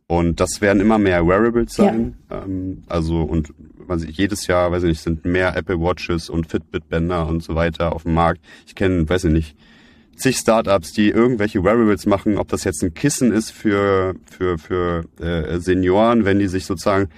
Und 0.06 0.40
das 0.40 0.60
werden 0.60 0.80
immer 0.80 0.98
mehr 0.98 1.26
Wearables 1.26 1.74
sein. 1.74 2.16
Ja. 2.30 2.42
Ähm, 2.44 2.82
also 2.86 3.22
und 3.22 3.52
also 3.88 4.06
jedes 4.06 4.46
Jahr, 4.46 4.70
weiß 4.70 4.82
ich 4.84 4.90
nicht, 4.90 5.02
sind 5.02 5.24
mehr 5.24 5.56
Apple 5.56 5.80
Watches 5.80 6.28
und 6.30 6.46
Fitbit-Bänder 6.46 7.26
und 7.26 7.42
so 7.42 7.54
weiter 7.54 7.94
auf 7.94 8.04
dem 8.04 8.14
Markt. 8.14 8.40
Ich 8.66 8.74
kenne, 8.74 9.08
weiß 9.08 9.24
ich 9.24 9.32
nicht, 9.32 9.56
zig 10.16 10.36
Startups, 10.36 10.92
die 10.92 11.08
irgendwelche 11.08 11.64
Wearables 11.64 12.06
machen, 12.06 12.38
ob 12.38 12.48
das 12.48 12.64
jetzt 12.64 12.82
ein 12.82 12.94
Kissen 12.94 13.32
ist 13.32 13.50
für 13.50 14.14
für 14.30 14.58
für 14.58 15.04
äh, 15.20 15.58
Senioren, 15.58 16.24
wenn 16.24 16.38
die 16.38 16.48
sich 16.48 16.64
sozusagen 16.66 17.08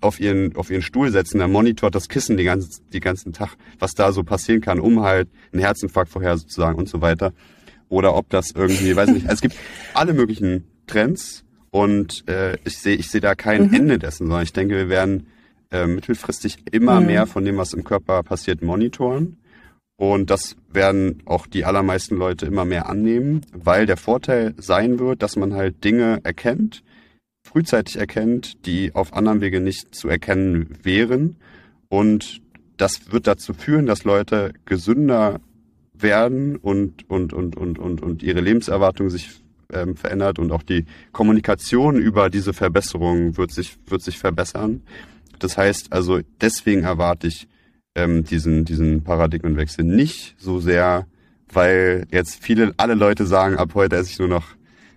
auf 0.00 0.20
ihren 0.20 0.56
auf 0.56 0.70
ihren 0.70 0.82
Stuhl 0.82 1.10
setzen, 1.10 1.38
dann 1.38 1.52
monitort 1.52 1.94
das 1.94 2.08
Kissen 2.08 2.36
die 2.36 2.44
ganzen 2.44 2.82
die 2.92 3.00
ganzen 3.00 3.32
Tag, 3.32 3.56
was 3.78 3.94
da 3.94 4.12
so 4.12 4.24
passieren 4.24 4.60
kann, 4.60 4.80
um 4.80 5.02
halt 5.02 5.28
einen 5.52 5.62
Herzinfarkt 5.62 6.10
vorher 6.10 6.36
sozusagen 6.36 6.78
und 6.78 6.88
so 6.88 7.00
weiter. 7.00 7.32
Oder 7.88 8.14
ob 8.14 8.28
das 8.28 8.50
irgendwie, 8.54 8.94
weiß 8.94 9.08
ich 9.08 9.14
nicht, 9.14 9.28
also 9.28 9.34
es 9.34 9.40
gibt 9.40 9.56
alle 9.94 10.12
möglichen 10.12 10.64
Trends 10.86 11.44
und 11.70 12.26
äh, 12.28 12.56
ich 12.64 12.78
sehe 12.78 12.96
ich 12.96 13.10
sehe 13.10 13.20
da 13.20 13.34
kein 13.34 13.68
mhm. 13.68 13.74
Ende 13.74 13.98
dessen, 13.98 14.26
sondern 14.26 14.42
ich 14.42 14.52
denke, 14.52 14.76
wir 14.76 14.88
werden 14.88 15.26
äh, 15.70 15.86
mittelfristig 15.86 16.58
immer 16.70 17.00
mhm. 17.00 17.06
mehr 17.06 17.26
von 17.26 17.44
dem, 17.44 17.56
was 17.56 17.72
im 17.72 17.84
Körper 17.84 18.22
passiert, 18.22 18.62
monitoren. 18.62 19.36
Und 19.96 20.30
das 20.30 20.56
werden 20.72 21.22
auch 21.26 21.46
die 21.46 21.64
allermeisten 21.64 22.16
Leute 22.16 22.46
immer 22.46 22.64
mehr 22.64 22.88
annehmen, 22.88 23.40
weil 23.52 23.84
der 23.84 23.96
Vorteil 23.96 24.54
sein 24.56 25.00
wird, 25.00 25.22
dass 25.22 25.34
man 25.34 25.54
halt 25.54 25.82
Dinge 25.82 26.20
erkennt, 26.22 26.84
frühzeitig 27.42 27.96
erkennt, 27.96 28.64
die 28.64 28.94
auf 28.94 29.12
anderem 29.12 29.40
Wege 29.40 29.60
nicht 29.60 29.94
zu 29.94 30.08
erkennen 30.08 30.68
wären. 30.84 31.36
Und 31.88 32.40
das 32.76 33.10
wird 33.10 33.26
dazu 33.26 33.54
führen, 33.54 33.86
dass 33.86 34.04
Leute 34.04 34.52
gesünder 34.66 35.40
werden 35.92 36.56
und, 36.56 37.10
und, 37.10 37.32
und, 37.32 37.56
und, 37.56 37.78
und, 37.80 38.00
und 38.00 38.22
ihre 38.22 38.40
Lebenserwartung 38.40 39.10
sich 39.10 39.42
ähm, 39.72 39.96
verändert 39.96 40.38
und 40.38 40.52
auch 40.52 40.62
die 40.62 40.86
Kommunikation 41.12 41.96
über 41.96 42.30
diese 42.30 42.52
Verbesserungen 42.52 43.36
wird 43.36 43.52
sich, 43.52 43.76
wird 43.86 44.02
sich 44.02 44.18
verbessern. 44.18 44.82
Das 45.38 45.56
heißt 45.56 45.92
also, 45.92 46.20
deswegen 46.40 46.82
erwarte 46.82 47.26
ich 47.26 47.48
ähm, 47.94 48.24
diesen, 48.24 48.64
diesen 48.64 49.04
Paradigmenwechsel 49.04 49.84
nicht 49.84 50.36
so 50.38 50.60
sehr, 50.60 51.06
weil 51.52 52.06
jetzt 52.10 52.42
viele, 52.42 52.72
alle 52.76 52.94
Leute 52.94 53.26
sagen, 53.26 53.56
ab 53.56 53.70
heute 53.74 53.96
esse 53.96 54.10
ich 54.10 54.18
nur 54.18 54.28
noch 54.28 54.46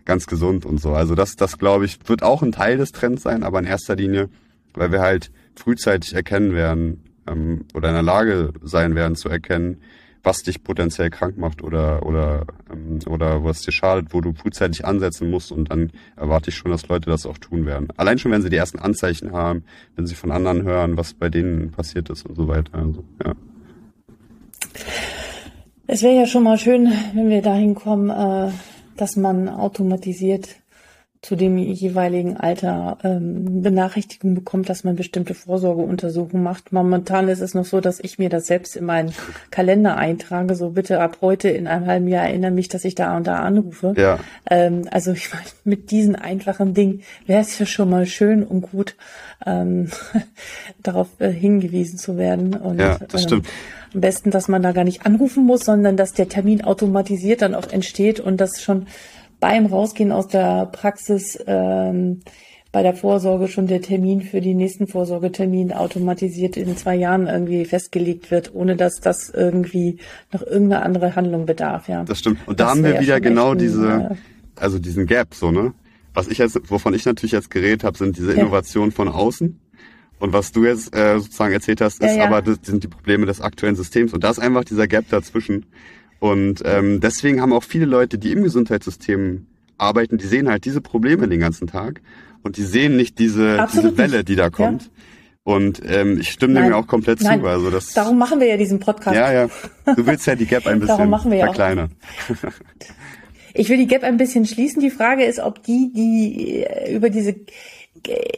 ganz 0.05 0.27
gesund 0.27 0.65
und 0.65 0.79
so. 0.79 0.93
Also 0.93 1.15
das, 1.15 1.35
das 1.35 1.57
glaube 1.57 1.85
ich, 1.85 1.97
wird 2.07 2.23
auch 2.23 2.41
ein 2.41 2.51
Teil 2.51 2.77
des 2.77 2.91
Trends 2.91 3.23
sein, 3.23 3.43
aber 3.43 3.59
in 3.59 3.65
erster 3.65 3.95
Linie, 3.95 4.29
weil 4.73 4.91
wir 4.91 5.01
halt 5.01 5.31
frühzeitig 5.55 6.13
erkennen 6.13 6.53
werden 6.53 7.03
ähm, 7.27 7.65
oder 7.73 7.89
in 7.89 7.95
der 7.95 8.03
Lage 8.03 8.53
sein 8.61 8.95
werden 8.95 9.15
zu 9.15 9.29
erkennen, 9.29 9.81
was 10.23 10.43
dich 10.43 10.63
potenziell 10.63 11.09
krank 11.09 11.37
macht 11.37 11.63
oder 11.63 12.05
oder 12.05 12.45
ähm, 12.71 12.99
oder 13.07 13.43
was 13.43 13.61
dir 13.61 13.71
schadet, 13.71 14.13
wo 14.13 14.21
du 14.21 14.33
frühzeitig 14.33 14.85
ansetzen 14.85 15.29
musst 15.29 15.51
und 15.51 15.71
dann 15.71 15.91
erwarte 16.15 16.49
ich 16.49 16.55
schon, 16.55 16.71
dass 16.71 16.87
Leute 16.87 17.09
das 17.09 17.25
auch 17.25 17.37
tun 17.37 17.65
werden. 17.65 17.87
Allein 17.97 18.17
schon, 18.17 18.31
wenn 18.31 18.41
sie 18.41 18.49
die 18.49 18.57
ersten 18.57 18.79
Anzeichen 18.79 19.31
haben, 19.31 19.63
wenn 19.95 20.05
sie 20.05 20.15
von 20.15 20.31
anderen 20.31 20.63
hören, 20.63 20.97
was 20.97 21.13
bei 21.13 21.29
denen 21.29 21.71
passiert 21.71 22.09
ist 22.09 22.25
und 22.25 22.35
so 22.35 22.47
weiter. 22.47 22.77
Also, 22.77 23.03
ja. 23.23 23.33
Es 25.87 26.03
wäre 26.03 26.15
ja 26.15 26.25
schon 26.25 26.43
mal 26.43 26.57
schön, 26.57 26.91
wenn 27.13 27.29
wir 27.29 27.41
dahin 27.41 27.75
kommen, 27.75 28.09
äh, 28.09 28.51
dass 28.95 29.15
man 29.15 29.49
automatisiert 29.49 30.60
zu 31.21 31.35
dem 31.35 31.59
jeweiligen 31.59 32.37
Alter 32.37 32.97
ähm, 33.03 33.61
Benachrichtigung 33.61 34.33
bekommt, 34.33 34.69
dass 34.69 34.83
man 34.83 34.95
bestimmte 34.95 35.35
Vorsorgeuntersuchungen 35.35 36.43
macht. 36.43 36.71
Momentan 36.71 37.29
ist 37.29 37.41
es 37.41 37.53
noch 37.53 37.65
so, 37.65 37.79
dass 37.79 37.99
ich 37.99 38.17
mir 38.17 38.29
das 38.29 38.47
selbst 38.47 38.75
in 38.75 38.85
meinen 38.85 39.13
Kalender 39.51 39.97
eintrage. 39.97 40.55
So 40.55 40.71
bitte 40.71 40.99
ab 40.99 41.19
heute 41.21 41.49
in 41.49 41.67
einem 41.67 41.85
halben 41.85 42.07
Jahr 42.07 42.25
erinnere 42.25 42.49
mich, 42.49 42.69
dass 42.69 42.85
ich 42.85 42.95
da 42.95 43.15
und 43.15 43.27
da 43.27 43.37
anrufe. 43.37 43.93
Ja. 43.97 44.19
Ähm, 44.49 44.87
also 44.89 45.11
ich 45.11 45.31
meine, 45.31 45.45
mit 45.63 45.91
diesen 45.91 46.15
einfachen 46.15 46.73
Dingen 46.73 47.03
wäre 47.27 47.41
es 47.41 47.59
ja 47.59 47.67
schon 47.67 47.91
mal 47.91 48.07
schön 48.07 48.43
und 48.43 48.61
gut, 48.61 48.95
ähm, 49.45 49.91
darauf 50.81 51.07
äh, 51.19 51.29
hingewiesen 51.31 51.99
zu 51.99 52.17
werden. 52.17 52.55
Und, 52.55 52.79
ja, 52.79 52.97
das 52.97 53.23
stimmt. 53.23 53.45
Ähm, 53.45 53.51
am 53.93 54.01
besten, 54.01 54.31
dass 54.31 54.47
man 54.47 54.63
da 54.63 54.71
gar 54.71 54.85
nicht 54.85 55.05
anrufen 55.05 55.45
muss, 55.45 55.65
sondern 55.65 55.97
dass 55.97 56.13
der 56.13 56.29
Termin 56.29 56.63
automatisiert 56.63 57.41
dann 57.41 57.53
auch 57.53 57.67
entsteht 57.67 58.19
und 58.19 58.39
das 58.39 58.61
schon 58.61 58.87
beim 59.41 59.65
Rausgehen 59.65 60.13
aus 60.13 60.29
der 60.29 60.67
Praxis 60.67 61.37
ähm, 61.45 62.21
bei 62.71 62.83
der 62.83 62.93
Vorsorge 62.93 63.49
schon 63.49 63.67
der 63.67 63.81
Termin 63.81 64.21
für 64.21 64.39
die 64.39 64.53
nächsten 64.53 64.87
Vorsorgetermin 64.87 65.73
automatisiert 65.73 66.55
in 66.55 66.77
zwei 66.77 66.95
Jahren 66.95 67.27
irgendwie 67.27 67.65
festgelegt 67.65 68.31
wird, 68.31 68.55
ohne 68.55 68.77
dass 68.77 69.01
das 69.01 69.29
irgendwie 69.29 69.97
noch 70.31 70.41
irgendeine 70.41 70.83
andere 70.83 71.15
Handlung 71.17 71.45
bedarf, 71.45 71.89
ja. 71.89 72.05
Das 72.05 72.19
stimmt. 72.19 72.39
Und 72.47 72.61
da 72.61 72.65
das 72.65 72.71
haben 72.71 72.83
wir 72.85 73.01
wieder 73.01 73.19
genau 73.19 73.55
diese, 73.55 74.15
also 74.55 74.79
diesen 74.79 75.05
Gap, 75.05 75.33
so, 75.33 75.51
ne? 75.51 75.73
Was 76.13 76.27
ich 76.27 76.37
jetzt, 76.37 76.59
wovon 76.69 76.93
ich 76.93 77.05
natürlich 77.05 77.31
jetzt 77.31 77.49
geredet 77.51 77.83
habe, 77.83 77.97
sind 77.97 78.17
diese 78.17 78.33
Innovationen 78.33 78.91
ja. 78.91 78.95
von 78.95 79.07
außen. 79.07 79.59
Und 80.19 80.33
was 80.33 80.51
du 80.51 80.65
jetzt 80.65 80.95
äh, 80.95 81.17
sozusagen 81.19 81.53
erzählt 81.53 81.81
hast, 81.81 82.01
ist 82.01 82.11
ja, 82.11 82.17
ja. 82.17 82.25
aber 82.27 82.41
das 82.41 82.59
sind 82.63 82.83
die 82.83 82.87
Probleme 82.87 83.25
des 83.25 83.41
aktuellen 83.41 83.75
Systems. 83.75 84.13
Und 84.13 84.23
da 84.23 84.29
ist 84.29 84.39
einfach 84.39 84.63
dieser 84.63 84.87
Gap 84.87 85.05
dazwischen. 85.09 85.65
Und 86.21 86.61
ähm, 86.65 86.99
deswegen 86.99 87.41
haben 87.41 87.51
auch 87.51 87.63
viele 87.63 87.85
Leute, 87.85 88.19
die 88.19 88.31
im 88.31 88.43
Gesundheitssystem 88.43 89.47
arbeiten, 89.79 90.19
die 90.19 90.27
sehen 90.27 90.47
halt 90.47 90.65
diese 90.65 90.79
Probleme 90.79 91.27
den 91.27 91.39
ganzen 91.39 91.65
Tag 91.65 91.99
und 92.43 92.57
die 92.57 92.63
sehen 92.63 92.95
nicht 92.95 93.17
diese, 93.17 93.67
diese 93.73 93.97
Welle, 93.97 94.23
die 94.23 94.35
da 94.35 94.51
kommt. 94.51 94.83
Ja. 94.83 94.89
Und 95.43 95.81
ähm, 95.83 96.19
ich 96.19 96.29
stimme 96.29 96.53
Nein. 96.53 96.65
dem 96.65 96.73
auch 96.73 96.85
komplett 96.85 97.21
Nein. 97.21 97.41
zu. 97.41 97.47
Also 97.47 97.71
das, 97.71 97.93
Darum 97.93 98.19
machen 98.19 98.39
wir 98.39 98.45
ja 98.45 98.57
diesen 98.57 98.79
Podcast. 98.79 99.15
Ja, 99.15 99.33
ja. 99.33 99.49
Du 99.95 100.05
willst 100.05 100.27
ja 100.27 100.35
die 100.35 100.45
Gap 100.45 100.67
ein 100.67 100.79
bisschen 100.81 101.09
machen 101.09 101.31
wir 101.31 101.39
ja 101.39 101.45
verkleinern. 101.45 101.95
Ich 103.55 103.69
will 103.69 103.77
die 103.77 103.87
Gap 103.87 104.03
ein 104.03 104.17
bisschen 104.17 104.45
schließen. 104.45 104.79
Die 104.79 104.91
Frage 104.91 105.25
ist, 105.25 105.39
ob 105.39 105.63
die, 105.63 105.91
die 105.91 106.59
äh, 106.59 106.95
über 106.95 107.09
diese, 107.09 107.35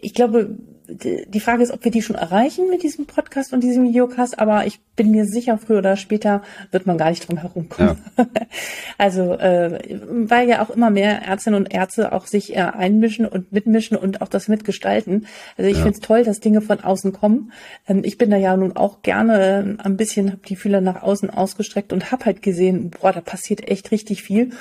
ich 0.02 0.14
glaube, 0.14 0.58
die 0.88 1.40
Frage 1.42 1.64
ist, 1.64 1.72
ob 1.72 1.84
wir 1.84 1.92
die 1.92 2.02
schon 2.02 2.16
erreichen 2.16 2.70
mit 2.70 2.84
diesem 2.84 3.06
Podcast 3.06 3.52
und 3.52 3.62
diesem 3.62 3.84
Videocast, 3.84 4.40
aber 4.40 4.66
ich 4.66 4.80
bin 4.96 5.12
mir 5.12 5.26
sicher, 5.26 5.58
früher 5.58 5.80
oder 5.80 5.98
später 5.98 6.44
wird 6.72 6.86
man 6.86 6.98
gar 6.98 7.10
nicht 7.10 7.28
drum 7.28 7.38
herumkommen. 7.38 7.98
Ja. 8.18 8.28
also, 8.98 9.34
äh, 9.34 9.80
weil 10.10 10.48
ja 10.48 10.62
auch 10.62 10.70
immer 10.70 10.92
mehr 10.92 11.24
Ärztinnen 11.24 11.60
und 11.60 11.74
Ärzte 11.74 12.12
auch 12.12 12.28
sich 12.28 12.56
äh, 12.56 12.60
einmischen 12.60 13.26
und 13.26 13.52
mitmischen 13.52 13.98
und 13.98 14.22
auch 14.22 14.28
das 14.28 14.48
mitgestalten. 14.48 15.26
Also 15.58 15.70
ich 15.70 15.78
ja. 15.78 15.84
finde 15.84 15.98
es 15.98 16.00
toll, 16.00 16.24
dass 16.24 16.40
Dinge 16.40 16.62
von 16.62 16.80
außen 16.80 17.12
kommen. 17.12 17.52
Ähm, 17.88 18.02
ich 18.04 18.18
bin 18.20 18.30
da 18.30 18.38
ja 18.38 18.56
nun 18.56 18.76
auch 18.76 19.02
gerne 19.02 19.78
äh, 19.80 19.84
ein 19.84 19.98
bisschen, 19.98 20.32
habe 20.32 20.42
die 20.48 20.56
Fühler 20.56 20.82
nach 20.82 21.02
außen 21.02 21.32
ausgestreckt 21.32 21.92
und 21.92 22.12
habe 22.12 22.26
halt 22.26 22.44
gesehen, 22.44 22.92
boah, 22.92 23.12
da 23.12 23.22
passiert 23.22 23.68
echt 23.68 23.92
richtig 23.92 24.22
viel. 24.22 24.52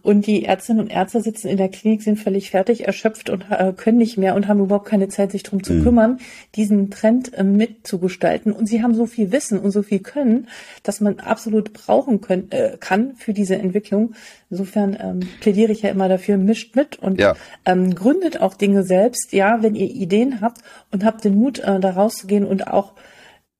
Und 0.00 0.26
die 0.26 0.44
Ärztinnen 0.44 0.80
und 0.80 0.90
Ärzte 0.90 1.20
sitzen 1.20 1.48
in 1.48 1.58
der 1.58 1.68
Klinik, 1.68 2.02
sind 2.02 2.18
völlig 2.18 2.50
fertig, 2.50 2.86
erschöpft 2.86 3.28
und 3.28 3.46
äh, 3.50 3.74
können 3.76 3.98
nicht 3.98 4.16
mehr 4.16 4.34
und 4.34 4.48
haben 4.48 4.60
überhaupt 4.60 4.88
keine 4.88 5.08
Zeit, 5.08 5.32
sich 5.32 5.42
drum 5.42 5.62
zu 5.62 5.74
mhm. 5.74 5.82
kümmern, 5.82 6.20
diesen 6.56 6.90
Trend 6.90 7.34
äh, 7.34 7.44
mitzugestalten. 7.44 8.52
Und 8.52 8.66
sie 8.66 8.82
haben 8.82 8.94
so 8.94 9.04
viel 9.04 9.32
Wissen 9.32 9.58
und 9.58 9.70
so 9.70 9.81
viel 9.82 10.00
können, 10.00 10.48
dass 10.82 11.00
man 11.00 11.18
absolut 11.20 11.72
brauchen 11.72 12.20
können, 12.20 12.50
äh, 12.50 12.76
kann 12.78 13.14
für 13.16 13.32
diese 13.32 13.56
Entwicklung. 13.56 14.14
Insofern 14.50 14.96
ähm, 15.00 15.20
plädiere 15.40 15.72
ich 15.72 15.82
ja 15.82 15.90
immer 15.90 16.08
dafür, 16.08 16.36
mischt 16.36 16.76
mit 16.76 16.98
und 16.98 17.20
ja. 17.20 17.34
ähm, 17.64 17.94
gründet 17.94 18.40
auch 18.40 18.54
Dinge 18.54 18.82
selbst. 18.84 19.32
Ja, 19.32 19.62
wenn 19.62 19.74
ihr 19.74 19.90
Ideen 19.90 20.40
habt 20.40 20.62
und 20.90 21.04
habt 21.04 21.24
den 21.24 21.36
Mut, 21.36 21.58
äh, 21.58 21.80
da 21.80 21.90
rauszugehen 21.90 22.44
und 22.44 22.66
auch 22.66 22.94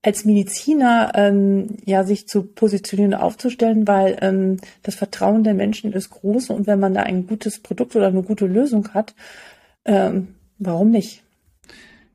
als 0.03 0.25
Mediziner 0.25 1.13
ähm, 1.15 1.77
ja 1.85 2.03
sich 2.03 2.27
zu 2.27 2.43
positionieren, 2.43 3.13
aufzustellen, 3.13 3.87
weil 3.87 4.17
ähm, 4.21 4.57
das 4.83 4.95
Vertrauen 4.95 5.43
der 5.43 5.53
Menschen 5.53 5.93
ist 5.93 6.09
groß 6.09 6.49
und 6.49 6.67
wenn 6.67 6.79
man 6.79 6.93
da 6.93 7.03
ein 7.03 7.25
gutes 7.25 7.59
Produkt 7.59 7.95
oder 7.95 8.07
eine 8.07 8.21
gute 8.21 8.45
Lösung 8.45 8.89
hat, 8.93 9.15
ähm, 9.85 10.35
warum 10.59 10.91
nicht? 10.91 11.23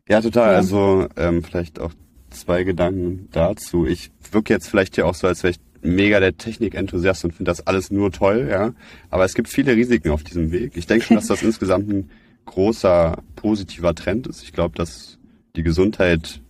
Ja, 0.06 0.20
total. 0.20 0.52
Ja. 0.52 0.56
Also 0.56 1.08
ähm, 1.16 1.42
vielleicht 1.42 1.80
auch 1.80 1.92
zwei 2.30 2.64
Gedanken 2.64 3.28
dazu. 3.32 3.86
Ich 3.86 4.10
wirke 4.30 4.52
jetzt 4.52 4.68
vielleicht 4.68 4.94
hier 4.94 5.06
auch 5.06 5.14
so, 5.14 5.26
als 5.26 5.42
wäre 5.42 5.52
ich 5.52 5.60
mega 5.82 6.20
der 6.20 6.36
Technikenthusiast 6.36 7.24
und 7.24 7.32
finde 7.32 7.50
das 7.50 7.66
alles 7.66 7.90
nur 7.90 8.10
toll, 8.10 8.48
ja. 8.50 8.74
Aber 9.10 9.24
es 9.24 9.34
gibt 9.34 9.48
viele 9.48 9.74
Risiken 9.76 10.10
auf 10.10 10.24
diesem 10.24 10.50
Weg. 10.50 10.76
Ich 10.76 10.86
denke 10.86 11.04
schon, 11.04 11.16
dass 11.16 11.26
das 11.26 11.42
insgesamt 11.44 11.88
ein 11.88 12.10
großer 12.46 13.22
positiver 13.36 13.94
Trend 13.94 14.26
ist. 14.26 14.42
Ich 14.42 14.52
glaube, 14.52 14.76
dass 14.76 15.18
die 15.56 15.62
Gesundheit 15.62 16.40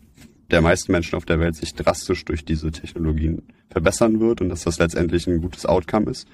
der 0.51 0.62
meisten 0.62 0.93
Menschen 0.93 1.16
auf 1.16 1.26
der 1.26 1.41
Welt 1.41 1.57
sich 1.57 1.74
drastisch 1.74 2.24
durch 2.24 2.45
diese 2.45 2.70
Technologien 2.70 3.43
verbessern 3.70 4.20
wird 4.20 4.41
und 4.41 4.49
dass 4.49 4.64
das 4.64 4.79
letztendlich 4.79 5.26
ein 5.26 5.43
gutes 5.43 5.66
Outcome 5.66 6.11
ist. 6.11 6.26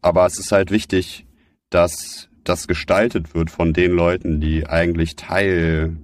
Aber 0.00 0.26
es 0.26 0.38
ist 0.38 0.52
halt 0.52 0.70
wichtig, 0.70 1.26
dass 1.70 2.28
das 2.44 2.68
gestaltet 2.68 3.34
wird 3.34 3.50
von 3.50 3.72
den 3.72 3.92
Leuten, 3.92 4.40
die 4.40 4.66
eigentlich 4.66 5.16
Teil 5.16 5.96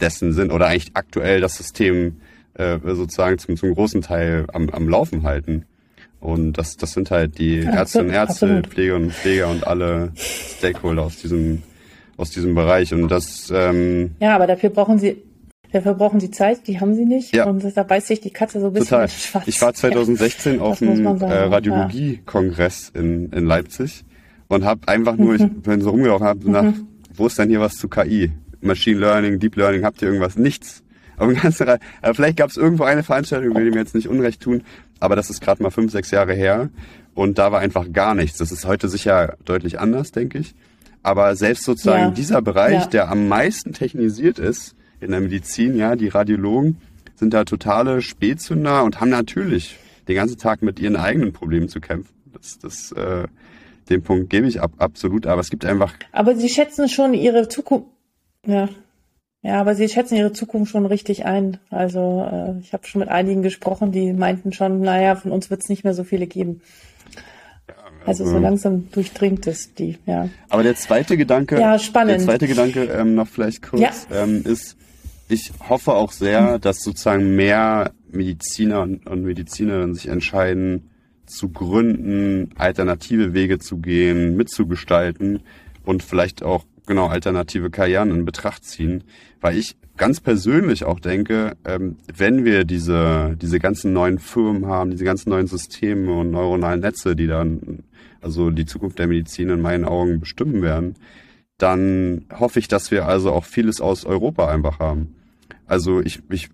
dessen 0.00 0.32
sind 0.32 0.52
oder 0.52 0.66
eigentlich 0.66 0.90
aktuell 0.94 1.40
das 1.40 1.56
System 1.56 2.20
äh, 2.54 2.78
sozusagen 2.84 3.38
zum, 3.38 3.56
zum 3.56 3.74
großen 3.74 4.02
Teil 4.02 4.46
am, 4.52 4.68
am 4.70 4.88
Laufen 4.88 5.22
halten. 5.22 5.64
Und 6.20 6.54
das, 6.54 6.76
das 6.76 6.92
sind 6.92 7.10
halt 7.10 7.38
die 7.38 7.60
ja, 7.60 7.70
Ärztinnen 7.70 8.08
und 8.08 8.14
Ärzte, 8.14 8.46
absolut. 8.46 8.66
Pflegerinnen 8.68 9.08
und 9.08 9.14
Pfleger 9.14 9.48
und 9.48 9.66
alle 9.66 10.12
Stakeholder 10.16 11.02
aus 11.02 11.16
diesem, 11.16 11.62
aus 12.16 12.30
diesem 12.30 12.54
Bereich. 12.54 12.92
Und 12.92 13.08
das 13.08 13.52
ähm, 13.54 14.12
Ja, 14.20 14.34
aber 14.34 14.46
dafür 14.46 14.70
brauchen 14.70 14.98
sie 14.98 15.22
Dafür 15.72 15.94
brauchen 15.94 16.20
sie 16.20 16.30
Zeit, 16.30 16.66
die 16.68 16.80
haben 16.80 16.94
sie 16.94 17.04
nicht. 17.04 17.34
Ja. 17.34 17.44
Und 17.44 17.64
da 17.76 17.82
beißt 17.82 18.06
sich 18.06 18.20
die 18.20 18.30
Katze 18.30 18.60
so 18.60 18.68
ein 18.68 18.72
bisschen 18.72 18.88
Total. 18.88 19.08
Schwarz. 19.08 19.44
Ich 19.46 19.60
war 19.60 19.74
2016 19.74 20.54
ja. 20.56 20.60
auf 20.62 20.80
einem 20.80 21.04
äh, 21.04 21.24
Radiologie-Kongress 21.24 22.92
in, 22.94 23.30
in 23.32 23.46
Leipzig 23.46 24.04
und 24.48 24.64
habe 24.64 24.86
einfach 24.86 25.16
nur, 25.16 25.34
mhm. 25.34 25.40
ich 25.56 25.62
bin 25.62 25.80
so 25.80 25.90
rumgelaufen, 25.90 26.26
habe 26.26 26.46
mhm. 26.46 26.52
nach, 26.52 26.72
wo 27.14 27.26
ist 27.26 27.38
denn 27.38 27.48
hier 27.48 27.60
was 27.60 27.74
zu 27.74 27.88
KI? 27.88 28.30
Machine 28.66 28.98
Learning, 28.98 29.38
Deep 29.38 29.56
Learning, 29.56 29.84
habt 29.84 30.02
ihr 30.02 30.08
irgendwas? 30.08 30.36
Nichts. 30.36 30.82
Aber 31.16 31.32
vielleicht 32.12 32.36
gab 32.36 32.50
es 32.50 32.56
irgendwo 32.56 32.84
eine 32.84 33.02
Veranstaltung, 33.02 33.54
will 33.54 33.70
mir 33.70 33.78
jetzt 33.78 33.94
nicht 33.94 34.08
Unrecht 34.08 34.42
tun, 34.42 34.62
aber 35.00 35.16
das 35.16 35.30
ist 35.30 35.40
gerade 35.40 35.62
mal 35.62 35.70
fünf, 35.70 35.92
sechs 35.92 36.10
Jahre 36.10 36.34
her 36.34 36.68
und 37.14 37.38
da 37.38 37.52
war 37.52 37.60
einfach 37.60 37.90
gar 37.92 38.14
nichts. 38.14 38.38
Das 38.38 38.52
ist 38.52 38.66
heute 38.66 38.88
sicher 38.88 39.36
deutlich 39.44 39.80
anders, 39.80 40.12
denke 40.12 40.38
ich. 40.38 40.54
Aber 41.02 41.36
selbst 41.36 41.64
sozusagen 41.64 42.02
ja. 42.02 42.10
dieser 42.10 42.42
Bereich, 42.42 42.82
ja. 42.82 42.86
der 42.86 43.08
am 43.10 43.28
meisten 43.28 43.72
technisiert 43.72 44.38
ist 44.38 44.74
in 45.00 45.12
der 45.12 45.20
Medizin, 45.20 45.76
ja, 45.76 45.96
die 45.96 46.08
Radiologen 46.08 46.78
sind 47.14 47.32
da 47.32 47.44
totale 47.44 48.02
Spätzünder 48.02 48.84
und 48.84 49.00
haben 49.00 49.10
natürlich 49.10 49.78
den 50.08 50.16
ganzen 50.16 50.38
Tag 50.38 50.62
mit 50.62 50.78
ihren 50.78 50.96
eigenen 50.96 51.32
Problemen 51.32 51.68
zu 51.68 51.80
kämpfen. 51.80 52.14
Das, 52.32 52.58
das, 52.58 52.92
äh, 52.92 53.26
den 53.88 54.02
Punkt 54.02 54.30
gebe 54.30 54.46
ich 54.46 54.60
ab, 54.60 54.72
absolut, 54.78 55.26
aber 55.26 55.40
es 55.40 55.50
gibt 55.50 55.64
einfach. 55.64 55.94
Aber 56.12 56.34
Sie 56.34 56.48
schätzen 56.48 56.88
schon 56.88 57.14
Ihre 57.14 57.48
Zukunft, 57.48 57.86
ja. 58.46 58.68
Ja, 59.42 59.60
aber 59.60 59.76
Sie 59.76 59.88
schätzen 59.88 60.16
Ihre 60.16 60.32
Zukunft 60.32 60.72
schon 60.72 60.86
richtig 60.86 61.24
ein. 61.24 61.58
Also 61.70 62.28
äh, 62.28 62.58
ich 62.60 62.72
habe 62.72 62.84
schon 62.86 62.98
mit 62.98 63.08
einigen 63.08 63.42
gesprochen, 63.42 63.92
die 63.92 64.12
meinten 64.12 64.52
schon, 64.52 64.80
naja, 64.80 65.14
von 65.14 65.30
uns 65.30 65.50
wird 65.50 65.62
es 65.62 65.68
nicht 65.68 65.84
mehr 65.84 65.94
so 65.94 66.02
viele 66.02 66.26
geben. 66.26 66.62
Also, 68.04 68.24
also 68.24 68.36
so 68.36 68.38
langsam 68.38 68.90
durchdringt 68.90 69.46
es 69.46 69.74
die, 69.74 69.98
ja. 70.06 70.28
Aber 70.48 70.62
der 70.62 70.76
zweite 70.76 71.16
Gedanke, 71.16 71.60
ja, 71.60 71.78
spannend. 71.78 72.12
der 72.12 72.18
zweite 72.20 72.46
Gedanke 72.46 72.84
ähm, 72.84 73.14
noch 73.14 73.28
vielleicht 73.28 73.62
kurz, 73.62 73.80
ja. 73.82 74.22
ähm, 74.22 74.42
ist, 74.44 74.76
ich 75.28 75.52
hoffe 75.68 75.94
auch 75.94 76.12
sehr, 76.12 76.58
dass 76.58 76.82
sozusagen 76.82 77.34
mehr 77.34 77.92
Mediziner 78.10 78.82
und, 78.82 79.06
und 79.06 79.24
Medizinerinnen 79.24 79.94
sich 79.94 80.08
entscheiden, 80.08 80.90
zu 81.26 81.48
gründen, 81.48 82.50
alternative 82.56 83.34
Wege 83.34 83.58
zu 83.58 83.78
gehen, 83.78 84.36
mitzugestalten 84.36 85.40
und 85.84 86.04
vielleicht 86.04 86.42
auch 86.42 86.64
genau 86.86 87.08
alternative 87.08 87.70
Karrieren 87.70 88.10
in 88.10 88.24
Betracht 88.24 88.64
ziehen, 88.64 89.04
weil 89.40 89.56
ich 89.56 89.76
ganz 89.96 90.20
persönlich 90.20 90.84
auch 90.84 91.00
denke, 91.00 91.56
ähm, 91.64 91.96
wenn 92.14 92.44
wir 92.44 92.64
diese 92.64 93.36
diese 93.40 93.58
ganzen 93.58 93.92
neuen 93.92 94.18
Firmen 94.18 94.66
haben, 94.66 94.90
diese 94.90 95.04
ganzen 95.04 95.30
neuen 95.30 95.46
Systeme 95.46 96.12
und 96.12 96.30
neuronalen 96.30 96.80
Netze, 96.80 97.16
die 97.16 97.26
dann 97.26 97.84
also 98.20 98.50
die 98.50 98.66
Zukunft 98.66 98.98
der 98.98 99.06
Medizin 99.06 99.50
in 99.50 99.60
meinen 99.60 99.84
Augen 99.84 100.20
bestimmen 100.20 100.62
werden, 100.62 100.94
dann 101.58 102.26
hoffe 102.38 102.58
ich, 102.58 102.68
dass 102.68 102.90
wir 102.90 103.06
also 103.06 103.32
auch 103.32 103.44
vieles 103.44 103.80
aus 103.80 104.04
Europa 104.04 104.48
einfach 104.48 104.78
haben. 104.78 105.14
Also 105.66 106.00
ich 106.00 106.20
ich 106.30 106.48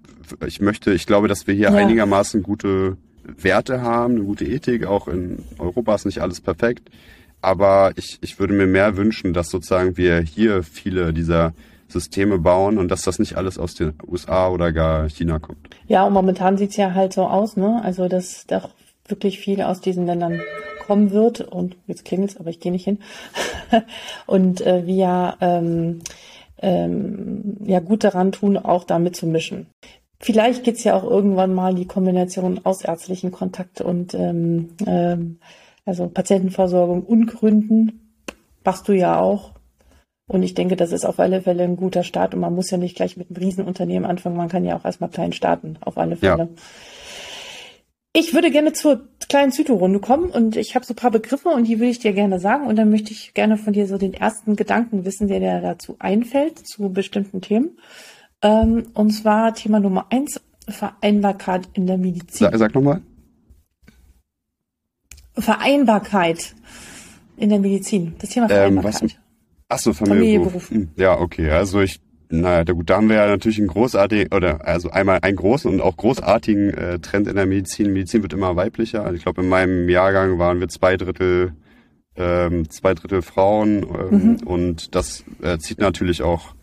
ich 0.47 0.61
möchte, 0.61 0.93
ich 0.93 1.07
glaube, 1.07 1.28
dass 1.28 1.47
wir 1.47 1.55
hier 1.55 1.70
ja. 1.70 1.74
einigermaßen 1.74 2.43
gute 2.43 2.97
Werte 3.24 3.83
haben, 3.83 4.16
eine 4.16 4.24
gute 4.24 4.45
Ethik. 4.45 4.87
Auch 4.87 5.09
in 5.09 5.45
Europa 5.59 5.95
ist 5.95 6.07
nicht 6.07 6.20
alles 6.20 6.41
perfekt. 6.41 6.91
Aber 7.43 7.93
ich, 7.97 8.18
ich 8.22 8.38
würde 8.38 8.55
mir 8.55 8.66
mehr 8.66 8.97
wünschen, 8.97 9.34
dass 9.34 9.51
sozusagen 9.51 9.97
wir 9.97 10.20
hier 10.20 10.62
viele 10.62 11.12
dieser 11.12 11.53
Systeme 11.88 12.38
bauen 12.38 12.78
und 12.78 12.88
dass 12.88 13.03
das 13.03 13.18
nicht 13.18 13.36
alles 13.36 13.59
aus 13.59 13.74
den 13.74 13.95
USA 14.07 14.49
oder 14.49 14.72
gar 14.72 15.09
China 15.09 15.38
kommt. 15.38 15.68
Ja, 15.86 16.07
und 16.07 16.14
momentan 16.14 16.57
sieht's 16.57 16.76
ja 16.76 16.95
halt 16.95 17.12
so 17.12 17.26
aus, 17.26 17.57
ne? 17.57 17.82
Also 17.84 18.09
dass 18.09 18.47
doch 18.47 18.70
wirklich 19.07 19.40
viel 19.40 19.61
aus 19.62 19.80
diesen 19.80 20.07
Ländern 20.07 20.40
kommen 20.86 21.11
wird. 21.11 21.40
Und 21.40 21.76
jetzt 21.86 22.05
klingelt's, 22.05 22.36
aber 22.38 22.51
ich 22.51 22.61
gehe 22.61 22.72
nicht 22.72 22.84
hin. 22.84 22.99
und 24.26 24.61
äh, 24.62 24.86
wir 24.86 25.36
ähm, 25.40 26.01
ähm, 26.59 27.57
ja 27.64 27.80
gut 27.80 28.05
daran 28.05 28.32
tun, 28.32 28.57
auch 28.57 28.84
damit 28.84 29.16
zu 29.16 29.26
mischen. 29.26 29.66
Vielleicht 30.20 30.62
geht's 30.62 30.84
ja 30.84 30.95
auch 30.95 31.03
irgendwann 31.03 31.53
mal 31.53 31.74
die 31.74 31.86
Kombination 31.86 32.61
aus 32.62 32.82
ärztlichen 32.82 33.32
Kontakt 33.32 33.80
und 33.80 34.14
ähm, 34.14 34.70
ähm, 34.86 35.38
also 35.85 36.09
Patientenversorgung 36.09 37.03
und 37.03 37.26
Gründen. 37.26 38.16
Machst 38.64 38.89
du 38.89 38.93
ja 38.93 39.18
auch. 39.18 39.53
Und 40.28 40.43
ich 40.43 40.55
denke, 40.55 40.76
das 40.76 40.93
ist 40.93 41.05
auf 41.05 41.18
alle 41.18 41.43
Fälle 41.43 41.64
ein 41.64 41.76
guter 41.76 42.05
Start. 42.05 42.35
Und 42.35 42.41
man 42.41 42.55
muss 42.55 42.70
ja 42.70 42.78
nicht 42.78 42.97
gleich 42.97 43.16
mit 43.16 43.28
einem 43.28 43.37
Riesenunternehmen 43.37 44.09
anfangen. 44.09 44.37
Man 44.37 44.49
kann 44.49 44.64
ja 44.64 44.76
auch 44.76 44.85
erstmal 44.85 45.11
klein 45.11 45.33
starten, 45.33 45.78
auf 45.80 45.99
alle 45.99 46.16
Fälle. 46.16 46.49
Ja. 46.55 46.62
Ich 48.14 48.35
würde 48.35 48.51
gerne 48.51 48.74
zur 48.74 49.09
kleinen 49.30 49.53
Zyto-Runde 49.53 49.99
kommen 49.99 50.30
und 50.30 50.57
ich 50.57 50.74
habe 50.74 50.85
so 50.85 50.93
ein 50.93 50.97
paar 50.97 51.11
Begriffe 51.11 51.49
und 51.49 51.66
die 51.66 51.78
würde 51.78 51.91
ich 51.91 51.99
dir 51.99 52.12
gerne 52.12 52.39
sagen 52.39 52.66
und 52.66 52.76
dann 52.76 52.91
möchte 52.91 53.11
ich 53.11 53.33
gerne 53.33 53.57
von 53.57 53.72
dir 53.72 53.87
so 53.87 53.97
den 53.97 54.12
ersten 54.12 54.55
Gedanken 54.55 55.07
wissen, 55.07 55.28
der 55.28 55.41
dir 55.41 55.61
dazu 55.62 55.97
einfällt, 55.99 56.59
zu 56.59 56.93
bestimmten 56.93 57.41
Themen. 57.41 57.78
Ähm, 58.43 58.89
und 58.93 59.12
zwar 59.12 59.55
Thema 59.55 59.80
Nummer 59.80 60.09
eins, 60.11 60.43
Vereinbarkeit 60.68 61.70
in 61.72 61.87
der 61.87 61.97
Medizin. 61.97 62.49
Sag, 62.51 62.59
sag 62.59 62.74
nochmal. 62.74 63.01
Vereinbarkeit 65.37 66.55
in 67.37 67.49
der 67.49 67.59
Medizin. 67.59 68.14
Das 68.18 68.30
Thema 68.30 68.49
Vereinbarkeit. 68.49 69.03
Ähm, 69.03 69.09
was, 69.09 69.16
ach 69.68 69.78
so, 69.78 69.93
Familie, 69.93 70.18
Familie 70.18 70.41
Beruf. 70.41 70.70
Hm, 70.70 70.89
ja, 70.97 71.18
okay. 71.18 71.51
Also 71.51 71.80
ich 71.80 72.01
naja, 72.33 72.64
gut, 72.64 72.89
da 72.89 72.97
haben 72.97 73.11
wir 73.11 73.16
ja 73.16 73.26
natürlich 73.26 73.59
einen 73.59 73.68
großartigen, 73.68 74.33
oder 74.33 74.66
also 74.66 74.91
einmal 74.91 75.18
einen 75.20 75.37
großen 75.37 75.70
und 75.70 75.83
auch 75.83 75.99
großartigen 75.99 76.72
äh, 76.72 76.99
Trend 76.99 77.28
in 77.28 77.37
der 77.37 77.45
Medizin. 77.45 77.93
Medizin 77.93 78.22
wird 78.22 78.33
immer 78.33 78.57
weiblicher. 78.57 79.05
Also 79.05 79.16
ich 79.16 79.22
glaube, 79.22 79.43
in 79.43 79.51
meinem 79.51 79.87
Jahrgang 79.91 80.39
waren 80.39 80.59
wir 80.59 80.68
zwei 80.68 80.97
Drittel, 80.97 81.53
ähm, 82.16 82.70
zwei 82.70 82.95
Drittel 82.95 83.20
Frauen 83.20 83.83
ähm, 83.83 84.18
mhm. 84.18 84.37
und 84.47 84.95
das 84.95 85.24
äh, 85.43 85.59
zieht 85.59 85.78
natürlich 85.78 86.22
auch 86.22 86.55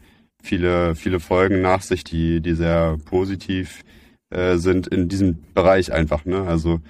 viele, 0.42 0.96
viele 0.96 1.20
Folgen 1.20 1.62
nach 1.62 1.84
sich, 1.84 2.04
die, 2.04 2.42
die 2.42 2.56
sehr 2.56 2.98
positiv 3.06 3.84
äh, 4.32 4.58
sind 4.58 4.88
in 4.88 5.08
diesem 5.08 5.38
Bereich 5.54 5.94
einfach. 5.94 6.26
Ne? 6.26 6.42
Also 6.48 6.74
ähm, 6.74 6.82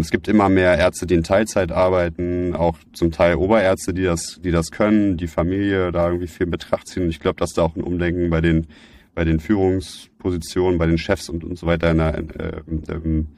es 0.00 0.10
gibt 0.10 0.28
immer 0.28 0.48
mehr 0.48 0.78
Ärzte, 0.78 1.06
die 1.06 1.14
in 1.14 1.22
Teilzeit 1.22 1.72
arbeiten, 1.72 2.54
auch 2.54 2.76
zum 2.92 3.10
Teil 3.10 3.36
Oberärzte, 3.36 3.94
die 3.94 4.02
das, 4.02 4.40
die 4.42 4.50
das 4.50 4.70
können, 4.70 5.16
die 5.16 5.28
Familie 5.28 5.92
da 5.92 6.08
irgendwie 6.08 6.26
viel 6.26 6.44
in 6.44 6.50
Betracht 6.50 6.88
ziehen. 6.88 7.04
Und 7.04 7.10
ich 7.10 7.20
glaube, 7.20 7.38
dass 7.38 7.52
da 7.52 7.62
auch 7.62 7.76
ein 7.76 7.82
Umdenken 7.82 8.30
bei 8.30 8.40
den, 8.40 8.66
bei 9.14 9.24
den 9.24 9.40
Führungspositionen, 9.40 10.78
bei 10.78 10.86
den 10.86 10.98
Chefs 10.98 11.28
und, 11.28 11.44
und 11.44 11.58
so 11.58 11.66
weiter 11.66 11.90
in 11.90 11.98
der, 11.98 12.18
äh, 12.18 12.62
ähm, 12.90 13.28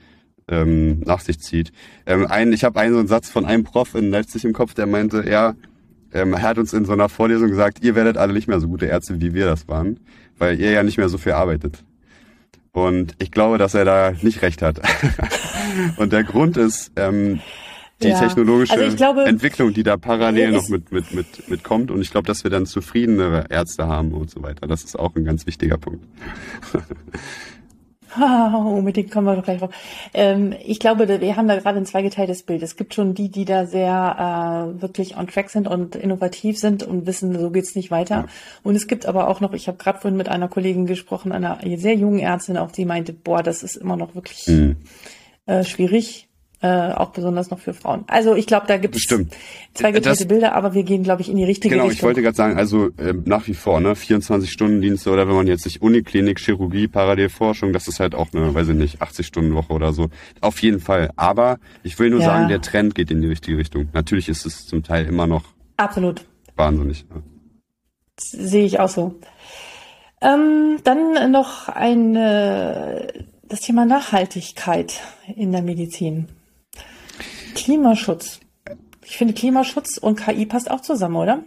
ähm, 0.48 1.00
nach 1.00 1.20
sich 1.20 1.38
zieht. 1.40 1.72
Ähm, 2.06 2.26
ein, 2.26 2.52
ich 2.52 2.64
habe 2.64 2.78
einen 2.80 2.92
so 2.92 2.98
einen 2.98 3.08
Satz 3.08 3.30
von 3.30 3.44
einem 3.44 3.64
Prof 3.64 3.94
in 3.94 4.10
Leipzig 4.10 4.44
im 4.44 4.52
Kopf, 4.52 4.74
der 4.74 4.86
meinte, 4.86 5.28
ja, 5.28 5.54
ähm, 6.12 6.32
er 6.32 6.42
hat 6.42 6.58
uns 6.58 6.72
in 6.72 6.84
so 6.84 6.92
einer 6.92 7.08
Vorlesung 7.08 7.48
gesagt, 7.48 7.82
ihr 7.82 7.94
werdet 7.94 8.16
alle 8.16 8.32
nicht 8.32 8.48
mehr 8.48 8.60
so 8.60 8.68
gute 8.68 8.86
Ärzte, 8.86 9.20
wie 9.20 9.34
wir 9.34 9.46
das 9.46 9.68
waren, 9.68 10.00
weil 10.38 10.60
ihr 10.60 10.70
ja 10.70 10.82
nicht 10.82 10.98
mehr 10.98 11.08
so 11.08 11.18
viel 11.18 11.32
arbeitet. 11.32 11.84
Und 12.74 13.14
ich 13.20 13.30
glaube, 13.30 13.56
dass 13.56 13.74
er 13.74 13.84
da 13.84 14.12
nicht 14.20 14.42
recht 14.42 14.60
hat. 14.60 14.80
und 15.96 16.12
der 16.12 16.24
Grund 16.24 16.56
ist 16.56 16.90
ähm, 16.96 17.40
die 18.02 18.08
ja. 18.08 18.18
technologische 18.18 18.72
also 18.72 18.96
glaube, 18.96 19.24
Entwicklung, 19.24 19.72
die 19.72 19.84
da 19.84 19.96
parallel 19.96 20.50
noch 20.50 20.68
mit, 20.68 20.90
mit, 20.90 21.14
mit, 21.14 21.48
mit 21.48 21.62
kommt. 21.62 21.92
Und 21.92 22.00
ich 22.00 22.10
glaube, 22.10 22.26
dass 22.26 22.42
wir 22.42 22.50
dann 22.50 22.66
zufriedenere 22.66 23.46
Ärzte 23.48 23.86
haben 23.86 24.12
und 24.12 24.28
so 24.28 24.42
weiter. 24.42 24.66
Das 24.66 24.82
ist 24.82 24.98
auch 24.98 25.14
ein 25.14 25.24
ganz 25.24 25.46
wichtiger 25.46 25.78
Punkt. 25.78 26.04
Oh, 28.54 28.80
mit 28.80 28.96
denen 28.96 29.10
kommen 29.10 29.26
wir 29.26 29.36
doch 29.36 29.44
gleich 29.44 29.58
drauf. 29.58 29.70
Ähm, 30.12 30.54
ich 30.64 30.78
glaube, 30.78 31.08
wir 31.20 31.36
haben 31.36 31.48
da 31.48 31.56
gerade 31.58 31.78
ein 31.78 31.86
zweigeteiltes 31.86 32.42
Bild. 32.44 32.62
Es 32.62 32.76
gibt 32.76 32.94
schon 32.94 33.14
die, 33.14 33.28
die 33.28 33.44
da 33.44 33.66
sehr 33.66 34.74
äh, 34.76 34.82
wirklich 34.82 35.16
on 35.16 35.26
track 35.26 35.50
sind 35.50 35.68
und 35.68 35.96
innovativ 35.96 36.58
sind 36.58 36.82
und 36.82 37.06
wissen, 37.06 37.38
so 37.38 37.50
geht's 37.50 37.74
nicht 37.74 37.90
weiter. 37.90 38.14
Ja. 38.14 38.26
Und 38.62 38.76
es 38.76 38.86
gibt 38.86 39.06
aber 39.06 39.28
auch 39.28 39.40
noch, 39.40 39.52
ich 39.52 39.68
habe 39.68 39.78
gerade 39.78 39.98
vorhin 40.00 40.16
mit 40.16 40.28
einer 40.28 40.48
Kollegin 40.48 40.86
gesprochen, 40.86 41.32
einer 41.32 41.58
sehr 41.76 41.94
jungen 41.94 42.20
Ärztin, 42.20 42.56
auch 42.56 42.70
die 42.70 42.84
meinte, 42.84 43.12
boah, 43.12 43.42
das 43.42 43.62
ist 43.62 43.76
immer 43.76 43.96
noch 43.96 44.14
wirklich 44.14 44.46
mhm. 44.46 44.76
äh, 45.46 45.64
schwierig 45.64 46.28
äh, 46.64 46.92
auch 46.94 47.10
besonders 47.10 47.50
noch 47.50 47.58
für 47.58 47.74
Frauen. 47.74 48.04
Also 48.06 48.34
ich 48.34 48.46
glaube, 48.46 48.66
da 48.66 48.78
gibt 48.78 48.96
es 48.96 49.06
zwei 49.74 49.92
geteilte 49.92 50.24
Bilder, 50.24 50.54
aber 50.54 50.72
wir 50.72 50.82
gehen, 50.82 51.02
glaube 51.02 51.20
ich, 51.20 51.28
in 51.28 51.36
die 51.36 51.44
richtige 51.44 51.74
genau, 51.74 51.88
Richtung. 51.88 51.98
Genau, 51.98 51.98
ich 51.98 52.02
wollte 52.02 52.22
gerade 52.22 52.36
sagen, 52.36 52.56
also 52.56 52.86
äh, 52.96 53.12
nach 53.26 53.46
wie 53.48 53.52
vor, 53.52 53.80
ne, 53.80 53.92
24-Stunden-Dienste 53.92 55.10
oder 55.10 55.28
wenn 55.28 55.34
man 55.36 55.46
jetzt 55.46 55.64
sich 55.64 55.82
Uniklinik, 55.82 56.40
Chirurgie, 56.40 56.88
Parallelforschung, 56.88 57.74
das 57.74 57.86
ist 57.86 58.00
halt 58.00 58.14
auch 58.14 58.28
eine, 58.32 58.54
weiß 58.54 58.68
ich 58.68 58.76
nicht, 58.76 59.02
80-Stunden-Woche 59.02 59.74
oder 59.74 59.92
so. 59.92 60.08
Auf 60.40 60.62
jeden 60.62 60.80
Fall. 60.80 61.10
Aber 61.16 61.58
ich 61.82 61.98
will 61.98 62.08
nur 62.08 62.20
ja. 62.20 62.26
sagen, 62.26 62.48
der 62.48 62.62
Trend 62.62 62.94
geht 62.94 63.10
in 63.10 63.20
die 63.20 63.28
richtige 63.28 63.58
Richtung. 63.58 63.90
Natürlich 63.92 64.30
ist 64.30 64.46
es 64.46 64.66
zum 64.66 64.82
Teil 64.82 65.04
immer 65.04 65.26
noch 65.26 65.44
absolut 65.76 66.24
wahnsinnig. 66.56 67.04
Ja. 67.10 67.20
Sehe 68.16 68.64
ich 68.64 68.80
auch 68.80 68.88
so. 68.88 69.16
Ähm, 70.22 70.78
dann 70.82 71.30
noch 71.30 71.68
ein 71.68 72.16
äh, 72.16 73.06
das 73.48 73.60
Thema 73.60 73.84
Nachhaltigkeit 73.84 75.00
in 75.36 75.52
der 75.52 75.60
Medizin. 75.62 76.28
Klimaschutz. 77.54 78.40
Ich 79.04 79.16
finde 79.16 79.34
Klimaschutz 79.34 79.98
und 79.98 80.16
KI 80.16 80.46
passt 80.46 80.70
auch 80.70 80.80
zusammen, 80.80 81.16
oder? 81.16 81.44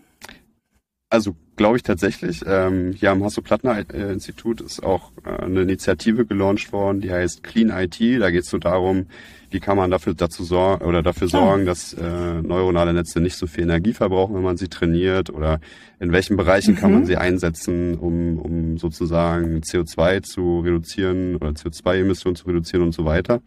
Also 1.09 1.35
glaube 1.55 1.77
ich 1.77 1.83
tatsächlich. 1.83 2.41
Ähm, 2.45 2.93
hier 2.93 3.11
am 3.11 3.23
Hasso-Plattner-Institut 3.23 4.59
ist 4.59 4.83
auch 4.83 5.11
äh, 5.25 5.43
eine 5.43 5.61
Initiative 5.61 6.25
gelauncht 6.25 6.73
worden, 6.73 6.99
die 6.99 7.11
heißt 7.11 7.43
Clean 7.43 7.69
IT. 7.69 7.99
Da 8.21 8.29
geht 8.29 8.43
es 8.43 8.49
so 8.49 8.57
darum, 8.57 9.07
wie 9.49 9.61
kann 9.61 9.77
man 9.77 9.89
dafür 9.89 10.13
dazu 10.13 10.43
sorgen 10.43 10.83
oder 10.83 11.01
dafür 11.01 11.29
sorgen, 11.29 11.65
dass 11.65 11.93
äh, 11.93 12.41
neuronale 12.41 12.93
Netze 12.93 13.21
nicht 13.21 13.37
so 13.37 13.47
viel 13.47 13.63
Energie 13.63 13.93
verbrauchen, 13.93 14.35
wenn 14.35 14.43
man 14.43 14.57
sie 14.57 14.67
trainiert 14.67 15.29
oder 15.29 15.61
in 15.99 16.11
welchen 16.11 16.35
Bereichen 16.35 16.73
mhm. 16.73 16.77
kann 16.77 16.91
man 16.91 17.01
mhm. 17.01 17.05
sie 17.05 17.15
einsetzen, 17.15 17.95
um, 17.95 18.37
um 18.39 18.77
sozusagen 18.77 19.61
CO2 19.61 20.23
zu 20.23 20.59
reduzieren 20.59 21.37
oder 21.37 21.51
CO2-Emissionen 21.51 22.35
zu 22.35 22.45
reduzieren 22.47 22.83
und 22.83 22.93
so 22.93 23.05
weiter. 23.05 23.41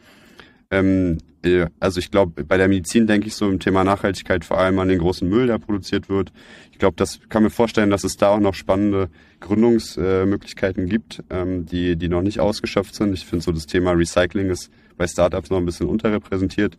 Ähm, 0.71 1.19
äh, 1.43 1.67
also 1.81 1.99
ich 1.99 2.11
glaube, 2.11 2.45
bei 2.45 2.57
der 2.57 2.69
Medizin 2.69 3.07
denke 3.07 3.27
ich 3.27 3.35
so 3.35 3.49
im 3.49 3.59
Thema 3.59 3.85
Nachhaltigkeit 3.85 4.45
vor 4.45 4.59
allem 4.59 4.79
an 4.79 4.89
den 4.89 4.99
großen 4.99 5.29
Müll, 5.29 5.47
der 5.47 5.59
produziert 5.59 6.09
wird. 6.09 6.33
Ich 6.73 6.79
glaube, 6.79 6.97
das 6.97 7.21
kann 7.29 7.43
mir 7.43 7.51
vorstellen, 7.51 7.91
dass 7.91 8.05
es 8.05 8.17
da 8.17 8.29
auch 8.29 8.41
noch 8.41 8.55
spannende 8.55 9.09
Gründungsmöglichkeiten 9.41 10.87
gibt, 10.87 11.23
ähm, 11.31 11.67
die, 11.67 11.97
die 11.97 12.09
noch 12.09 12.23
nicht 12.23 12.41
ausgeschöpft 12.41 12.95
sind. 12.95 13.13
Ich 13.15 13.27
finde 13.27 13.45
so 13.45 13.53
das 13.53 13.67
Thema 13.67 13.93
Recycling 13.93 14.51
ist 14.51 14.71
bei 14.97 15.07
Startups 15.07 15.51
noch 15.51 15.59
ein 15.59 15.65
bisschen 15.65 15.89
unterrepräsentiert. 15.89 16.77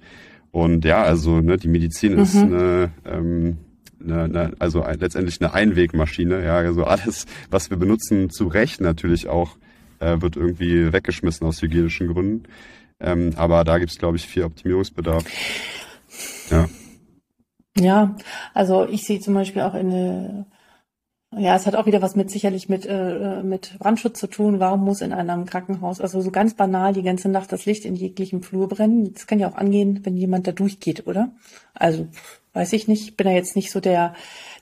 Und 0.51 0.85
ja, 0.85 1.03
also 1.03 1.39
ne, 1.41 1.57
die 1.57 1.69
Medizin 1.69 2.13
mhm. 2.13 2.19
ist 2.19 2.35
eine, 2.35 2.91
ähm, 3.05 3.57
eine, 4.03 4.23
eine, 4.23 4.53
also 4.59 4.83
letztendlich 4.99 5.41
eine 5.41 5.53
Einwegmaschine. 5.53 6.43
Ja, 6.43 6.57
also 6.57 6.83
alles, 6.83 7.25
was 7.49 7.69
wir 7.69 7.77
benutzen, 7.77 8.29
zu 8.29 8.47
Recht 8.47 8.81
natürlich 8.81 9.27
auch, 9.27 9.57
äh, 9.99 10.21
wird 10.21 10.35
irgendwie 10.35 10.91
weggeschmissen 10.91 11.47
aus 11.47 11.61
hygienischen 11.61 12.07
Gründen. 12.07 12.43
Ähm, 13.01 13.33
aber 13.35 13.63
da 13.63 13.77
gibt 13.79 13.91
es, 13.91 13.97
glaube 13.97 14.17
ich, 14.17 14.27
viel 14.27 14.43
Optimierungsbedarf. 14.43 15.25
Ja. 16.49 16.67
Ja, 17.77 18.15
also 18.53 18.85
ich 18.87 19.05
sehe 19.05 19.19
zum 19.19 19.33
Beispiel 19.33 19.61
auch 19.61 19.73
in 19.75 19.89
eine 19.89 20.45
ja, 21.37 21.55
es 21.55 21.65
hat 21.65 21.75
auch 21.75 21.85
wieder 21.85 22.01
was 22.01 22.17
mit 22.17 22.29
sicherlich 22.29 22.67
mit 22.67 22.85
äh, 22.85 23.41
mit 23.41 23.79
Brandschutz 23.79 24.19
zu 24.19 24.27
tun. 24.27 24.59
Warum 24.59 24.83
muss 24.83 24.99
in 24.99 25.13
einem 25.13 25.45
Krankenhaus, 25.45 26.01
also 26.01 26.19
so 26.19 26.29
ganz 26.29 26.55
banal, 26.55 26.91
die 26.91 27.03
ganze 27.03 27.29
Nacht 27.29 27.53
das 27.53 27.65
Licht 27.65 27.85
in 27.85 27.95
jeglichem 27.95 28.43
Flur 28.43 28.67
brennen? 28.67 29.13
Das 29.13 29.27
kann 29.27 29.39
ja 29.39 29.49
auch 29.49 29.55
angehen, 29.55 30.01
wenn 30.03 30.17
jemand 30.17 30.47
da 30.47 30.51
durchgeht, 30.51 31.07
oder? 31.07 31.31
Also 31.73 32.07
weiß 32.53 32.73
ich 32.73 32.89
nicht, 32.89 33.15
bin 33.15 33.27
da 33.27 33.33
jetzt 33.33 33.55
nicht 33.55 33.71
so 33.71 33.79
der 33.79 34.13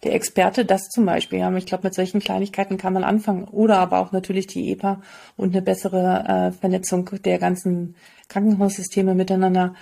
der 0.04 0.14
Experte. 0.14 0.64
Das 0.64 0.90
zum 0.90 1.06
Beispiel, 1.06 1.40
ja, 1.40 1.52
ich 1.56 1.66
glaube, 1.66 1.88
mit 1.88 1.96
solchen 1.96 2.20
Kleinigkeiten 2.20 2.78
kann 2.78 2.94
man 2.94 3.04
anfangen. 3.04 3.46
Oder 3.46 3.80
aber 3.80 4.00
auch 4.00 4.12
natürlich 4.12 4.46
die 4.46 4.72
EPA 4.72 5.02
und 5.38 5.56
eine 5.56 5.64
bessere 5.64 6.52
äh, 6.52 6.52
Vernetzung 6.52 7.10
der 7.26 7.40
ganzen 7.40 7.96
Krankenhaussysteme 8.28 9.16
miteinander 9.16 9.74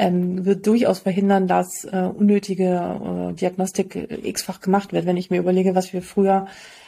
ähm, 0.00 0.46
wird 0.46 0.66
durchaus 0.66 1.00
verhindern, 1.00 1.46
dass 1.46 1.84
äh, 1.84 2.08
unnötige 2.16 2.64
äh, 2.64 3.34
Diagnostik 3.34 3.96
äh, 3.96 4.28
x-fach 4.28 4.60
gemacht 4.60 4.94
wird. 4.94 5.04
Wenn 5.04 5.18
ich 5.18 5.30
mir 5.30 5.38
überlege, 5.38 5.74
was 5.74 5.92
wir 5.92 6.00
früher 6.00 6.46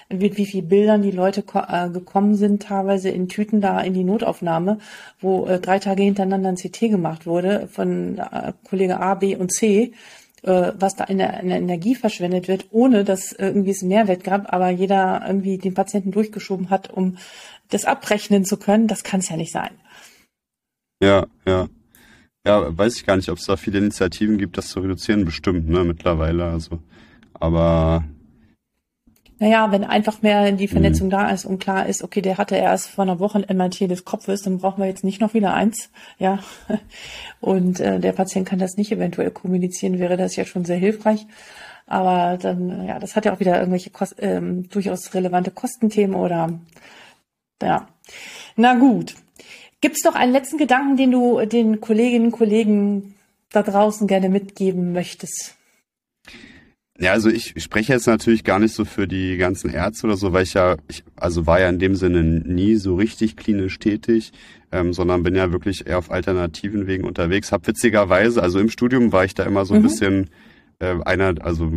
mit 0.08 0.38
wie 0.38 0.46
viel 0.46 0.62
Bildern 0.62 1.02
die 1.02 1.10
Leute 1.10 1.44
äh, 1.54 1.90
gekommen 1.90 2.34
sind, 2.36 2.62
teilweise 2.62 3.10
in 3.10 3.28
Tüten 3.28 3.60
da 3.60 3.80
in 3.80 3.92
die 3.92 4.04
Notaufnahme, 4.04 4.78
wo 5.20 5.46
äh, 5.46 5.60
drei 5.60 5.78
Tage 5.78 6.02
hintereinander 6.02 6.48
ein 6.48 6.56
CT 6.56 6.80
gemacht 6.80 7.26
wurde 7.26 7.68
von 7.70 8.18
äh, 8.18 8.54
Kollege 8.68 8.98
A, 8.98 9.14
B 9.14 9.36
und 9.36 9.52
C, 9.52 9.92
äh, 10.42 10.72
was 10.78 10.96
da 10.96 11.04
in 11.04 11.18
der, 11.18 11.40
in 11.40 11.50
der 11.50 11.58
Energie 11.58 11.94
verschwendet 11.94 12.48
wird, 12.48 12.68
ohne 12.70 13.04
dass 13.04 13.32
irgendwie 13.32 13.72
es 13.72 13.82
einen 13.82 13.90
Mehrwert 13.90 14.24
gab, 14.24 14.50
aber 14.52 14.70
jeder 14.70 15.22
irgendwie 15.26 15.58
den 15.58 15.74
Patienten 15.74 16.12
durchgeschoben 16.12 16.70
hat, 16.70 16.90
um 16.90 17.18
das 17.68 17.84
abrechnen 17.84 18.46
zu 18.46 18.56
können, 18.56 18.88
das 18.88 19.04
kann 19.04 19.20
es 19.20 19.28
ja 19.28 19.36
nicht 19.36 19.52
sein. 19.52 19.72
Ja, 21.02 21.26
ja. 21.46 21.68
Ja, 22.46 22.76
weiß 22.76 22.96
ich 22.96 23.06
gar 23.06 23.16
nicht, 23.16 23.28
ob 23.28 23.38
es 23.38 23.46
da 23.46 23.56
viele 23.56 23.78
Initiativen 23.78 24.36
gibt, 24.36 24.58
das 24.58 24.68
zu 24.68 24.80
reduzieren, 24.80 25.24
bestimmt, 25.24 25.68
ne, 25.68 25.84
mittlerweile. 25.84 26.44
Also, 26.44 26.80
aber 27.34 28.04
naja, 29.42 29.72
wenn 29.72 29.82
einfach 29.82 30.22
mehr 30.22 30.52
die 30.52 30.68
Vernetzung 30.68 31.08
mhm. 31.08 31.10
da 31.10 31.30
ist 31.30 31.44
und 31.44 31.58
klar 31.58 31.86
ist, 31.86 32.04
okay, 32.04 32.22
der 32.22 32.38
hatte 32.38 32.54
erst 32.54 32.90
vor 32.90 33.02
einer 33.02 33.18
Woche 33.18 33.38
ein 33.38 33.56
MRT 33.56 33.90
des 33.90 34.04
Kopfes, 34.04 34.42
dann 34.42 34.58
brauchen 34.58 34.80
wir 34.80 34.86
jetzt 34.86 35.02
nicht 35.02 35.20
noch 35.20 35.34
wieder 35.34 35.52
eins, 35.52 35.90
ja. 36.18 36.38
Und 37.40 37.80
äh, 37.80 37.98
der 37.98 38.12
Patient 38.12 38.46
kann 38.46 38.60
das 38.60 38.76
nicht 38.76 38.92
eventuell 38.92 39.32
kommunizieren, 39.32 39.98
wäre 39.98 40.16
das 40.16 40.36
ja 40.36 40.44
schon 40.44 40.64
sehr 40.64 40.76
hilfreich. 40.76 41.26
Aber 41.86 42.38
dann, 42.40 42.86
ja, 42.86 43.00
das 43.00 43.16
hat 43.16 43.24
ja 43.24 43.34
auch 43.34 43.40
wieder 43.40 43.58
irgendwelche 43.58 43.90
Kost 43.90 44.14
ähm, 44.20 44.68
durchaus 44.68 45.12
relevante 45.12 45.50
Kostenthemen 45.50 46.14
oder 46.14 46.60
ja. 47.60 47.88
Na 48.54 48.74
gut. 48.74 49.16
Gibt 49.82 49.96
es 49.96 50.04
noch 50.04 50.14
einen 50.14 50.32
letzten 50.32 50.58
Gedanken, 50.58 50.96
den 50.96 51.10
du 51.10 51.44
den 51.44 51.80
Kolleginnen 51.80 52.26
und 52.26 52.32
Kollegen 52.32 53.16
da 53.50 53.62
draußen 53.62 54.06
gerne 54.06 54.28
mitgeben 54.28 54.92
möchtest? 54.92 55.56
Ja, 57.00 57.10
also 57.10 57.28
ich 57.28 57.54
spreche 57.60 57.92
jetzt 57.92 58.06
natürlich 58.06 58.44
gar 58.44 58.60
nicht 58.60 58.74
so 58.74 58.84
für 58.84 59.08
die 59.08 59.36
ganzen 59.36 59.70
Ärzte 59.70 60.06
oder 60.06 60.16
so, 60.16 60.32
weil 60.32 60.44
ich 60.44 60.54
ja, 60.54 60.76
ich, 60.88 61.02
also 61.16 61.48
war 61.48 61.58
ja 61.58 61.68
in 61.68 61.80
dem 61.80 61.96
Sinne 61.96 62.22
nie 62.22 62.76
so 62.76 62.94
richtig 62.94 63.36
klinisch 63.36 63.80
tätig, 63.80 64.32
ähm, 64.70 64.92
sondern 64.92 65.24
bin 65.24 65.34
ja 65.34 65.50
wirklich 65.50 65.84
eher 65.88 65.98
auf 65.98 66.12
alternativen 66.12 66.86
Wegen 66.86 67.04
unterwegs. 67.04 67.50
Hab 67.50 67.66
witzigerweise, 67.66 68.40
also 68.40 68.60
im 68.60 68.70
Studium 68.70 69.10
war 69.10 69.24
ich 69.24 69.34
da 69.34 69.42
immer 69.42 69.64
so 69.64 69.74
ein 69.74 69.80
mhm. 69.80 69.84
bisschen 69.84 70.30
äh, 70.78 70.94
einer, 71.04 71.34
also 71.44 71.72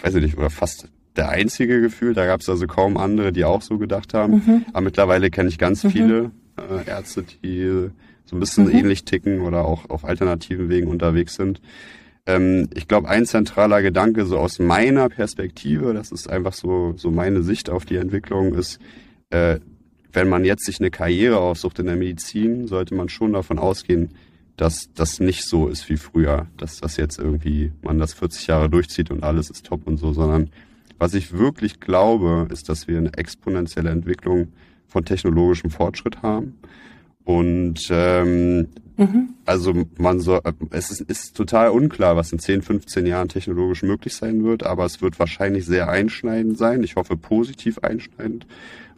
weiß 0.00 0.14
ich 0.14 0.22
nicht, 0.22 0.38
oder 0.38 0.50
fast 0.50 0.86
der 1.16 1.30
einzige 1.30 1.80
Gefühl. 1.80 2.14
Da 2.14 2.24
gab 2.24 2.40
es 2.40 2.48
also 2.48 2.68
kaum 2.68 2.96
andere, 2.96 3.32
die 3.32 3.44
auch 3.44 3.62
so 3.62 3.78
gedacht 3.78 4.14
haben. 4.14 4.34
Mhm. 4.46 4.64
Aber 4.72 4.82
mittlerweile 4.82 5.28
kenne 5.30 5.48
ich 5.48 5.58
ganz 5.58 5.82
mhm. 5.82 5.90
viele 5.90 6.30
äh, 6.56 6.88
Ärzte, 6.88 7.22
die 7.22 7.90
so 8.24 8.36
ein 8.36 8.40
bisschen 8.40 8.64
mhm. 8.64 8.72
ähnlich 8.74 9.04
ticken 9.04 9.40
oder 9.40 9.64
auch 9.64 9.90
auf 9.90 10.04
alternativen 10.04 10.68
Wegen 10.68 10.88
unterwegs 10.88 11.34
sind. 11.34 11.60
Ähm, 12.26 12.68
ich 12.74 12.88
glaube, 12.88 13.08
ein 13.08 13.26
zentraler 13.26 13.82
Gedanke 13.82 14.26
so 14.26 14.38
aus 14.38 14.58
meiner 14.58 15.08
Perspektive, 15.08 15.92
das 15.92 16.12
ist 16.12 16.30
einfach 16.30 16.52
so, 16.52 16.94
so 16.96 17.10
meine 17.10 17.42
Sicht 17.42 17.68
auf 17.68 17.84
die 17.84 17.96
Entwicklung, 17.96 18.54
ist, 18.54 18.78
äh, 19.30 19.58
wenn 20.12 20.28
man 20.28 20.44
jetzt 20.44 20.64
sich 20.64 20.78
eine 20.78 20.90
Karriere 20.90 21.38
aussucht 21.38 21.78
in 21.78 21.86
der 21.86 21.96
Medizin, 21.96 22.66
sollte 22.68 22.94
man 22.94 23.08
schon 23.08 23.32
davon 23.32 23.58
ausgehen, 23.58 24.10
dass 24.56 24.90
das 24.94 25.18
nicht 25.18 25.44
so 25.44 25.68
ist 25.68 25.88
wie 25.88 25.96
früher, 25.96 26.46
dass 26.58 26.78
das 26.78 26.96
jetzt 26.96 27.18
irgendwie 27.18 27.72
man 27.82 27.98
das 27.98 28.12
40 28.14 28.46
Jahre 28.46 28.68
durchzieht 28.68 29.10
und 29.10 29.24
alles 29.24 29.50
ist 29.50 29.66
top 29.66 29.86
und 29.86 29.96
so, 29.96 30.12
sondern 30.12 30.50
was 30.98 31.14
ich 31.14 31.32
wirklich 31.32 31.80
glaube, 31.80 32.46
ist, 32.52 32.68
dass 32.68 32.86
wir 32.86 32.98
eine 32.98 33.12
exponentielle 33.14 33.90
Entwicklung 33.90 34.48
von 34.92 35.04
technologischem 35.04 35.70
Fortschritt 35.70 36.22
haben 36.22 36.58
und 37.24 37.88
ähm, 37.90 38.68
mhm. 38.96 39.34
also 39.44 39.84
man 39.96 40.20
soll, 40.20 40.40
es 40.70 40.90
ist, 40.90 41.02
ist 41.02 41.36
total 41.36 41.70
unklar, 41.70 42.16
was 42.16 42.32
in 42.32 42.38
10, 42.38 42.62
15 42.62 43.06
Jahren 43.06 43.28
technologisch 43.28 43.82
möglich 43.82 44.14
sein 44.14 44.42
wird, 44.44 44.64
aber 44.64 44.84
es 44.84 45.00
wird 45.02 45.18
wahrscheinlich 45.18 45.64
sehr 45.64 45.88
einschneidend 45.88 46.58
sein. 46.58 46.82
Ich 46.82 46.96
hoffe 46.96 47.16
positiv 47.16 47.78
einschneidend. 47.78 48.46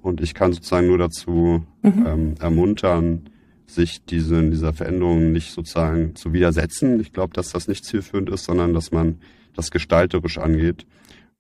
Und 0.01 0.21
ich 0.21 0.35
kann 0.35 0.53
sozusagen 0.53 0.87
nur 0.87 0.99
dazu 0.99 1.65
mhm. 1.83 2.07
ähm, 2.07 2.35
ermuntern, 2.41 3.31
sich 3.67 4.05
diese, 4.05 4.43
dieser 4.51 4.73
Veränderung 4.73 5.33
nicht 5.33 5.53
sozusagen 5.53 6.15
zu 6.15 6.33
widersetzen. 6.33 7.01
Ich 7.01 7.13
glaube, 7.13 7.33
dass 7.33 7.51
das 7.51 7.69
nicht 7.69 7.85
zielführend 7.85 8.29
ist, 8.31 8.45
sondern 8.45 8.75
dass 8.75 8.93
man 8.93 9.19
das 9.55 9.71
gestalterisch 9.71 10.39
angeht. 10.39 10.87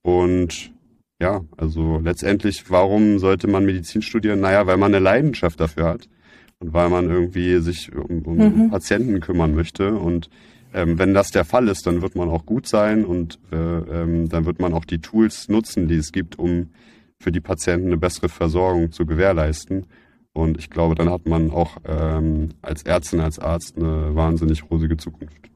Und 0.03 0.73
ja, 1.25 1.41
also 1.57 2.01
letztendlich, 2.05 2.71
warum 2.71 3.19
sollte 3.19 3.49
man 3.49 3.65
Medizin 3.65 4.03
studieren? 4.03 4.41
Naja, 4.41 4.67
weil 4.67 4.77
man 4.77 4.95
eine 4.95 5.03
Leidenschaft 5.03 5.59
dafür 5.59 5.85
hat 5.85 6.09
und 6.59 6.75
weil 6.75 6.91
man 6.91 7.09
irgendwie 7.09 7.61
sich 7.61 7.91
um, 7.95 8.19
um 8.27 8.37
mhm. 8.37 8.71
Patienten 8.71 9.21
kümmern 9.21 9.55
möchte. 9.55 9.95
Und 9.95 10.29
ähm, 10.75 10.99
wenn 10.99 11.15
das 11.15 11.31
der 11.31 11.47
Fall 11.47 11.69
ist, 11.69 11.87
dann 11.87 12.03
wird 12.03 12.15
man 12.15 12.29
auch 12.29 12.45
gut 12.45 12.67
sein 12.67 13.07
und 13.07 13.39
äh, 13.51 13.57
ähm, 13.57 14.29
dann 14.29 14.45
wird 14.45 14.61
man 14.61 14.75
auch 14.75 14.85
die 14.85 14.99
Tools 14.99 15.49
nutzen, 15.49 15.89
die 15.89 15.97
es 15.97 16.13
gibt, 16.13 16.39
um 16.39 16.69
für 17.19 17.33
die 17.33 17.41
Patienten 17.41 17.87
eine 17.87 17.97
bessere 17.97 18.29
Versorgung 18.29 18.93
zu 18.93 19.07
gewährleisten. 19.07 19.87
Und 20.35 20.59
ich 20.59 20.69
glaube, 20.69 20.95
dann 20.95 21.09
hat 21.09 21.27
man 21.27 21.51
auch 21.51 21.79
ähm, 21.87 22.51
als 22.61 22.83
Ärztin, 22.83 23.21
als 23.21 23.39
Arzt 23.39 23.79
eine 23.79 24.15
wahnsinnig 24.15 24.71
rosige 24.71 24.99
Zukunft. 24.99 25.54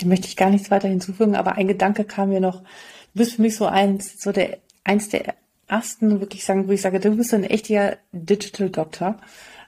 Dem 0.00 0.08
möchte 0.08 0.26
ich 0.26 0.36
gar 0.36 0.50
nichts 0.50 0.70
weiter 0.70 0.88
hinzufügen, 0.88 1.36
aber 1.36 1.56
ein 1.56 1.68
Gedanke 1.68 2.04
kam 2.04 2.28
mir 2.30 2.40
noch. 2.40 2.60
Du 2.60 2.66
bist 3.14 3.36
für 3.36 3.42
mich 3.42 3.56
so 3.56 3.66
eins, 3.66 4.20
so 4.20 4.32
der, 4.32 4.58
eins 4.84 5.08
der 5.08 5.34
ersten 5.68 6.20
wirklich 6.20 6.44
sagen, 6.44 6.68
wo 6.68 6.72
ich 6.72 6.82
sage, 6.82 7.00
du 7.00 7.16
bist 7.16 7.34
ein 7.34 7.44
echter 7.44 7.96
Digital 8.12 8.70
Doctor. 8.70 9.18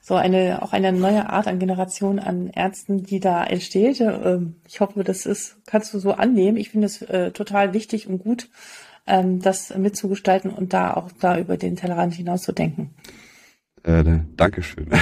So 0.00 0.14
eine, 0.14 0.62
auch 0.62 0.72
eine 0.72 0.92
neue 0.92 1.28
Art 1.28 1.48
an 1.48 1.58
Generation 1.58 2.18
an 2.18 2.48
Ärzten, 2.48 3.02
die 3.04 3.20
da 3.20 3.44
entsteht. 3.44 4.00
Ähm, 4.00 4.56
ich 4.66 4.80
hoffe, 4.80 5.04
das 5.04 5.26
ist, 5.26 5.56
kannst 5.66 5.92
du 5.92 5.98
so 5.98 6.12
annehmen. 6.12 6.56
Ich 6.56 6.70
finde 6.70 6.86
es 6.86 7.02
äh, 7.02 7.32
total 7.32 7.74
wichtig 7.74 8.06
und 8.06 8.18
gut, 8.18 8.48
ähm, 9.06 9.40
das 9.40 9.76
mitzugestalten 9.76 10.50
und 10.50 10.72
da 10.72 10.94
auch 10.94 11.10
da 11.20 11.38
über 11.38 11.56
den 11.56 11.76
Tellerrand 11.76 12.14
hinaus 12.14 12.42
zu 12.42 12.52
denken. 12.52 12.94
Äh, 13.82 14.04
Dankeschön. 14.36 14.88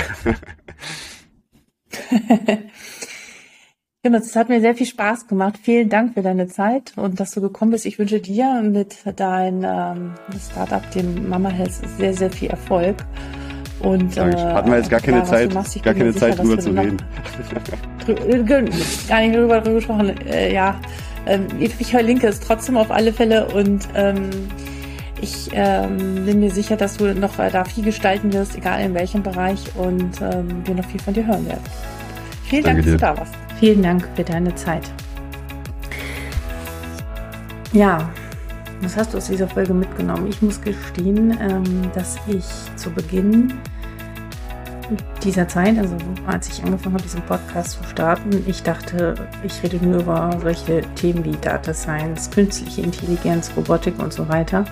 Genau, 4.03 4.19
es 4.19 4.37
hat 4.37 4.49
mir 4.49 4.61
sehr 4.61 4.75
viel 4.75 4.87
Spaß 4.87 5.27
gemacht. 5.27 5.59
Vielen 5.61 5.89
Dank 5.89 6.15
für 6.15 6.23
deine 6.23 6.47
Zeit 6.47 6.93
und 6.97 7.19
dass 7.19 7.33
du 7.33 7.41
gekommen 7.41 7.73
bist. 7.73 7.87
Ich 7.87 7.99
wünsche 7.99 8.21
dir 8.21 8.63
mit 8.63 8.99
deinem 9.17 9.65
ähm, 9.65 10.15
Startup, 10.39 10.89
dem 10.93 11.29
Mama 11.29 11.49
Health, 11.49 11.73
sehr, 11.99 12.15
sehr 12.15 12.31
viel 12.31 12.51
Erfolg. 12.51 12.97
Und, 13.81 14.17
äh, 14.17 14.21
Hatten 14.21 14.71
wir 14.71 14.79
jetzt 14.79 14.91
gar 14.91 15.01
keine 15.01 15.25
Zeit, 15.25 15.53
machst, 15.53 15.83
gar 15.83 15.93
keine 15.93 16.13
sicher, 16.13 16.31
Zeit 16.31 16.39
drüber 16.39 16.59
zu 16.59 16.71
reden. 16.71 16.97
Äh, 18.07 18.43
gar 18.45 18.63
nicht 18.63 19.35
drüber, 19.35 19.61
drüber 19.61 19.75
gesprochen. 19.75 20.15
Äh, 20.27 20.55
ja, 20.55 20.81
ähm, 21.27 21.47
ich 21.59 21.75
verlinke 21.75 22.29
es 22.29 22.41
trotzdem 22.41 22.77
auf 22.77 22.91
alle 22.91 23.13
Fälle 23.13 23.47
und 23.49 23.89
ähm, 23.95 24.31
ich 25.21 25.49
ähm, 25.53 26.25
bin 26.25 26.41
mir 26.41 26.51
sicher, 26.51 26.77
dass 26.77 26.97
du 26.97 27.15
noch 27.15 27.39
äh, 27.39 27.51
da 27.51 27.65
viel 27.65 27.85
gestalten 27.85 28.33
wirst, 28.33 28.57
egal 28.57 28.81
in 28.83 28.95
welchem 28.95 29.23
Bereich 29.23 29.61
und 29.77 30.21
ähm, 30.21 30.63
wir 30.65 30.75
noch 30.75 30.85
viel 30.87 31.01
von 31.01 31.15
dir 31.15 31.27
hören 31.27 31.47
werden. 31.47 31.65
Vielen 32.45 32.65
Dank, 32.65 32.79
dass 32.79 32.87
du 32.87 32.97
da 32.97 33.17
warst. 33.17 33.46
Vielen 33.59 33.83
Dank 33.83 34.07
für 34.15 34.23
deine 34.23 34.55
Zeit. 34.55 34.83
Ja, 37.73 38.11
was 38.83 38.97
hast 38.97 39.15
du 39.15 39.19
aus 39.19 39.29
dieser 39.29 39.49
Folge 39.49 39.73
mitgenommen? 39.73 40.27
Ich 40.29 40.43
muss 40.43 40.61
gestehen, 40.61 41.37
ähm, 41.41 41.91
dass 41.95 42.19
ich 42.27 42.45
zu 42.77 42.91
Beginn 42.91 43.55
dieser 45.25 45.49
Zeit, 45.49 45.79
also 45.79 45.97
als 46.27 46.49
ich 46.49 46.63
angefangen 46.63 46.95
habe, 46.95 47.03
diesen 47.03 47.23
Podcast 47.23 47.73
zu 47.73 47.85
starten, 47.85 48.45
ich 48.47 48.63
dachte, 48.63 49.15
ich 49.43 49.63
rede 49.63 49.85
nur 49.85 50.01
über 50.01 50.39
solche 50.41 50.83
Themen 50.95 51.25
wie 51.25 51.37
Data 51.41 51.73
Science, 51.73 52.31
künstliche 52.31 52.83
Intelligenz, 52.83 53.51
Robotik 53.57 53.99
und 53.99 54.13
so 54.13 54.29
weiter. 54.29 54.67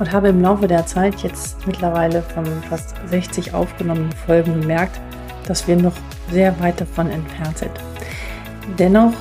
Und 0.00 0.10
habe 0.10 0.28
im 0.28 0.42
Laufe 0.42 0.66
der 0.66 0.86
Zeit 0.86 1.22
jetzt 1.22 1.64
mittlerweile 1.66 2.22
von 2.22 2.44
fast 2.68 2.96
60 3.06 3.54
aufgenommenen 3.54 4.12
Folgen 4.26 4.60
gemerkt, 4.60 5.00
dass 5.46 5.68
wir 5.68 5.76
noch 5.76 5.94
sehr 6.30 6.58
weit 6.60 6.80
davon 6.80 7.08
entfernt 7.08 7.58
sind. 7.58 7.91
Dennoch 8.78 9.12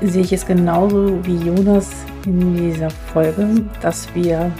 sehe 0.00 0.22
ich 0.22 0.32
es 0.32 0.46
genauso 0.46 1.24
wie 1.24 1.36
Jonas 1.36 1.90
in 2.26 2.56
dieser 2.56 2.90
Folge, 2.90 3.48
dass 3.80 4.12
wir 4.14 4.50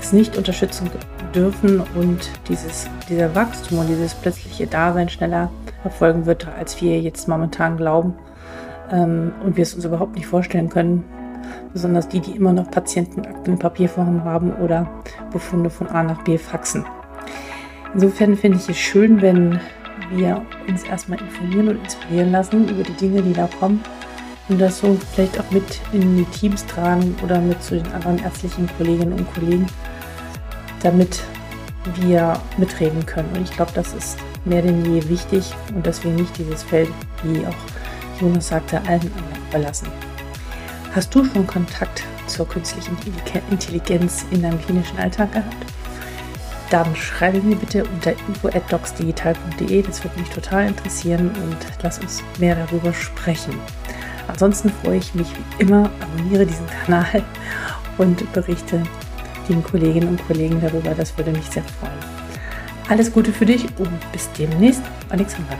es 0.00 0.12
nicht 0.12 0.36
unterstützen 0.36 0.90
dürfen 1.34 1.80
und 1.94 2.30
dieses, 2.48 2.88
dieser 3.08 3.34
Wachstum 3.34 3.78
und 3.78 3.88
dieses 3.88 4.14
plötzliche 4.14 4.66
Dasein 4.66 5.08
schneller 5.08 5.50
erfolgen 5.84 6.26
wird, 6.26 6.46
als 6.58 6.80
wir 6.80 7.00
jetzt 7.00 7.28
momentan 7.28 7.76
glauben 7.76 8.14
ähm, 8.90 9.32
und 9.44 9.56
wir 9.56 9.62
es 9.62 9.74
uns 9.74 9.84
überhaupt 9.84 10.16
nicht 10.16 10.26
vorstellen 10.26 10.68
können. 10.68 11.04
Besonders 11.72 12.08
die, 12.08 12.20
die 12.20 12.32
immer 12.32 12.52
noch 12.52 12.70
Patientenakten 12.70 13.54
in 13.54 13.58
Papierform 13.58 14.24
haben 14.24 14.52
oder 14.54 14.88
Befunde 15.32 15.70
von 15.70 15.88
A 15.88 16.02
nach 16.02 16.22
B 16.22 16.38
faxen. 16.38 16.84
Insofern 17.94 18.36
finde 18.36 18.58
ich 18.58 18.68
es 18.68 18.76
schön, 18.76 19.20
wenn 19.22 19.60
wir 20.10 20.44
uns 20.68 20.84
erstmal 20.84 21.20
informieren 21.20 21.68
und 21.68 21.84
inspirieren 21.84 22.32
lassen 22.32 22.68
über 22.68 22.82
die 22.82 22.92
Dinge, 22.94 23.22
die 23.22 23.32
da 23.32 23.48
kommen 23.58 23.82
und 24.48 24.60
das 24.60 24.78
so 24.78 24.96
vielleicht 25.14 25.38
auch 25.40 25.50
mit 25.50 25.80
in 25.92 26.16
die 26.16 26.24
Teams 26.26 26.66
tragen 26.66 27.14
oder 27.22 27.40
mit 27.40 27.62
zu 27.62 27.76
den 27.76 27.92
anderen 27.92 28.18
ärztlichen 28.18 28.68
Kolleginnen 28.76 29.12
und 29.14 29.34
Kollegen, 29.34 29.66
damit 30.82 31.22
wir 31.96 32.40
mitreden 32.58 33.04
können. 33.06 33.30
Und 33.34 33.42
ich 33.42 33.52
glaube, 33.52 33.72
das 33.74 33.92
ist 33.94 34.18
mehr 34.44 34.62
denn 34.62 34.84
je 34.84 35.08
wichtig 35.08 35.52
und 35.74 35.86
dass 35.86 36.02
wir 36.04 36.10
nicht 36.12 36.36
dieses 36.38 36.62
Feld, 36.62 36.88
wie 37.22 37.46
auch 37.46 38.20
Jonas 38.20 38.48
sagte, 38.48 38.78
allen 38.78 39.00
anderen 39.00 39.48
überlassen. 39.48 39.88
Hast 40.94 41.14
du 41.14 41.24
schon 41.24 41.46
Kontakt 41.46 42.04
zur 42.26 42.46
künstlichen 42.46 42.96
Intelligenz 43.50 44.26
in 44.30 44.42
deinem 44.42 44.60
klinischen 44.60 44.98
Alltag 44.98 45.32
gehabt? 45.32 45.56
Dann 46.72 46.96
schreibe 46.96 47.40
mir 47.42 47.56
bitte 47.56 47.84
unter 47.84 48.12
info.docsdigital.de. 48.12 49.82
Das 49.82 50.02
würde 50.02 50.18
mich 50.18 50.30
total 50.30 50.68
interessieren 50.68 51.28
und 51.28 51.56
lass 51.82 51.98
uns 51.98 52.22
mehr 52.38 52.54
darüber 52.54 52.94
sprechen. 52.94 53.54
Ansonsten 54.26 54.70
freue 54.82 54.98
ich 54.98 55.14
mich 55.14 55.28
wie 55.36 55.62
immer, 55.62 55.90
abonniere 56.00 56.46
diesen 56.46 56.66
Kanal 56.66 57.22
und 57.98 58.32
berichte 58.32 58.82
den 59.48 59.62
Kolleginnen 59.62 60.08
und 60.08 60.26
Kollegen 60.26 60.60
darüber. 60.60 60.94
Das 60.94 61.16
würde 61.18 61.32
mich 61.32 61.44
sehr 61.46 61.64
freuen. 61.64 61.92
Alles 62.88 63.12
Gute 63.12 63.32
für 63.32 63.46
dich 63.46 63.66
und 63.78 64.12
bis 64.12 64.30
demnächst, 64.32 64.82
Alexander. 65.10 65.58